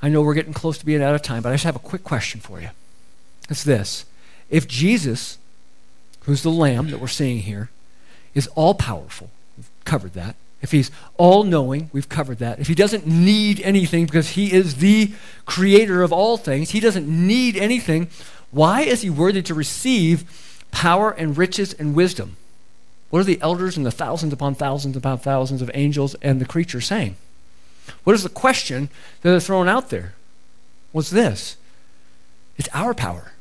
I 0.01 0.09
know 0.09 0.21
we're 0.21 0.33
getting 0.33 0.53
close 0.53 0.77
to 0.79 0.85
being 0.85 1.03
out 1.03 1.15
of 1.15 1.21
time, 1.21 1.43
but 1.43 1.49
I 1.49 1.53
just 1.53 1.65
have 1.65 1.75
a 1.75 1.79
quick 1.79 2.03
question 2.03 2.41
for 2.41 2.59
you. 2.59 2.69
It's 3.49 3.63
this 3.63 4.05
If 4.49 4.67
Jesus, 4.67 5.37
who's 6.21 6.43
the 6.43 6.49
Lamb 6.49 6.89
that 6.89 6.99
we're 6.99 7.07
seeing 7.07 7.39
here, 7.39 7.69
is 8.33 8.47
all 8.55 8.73
powerful, 8.73 9.29
we've 9.57 9.69
covered 9.85 10.13
that. 10.13 10.35
If 10.61 10.71
he's 10.71 10.91
all 11.17 11.43
knowing, 11.43 11.89
we've 11.91 12.09
covered 12.09 12.37
that. 12.39 12.59
If 12.59 12.67
he 12.67 12.75
doesn't 12.75 13.07
need 13.07 13.59
anything 13.61 14.05
because 14.05 14.31
he 14.31 14.53
is 14.53 14.75
the 14.75 15.11
creator 15.45 16.03
of 16.03 16.13
all 16.13 16.37
things, 16.37 16.69
he 16.69 16.79
doesn't 16.79 17.07
need 17.07 17.57
anything, 17.57 18.09
why 18.51 18.81
is 18.81 19.01
he 19.01 19.09
worthy 19.09 19.41
to 19.41 19.53
receive 19.53 20.63
power 20.71 21.11
and 21.11 21.37
riches 21.37 21.73
and 21.73 21.95
wisdom? 21.95 22.37
What 23.09 23.19
are 23.19 23.25
the 23.25 23.41
elders 23.41 23.75
and 23.75 23.85
the 23.85 23.91
thousands 23.91 24.33
upon 24.33 24.55
thousands 24.55 24.95
upon 24.95 25.17
thousands 25.17 25.61
of 25.61 25.71
angels 25.73 26.15
and 26.21 26.39
the 26.39 26.45
creatures 26.45 26.85
saying? 26.85 27.15
What 28.03 28.13
is 28.13 28.23
the 28.23 28.29
question 28.29 28.89
that 29.21 29.31
they're 29.31 29.39
throwing 29.39 29.67
out 29.67 29.89
there? 29.89 30.13
What's 30.91 31.09
this? 31.09 31.57
It's 32.57 32.69
our 32.73 32.93
power. 32.93 33.31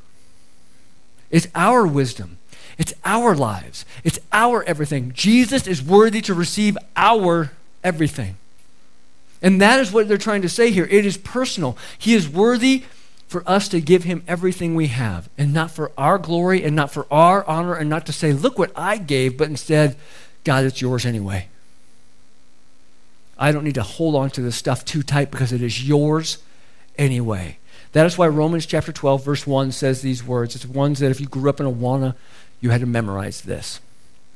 It's 1.31 1.49
our 1.55 1.87
wisdom. 1.87 2.39
It's 2.81 2.95
our 3.05 3.37
lives. 3.37 3.85
It's 4.05 4.19
our 4.33 4.65
everything. 4.65 5.13
Jesus 5.13 5.67
is 5.67 5.83
worthy 5.83 6.23
to 6.23 6.33
receive 6.33 6.79
our 6.97 7.53
everything. 7.85 8.37
And 9.43 9.61
that 9.61 9.81
is 9.81 9.93
what 9.93 10.09
they're 10.09 10.17
trying 10.17 10.41
to 10.41 10.49
say 10.49 10.71
here. 10.71 10.87
It 10.91 11.05
is 11.05 11.19
personal. 11.19 11.77
He 11.99 12.15
is 12.15 12.27
worthy 12.27 12.85
for 13.29 13.45
us 13.47 13.69
to 13.69 13.83
give 13.83 14.05
him 14.05 14.25
everything 14.27 14.75
we 14.75 14.87
have, 14.87 15.29
and 15.37 15.53
not 15.53 15.71
for 15.71 15.93
our 15.99 16.17
glory 16.17 16.65
and 16.65 16.75
not 16.75 16.91
for 16.91 17.07
our 17.11 17.45
honor, 17.47 17.75
and 17.75 17.91
not 17.91 18.07
to 18.07 18.15
say, 18.15 18.33
Look 18.33 18.59
what 18.59 18.73
I 18.75 18.97
gave, 18.97 19.37
but 19.37 19.49
instead, 19.49 19.95
God, 20.43 20.65
it's 20.65 20.81
yours 20.81 21.05
anyway. 21.05 21.49
I 23.39 23.53
don't 23.53 23.65
need 23.65 23.75
to 23.75 23.83
hold 23.83 24.17
on 24.17 24.31
to 24.31 24.41
this 24.41 24.57
stuff 24.57 24.87
too 24.87 25.03
tight 25.03 25.31
because 25.31 25.53
it 25.53 25.63
is 25.63 25.87
yours 25.87 26.39
anyway. 26.97 27.59
That 27.93 28.07
is 28.07 28.17
why 28.17 28.29
Romans 28.29 28.67
chapter 28.67 28.93
12, 28.93 29.25
verse 29.25 29.47
1 29.47 29.73
says 29.73 30.01
these 30.01 30.25
words. 30.25 30.55
It's 30.55 30.67
ones 30.67 31.01
that 31.01 31.11
if 31.11 31.21
you 31.21 31.27
grew 31.27 31.51
up 31.51 31.61
in 31.61 31.67
Awana, 31.67 32.15
you 32.61 32.71
had 32.71 32.81
to 32.81 32.87
memorize 32.87 33.43
this. 33.43 33.81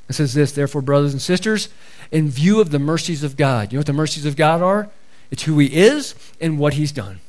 It 0.09 0.15
says 0.15 0.35
this, 0.35 0.53
therefore, 0.53 0.83
brothers 0.83 1.13
and 1.13 1.23
sisters, 1.23 1.69
in 2.11 2.29
view 2.29 2.61
of 2.61 2.71
the 2.71 2.79
mercies 2.79 3.23
of 3.23 3.37
God. 3.37 3.73
You 3.73 3.77
know 3.77 3.81
what 3.81 3.87
the 3.87 3.93
mercies 3.93 4.27
of 4.27 4.37
God 4.37 4.63
are? 4.63 4.91
It's 5.31 5.45
who 5.45 5.59
He 5.59 5.75
is 5.75 6.15
and 6.41 6.59
what 6.59 6.75
He's 6.75 6.93
done. 6.93 7.21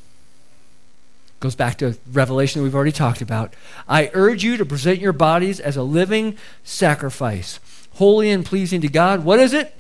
Goes 1.39 1.56
back 1.56 1.78
to 1.78 1.98
Revelation 2.12 2.60
that 2.60 2.64
we've 2.64 2.76
already 2.76 2.91
talked 2.91 3.22
about. 3.22 3.54
I 3.88 4.10
urge 4.14 4.43
you 4.43 4.58
to 4.58 4.66
present 4.66 5.00
your 5.00 5.14
bodies 5.14 5.60
as 5.60 5.78
a 5.78 5.84
living 5.84 6.38
sacrifice, 6.64 7.60
holy 7.93 8.30
and 8.30 8.46
pleasing 8.46 8.82
to 8.82 8.88
God. 8.88 9.24
What 9.24 9.39
is 9.39 9.54
it? 9.54 9.74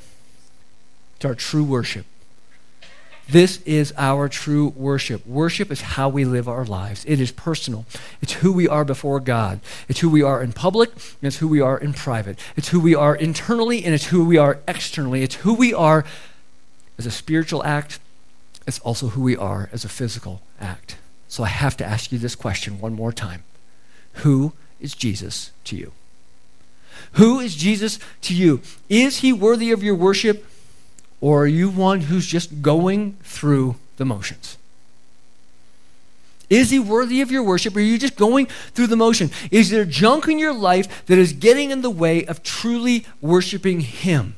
It's 1.15 1.25
our 1.25 1.35
true 1.35 1.63
worship. 1.63 2.05
This 3.27 3.61
is 3.63 3.91
our 3.97 4.29
true 4.29 4.69
worship. 4.75 5.25
Worship 5.25 5.71
is 5.71 5.81
how 5.81 6.09
we 6.09 6.25
live 6.25 6.47
our 6.47 6.63
lives. 6.63 7.03
It 7.05 7.19
is 7.19 7.31
personal. 7.31 7.85
It's 8.21 8.33
who 8.33 8.53
we 8.53 8.67
are 8.67 8.85
before 8.85 9.19
God. 9.19 9.61
It's 9.89 10.01
who 10.01 10.09
we 10.09 10.21
are 10.21 10.43
in 10.43 10.53
public, 10.53 10.91
it's 11.21 11.37
who 11.37 11.47
we 11.47 11.59
are 11.59 11.77
in 11.77 11.93
private. 11.93 12.39
It's 12.55 12.69
who 12.69 12.79
we 12.79 12.93
are 12.93 13.15
internally, 13.15 13.83
and 13.83 13.95
it's 13.95 14.07
who 14.07 14.25
we 14.25 14.37
are 14.37 14.59
externally. 14.67 15.23
It's 15.23 15.35
who 15.35 15.53
we 15.53 15.73
are 15.73 16.05
as 16.97 17.05
a 17.05 17.11
spiritual 17.11 17.63
act. 17.63 17.99
It's 18.67 18.79
also 18.79 19.09
who 19.09 19.21
we 19.21 19.35
are 19.35 19.69
as 19.73 19.83
a 19.83 19.89
physical 19.89 20.41
act. 20.59 20.97
So 21.27 21.43
I 21.43 21.49
have 21.49 21.75
to 21.77 21.85
ask 21.85 22.11
you 22.11 22.19
this 22.19 22.35
question 22.35 22.79
one 22.79 22.93
more 22.93 23.11
time 23.11 23.43
Who 24.23 24.53
is 24.79 24.93
Jesus 24.93 25.51
to 25.65 25.75
you? 25.75 25.93
Who 27.13 27.39
is 27.39 27.55
Jesus 27.55 27.99
to 28.21 28.35
you? 28.35 28.61
Is 28.87 29.17
he 29.17 29.33
worthy 29.33 29.71
of 29.71 29.83
your 29.83 29.95
worship, 29.95 30.45
or 31.21 31.43
are 31.43 31.47
you 31.47 31.69
one 31.69 32.01
who's 32.01 32.27
just 32.27 32.61
going 32.61 33.17
through 33.23 33.75
the 33.97 34.05
motions? 34.05 34.57
Is 36.49 36.69
he 36.69 36.79
worthy 36.79 37.21
of 37.21 37.31
your 37.31 37.43
worship, 37.43 37.75
or 37.75 37.79
are 37.79 37.81
you 37.81 37.97
just 37.97 38.15
going 38.15 38.45
through 38.73 38.87
the 38.87 38.95
motion? 38.95 39.31
Is 39.49 39.71
there 39.71 39.85
junk 39.85 40.27
in 40.27 40.37
your 40.37 40.53
life 40.53 41.05
that 41.07 41.17
is 41.17 41.33
getting 41.33 41.71
in 41.71 41.81
the 41.81 41.89
way 41.89 42.25
of 42.25 42.43
truly 42.43 43.05
worshiping 43.19 43.79
him? 43.79 44.35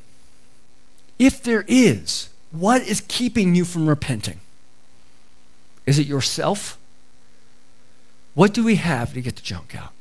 If 1.20 1.44
there 1.44 1.66
is, 1.68 2.30
what 2.52 2.82
is 2.82 3.04
keeping 3.08 3.56
you 3.56 3.66
from 3.66 3.90
repenting? 3.90 4.40
Is 5.86 6.00
it 6.00 6.08
yourself? 6.08 6.78
What 8.36 8.54
do 8.54 8.64
we 8.64 8.76
have 8.76 9.14
to 9.14 9.22
get 9.22 9.36
the 9.36 9.42
junk 9.42 9.76
out? 9.76 9.92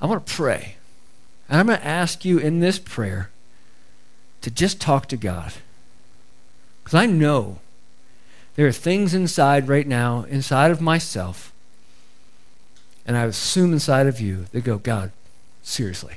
I 0.00 0.06
want 0.06 0.24
to 0.24 0.32
pray. 0.32 0.76
And 1.48 1.58
I'm 1.58 1.66
going 1.66 1.78
to 1.78 1.84
ask 1.84 2.24
you 2.24 2.38
in 2.38 2.60
this 2.60 2.78
prayer 2.78 3.30
to 4.42 4.50
just 4.50 4.80
talk 4.80 5.06
to 5.08 5.16
God. 5.16 5.52
Because 6.82 6.94
I 6.98 7.06
know 7.06 7.58
there 8.56 8.66
are 8.66 8.72
things 8.72 9.14
inside 9.14 9.68
right 9.68 9.86
now, 9.86 10.24
inside 10.28 10.70
of 10.70 10.80
myself, 10.80 11.52
and 13.06 13.16
I 13.16 13.24
assume 13.24 13.72
inside 13.72 14.06
of 14.06 14.20
you 14.20 14.46
that 14.52 14.64
go, 14.64 14.78
God, 14.78 15.12
seriously, 15.62 16.16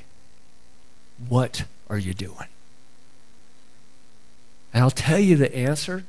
what 1.28 1.64
are 1.88 1.98
you 1.98 2.14
doing? 2.14 2.48
And 4.74 4.82
I'll 4.82 4.90
tell 4.90 5.18
you 5.18 5.36
the 5.36 5.54
answer. 5.54 6.04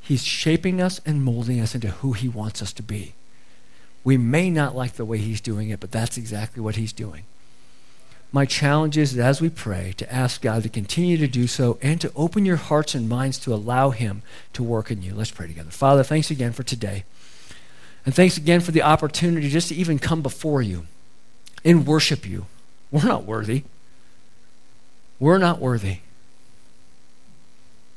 He's 0.00 0.24
shaping 0.24 0.80
us 0.80 1.00
and 1.06 1.24
molding 1.24 1.60
us 1.60 1.74
into 1.74 1.88
who 1.88 2.12
he 2.12 2.28
wants 2.28 2.62
us 2.62 2.72
to 2.74 2.82
be. 2.82 3.14
We 4.02 4.16
may 4.16 4.50
not 4.50 4.76
like 4.76 4.94
the 4.94 5.04
way 5.04 5.18
he's 5.18 5.40
doing 5.40 5.70
it, 5.70 5.80
but 5.80 5.90
that's 5.90 6.16
exactly 6.18 6.62
what 6.62 6.76
he's 6.76 6.92
doing. 6.92 7.24
My 8.34 8.46
challenge 8.46 8.98
is 8.98 9.16
as 9.16 9.40
we 9.40 9.48
pray, 9.48 9.94
to 9.96 10.12
ask 10.12 10.42
God 10.42 10.64
to 10.64 10.68
continue 10.68 11.16
to 11.18 11.28
do 11.28 11.46
so 11.46 11.78
and 11.80 12.00
to 12.00 12.10
open 12.16 12.44
your 12.44 12.56
hearts 12.56 12.92
and 12.92 13.08
minds 13.08 13.38
to 13.38 13.54
allow 13.54 13.90
him 13.90 14.22
to 14.54 14.62
work 14.64 14.90
in 14.90 15.02
you. 15.02 15.14
Let's 15.14 15.30
pray 15.30 15.46
together. 15.46 15.70
Father, 15.70 16.02
thanks 16.02 16.32
again 16.32 16.52
for 16.52 16.64
today. 16.64 17.04
And 18.04 18.12
thanks 18.12 18.36
again 18.36 18.60
for 18.60 18.72
the 18.72 18.82
opportunity 18.82 19.48
just 19.48 19.68
to 19.68 19.76
even 19.76 20.00
come 20.00 20.20
before 20.20 20.62
you 20.62 20.88
and 21.64 21.86
worship 21.86 22.26
you. 22.26 22.46
We're 22.90 23.06
not 23.06 23.22
worthy. 23.22 23.62
We're 25.20 25.38
not 25.38 25.60
worthy. 25.60 25.98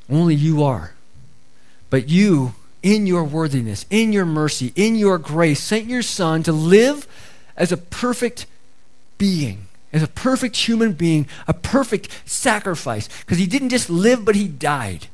Only 0.07 0.35
you 0.35 0.61
are. 0.61 0.93
But 1.89 2.09
you 2.09 2.53
in 2.83 3.07
your 3.07 3.23
worthiness, 3.23 3.88
in 3.89 4.13
your 4.13 4.25
mercy, 4.25 4.71
in 4.75 4.97
your 4.97 5.17
grace, 5.17 5.61
sent 5.61 5.85
your 5.85 6.03
Son 6.03 6.43
to 6.43 6.51
live 6.51 7.07
as 7.55 7.71
a 7.71 7.77
perfect 7.77 8.45
being, 9.17 9.66
as 9.93 10.03
a 10.03 10.07
perfect 10.07 10.55
human 10.55 10.93
being, 10.93 11.27
a 11.47 11.53
perfect 11.53 12.09
sacrifice. 12.25 13.07
Because 13.19 13.38
he 13.38 13.47
didn't 13.47 13.69
just 13.69 13.89
live, 13.89 14.25
but 14.25 14.35
he 14.35 14.47
died. 14.47 15.07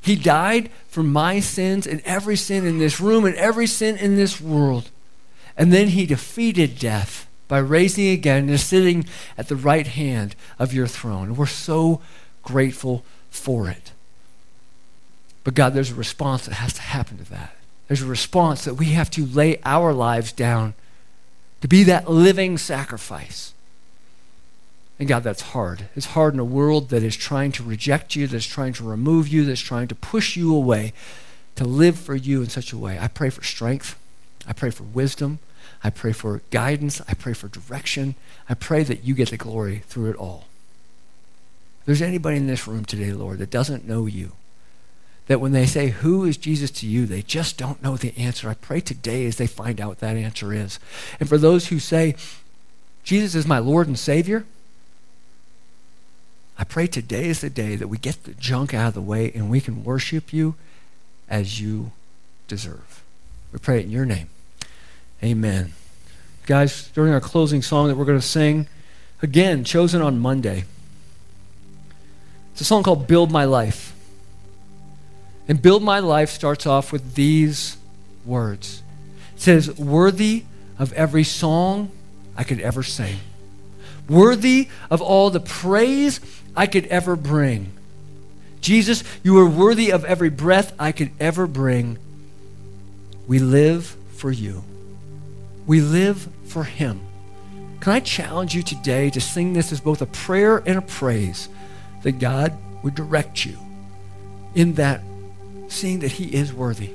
He 0.00 0.16
died 0.16 0.70
for 0.88 1.02
my 1.02 1.40
sins 1.40 1.86
and 1.86 2.02
every 2.04 2.36
sin 2.36 2.66
in 2.66 2.78
this 2.78 3.00
room 3.00 3.24
and 3.24 3.34
every 3.36 3.66
sin 3.66 3.96
in 3.96 4.16
this 4.16 4.40
world. 4.40 4.90
And 5.56 5.72
then 5.72 5.88
he 5.88 6.04
defeated 6.04 6.78
death 6.78 7.26
by 7.48 7.58
raising 7.58 8.08
again 8.08 8.48
and 8.48 8.60
sitting 8.60 9.06
at 9.38 9.48
the 9.48 9.56
right 9.56 9.86
hand 9.86 10.34
of 10.58 10.74
your 10.74 10.86
throne. 10.86 11.36
We're 11.36 11.46
so 11.46 12.02
grateful 12.42 13.04
for 13.30 13.68
it. 13.70 13.92
But 15.42 15.54
God, 15.54 15.72
there's 15.74 15.90
a 15.90 15.94
response 15.94 16.44
that 16.46 16.54
has 16.54 16.74
to 16.74 16.82
happen 16.82 17.18
to 17.18 17.30
that. 17.30 17.56
There's 17.88 18.02
a 18.02 18.06
response 18.06 18.64
that 18.64 18.74
we 18.74 18.86
have 18.86 19.10
to 19.12 19.24
lay 19.24 19.60
our 19.64 19.92
lives 19.92 20.32
down 20.32 20.74
to 21.60 21.68
be 21.68 21.82
that 21.84 22.10
living 22.10 22.58
sacrifice. 22.58 23.53
And 24.98 25.08
God, 25.08 25.24
that's 25.24 25.42
hard. 25.42 25.88
It's 25.96 26.06
hard 26.06 26.34
in 26.34 26.40
a 26.40 26.44
world 26.44 26.90
that 26.90 27.02
is 27.02 27.16
trying 27.16 27.52
to 27.52 27.62
reject 27.62 28.14
you, 28.14 28.26
that's 28.26 28.46
trying 28.46 28.72
to 28.74 28.84
remove 28.84 29.26
you, 29.26 29.44
that's 29.44 29.60
trying 29.60 29.88
to 29.88 29.94
push 29.94 30.36
you 30.36 30.54
away, 30.54 30.92
to 31.56 31.64
live 31.64 31.98
for 31.98 32.14
you 32.14 32.42
in 32.42 32.48
such 32.48 32.72
a 32.72 32.78
way. 32.78 32.98
I 32.98 33.08
pray 33.08 33.30
for 33.30 33.42
strength. 33.42 33.98
I 34.46 34.52
pray 34.52 34.70
for 34.70 34.84
wisdom. 34.84 35.40
I 35.82 35.90
pray 35.90 36.12
for 36.12 36.42
guidance. 36.50 37.00
I 37.08 37.14
pray 37.14 37.32
for 37.32 37.48
direction. 37.48 38.14
I 38.48 38.54
pray 38.54 38.84
that 38.84 39.04
you 39.04 39.14
get 39.14 39.30
the 39.30 39.36
glory 39.36 39.82
through 39.86 40.10
it 40.10 40.16
all. 40.16 40.44
If 41.80 41.86
there's 41.86 42.02
anybody 42.02 42.36
in 42.36 42.46
this 42.46 42.66
room 42.66 42.84
today, 42.84 43.12
Lord, 43.12 43.38
that 43.38 43.50
doesn't 43.50 43.86
know 43.86 44.06
you, 44.06 44.32
that 45.26 45.40
when 45.40 45.52
they 45.52 45.66
say, 45.66 45.88
Who 45.88 46.24
is 46.24 46.36
Jesus 46.36 46.70
to 46.72 46.86
you? 46.86 47.06
they 47.06 47.22
just 47.22 47.58
don't 47.58 47.82
know 47.82 47.96
the 47.96 48.16
answer. 48.16 48.48
I 48.48 48.54
pray 48.54 48.80
today 48.80 49.26
as 49.26 49.36
they 49.36 49.46
find 49.46 49.80
out 49.80 49.88
what 49.88 49.98
that 50.00 50.16
answer 50.16 50.52
is. 50.52 50.78
And 51.18 51.28
for 51.28 51.38
those 51.38 51.68
who 51.68 51.78
say, 51.78 52.14
Jesus 53.02 53.34
is 53.34 53.46
my 53.46 53.58
Lord 53.58 53.86
and 53.86 53.98
Savior, 53.98 54.44
I 56.56 56.64
pray 56.64 56.86
today 56.86 57.26
is 57.28 57.40
the 57.40 57.50
day 57.50 57.76
that 57.76 57.88
we 57.88 57.98
get 57.98 58.24
the 58.24 58.34
junk 58.34 58.74
out 58.74 58.88
of 58.88 58.94
the 58.94 59.00
way 59.00 59.32
and 59.34 59.50
we 59.50 59.60
can 59.60 59.84
worship 59.84 60.32
you 60.32 60.54
as 61.28 61.60
you 61.60 61.92
deserve. 62.46 63.02
We 63.52 63.58
pray 63.58 63.80
it 63.80 63.86
in 63.86 63.90
your 63.90 64.04
name. 64.04 64.28
Amen. 65.22 65.72
Guys, 66.46 66.88
during 66.88 67.12
our 67.12 67.20
closing 67.20 67.62
song 67.62 67.88
that 67.88 67.96
we're 67.96 68.04
going 68.04 68.20
to 68.20 68.26
sing, 68.26 68.68
again, 69.22 69.64
chosen 69.64 70.02
on 70.02 70.18
Monday, 70.18 70.64
it's 72.52 72.60
a 72.60 72.64
song 72.64 72.82
called 72.82 73.08
Build 73.08 73.32
My 73.32 73.44
Life. 73.44 73.94
And 75.48 75.60
Build 75.60 75.82
My 75.82 75.98
Life 75.98 76.30
starts 76.30 76.66
off 76.66 76.92
with 76.92 77.14
these 77.14 77.76
words 78.24 78.82
It 79.34 79.42
says, 79.42 79.78
Worthy 79.78 80.44
of 80.78 80.92
every 80.92 81.24
song 81.24 81.90
I 82.36 82.44
could 82.44 82.60
ever 82.60 82.82
sing, 82.82 83.18
worthy 84.08 84.68
of 84.90 85.00
all 85.02 85.30
the 85.30 85.40
praise 85.40 86.20
I 86.56 86.66
could 86.66 86.86
ever 86.86 87.16
bring. 87.16 87.72
Jesus, 88.60 89.04
you 89.22 89.38
are 89.38 89.48
worthy 89.48 89.90
of 89.90 90.04
every 90.04 90.30
breath 90.30 90.72
I 90.78 90.92
could 90.92 91.10
ever 91.20 91.46
bring. 91.46 91.98
We 93.26 93.38
live 93.38 93.96
for 94.16 94.30
you. 94.30 94.64
We 95.66 95.80
live 95.80 96.28
for 96.46 96.64
Him. 96.64 97.00
Can 97.80 97.92
I 97.92 98.00
challenge 98.00 98.54
you 98.54 98.62
today 98.62 99.10
to 99.10 99.20
sing 99.20 99.52
this 99.52 99.72
as 99.72 99.80
both 99.80 100.00
a 100.00 100.06
prayer 100.06 100.62
and 100.64 100.78
a 100.78 100.82
praise? 100.82 101.48
that 102.04 102.18
God 102.18 102.56
would 102.82 102.94
direct 102.94 103.44
you 103.44 103.58
in 104.54 104.74
that, 104.74 105.00
seeing 105.68 105.98
that 106.00 106.12
He 106.12 106.26
is 106.32 106.52
worthy. 106.52 106.90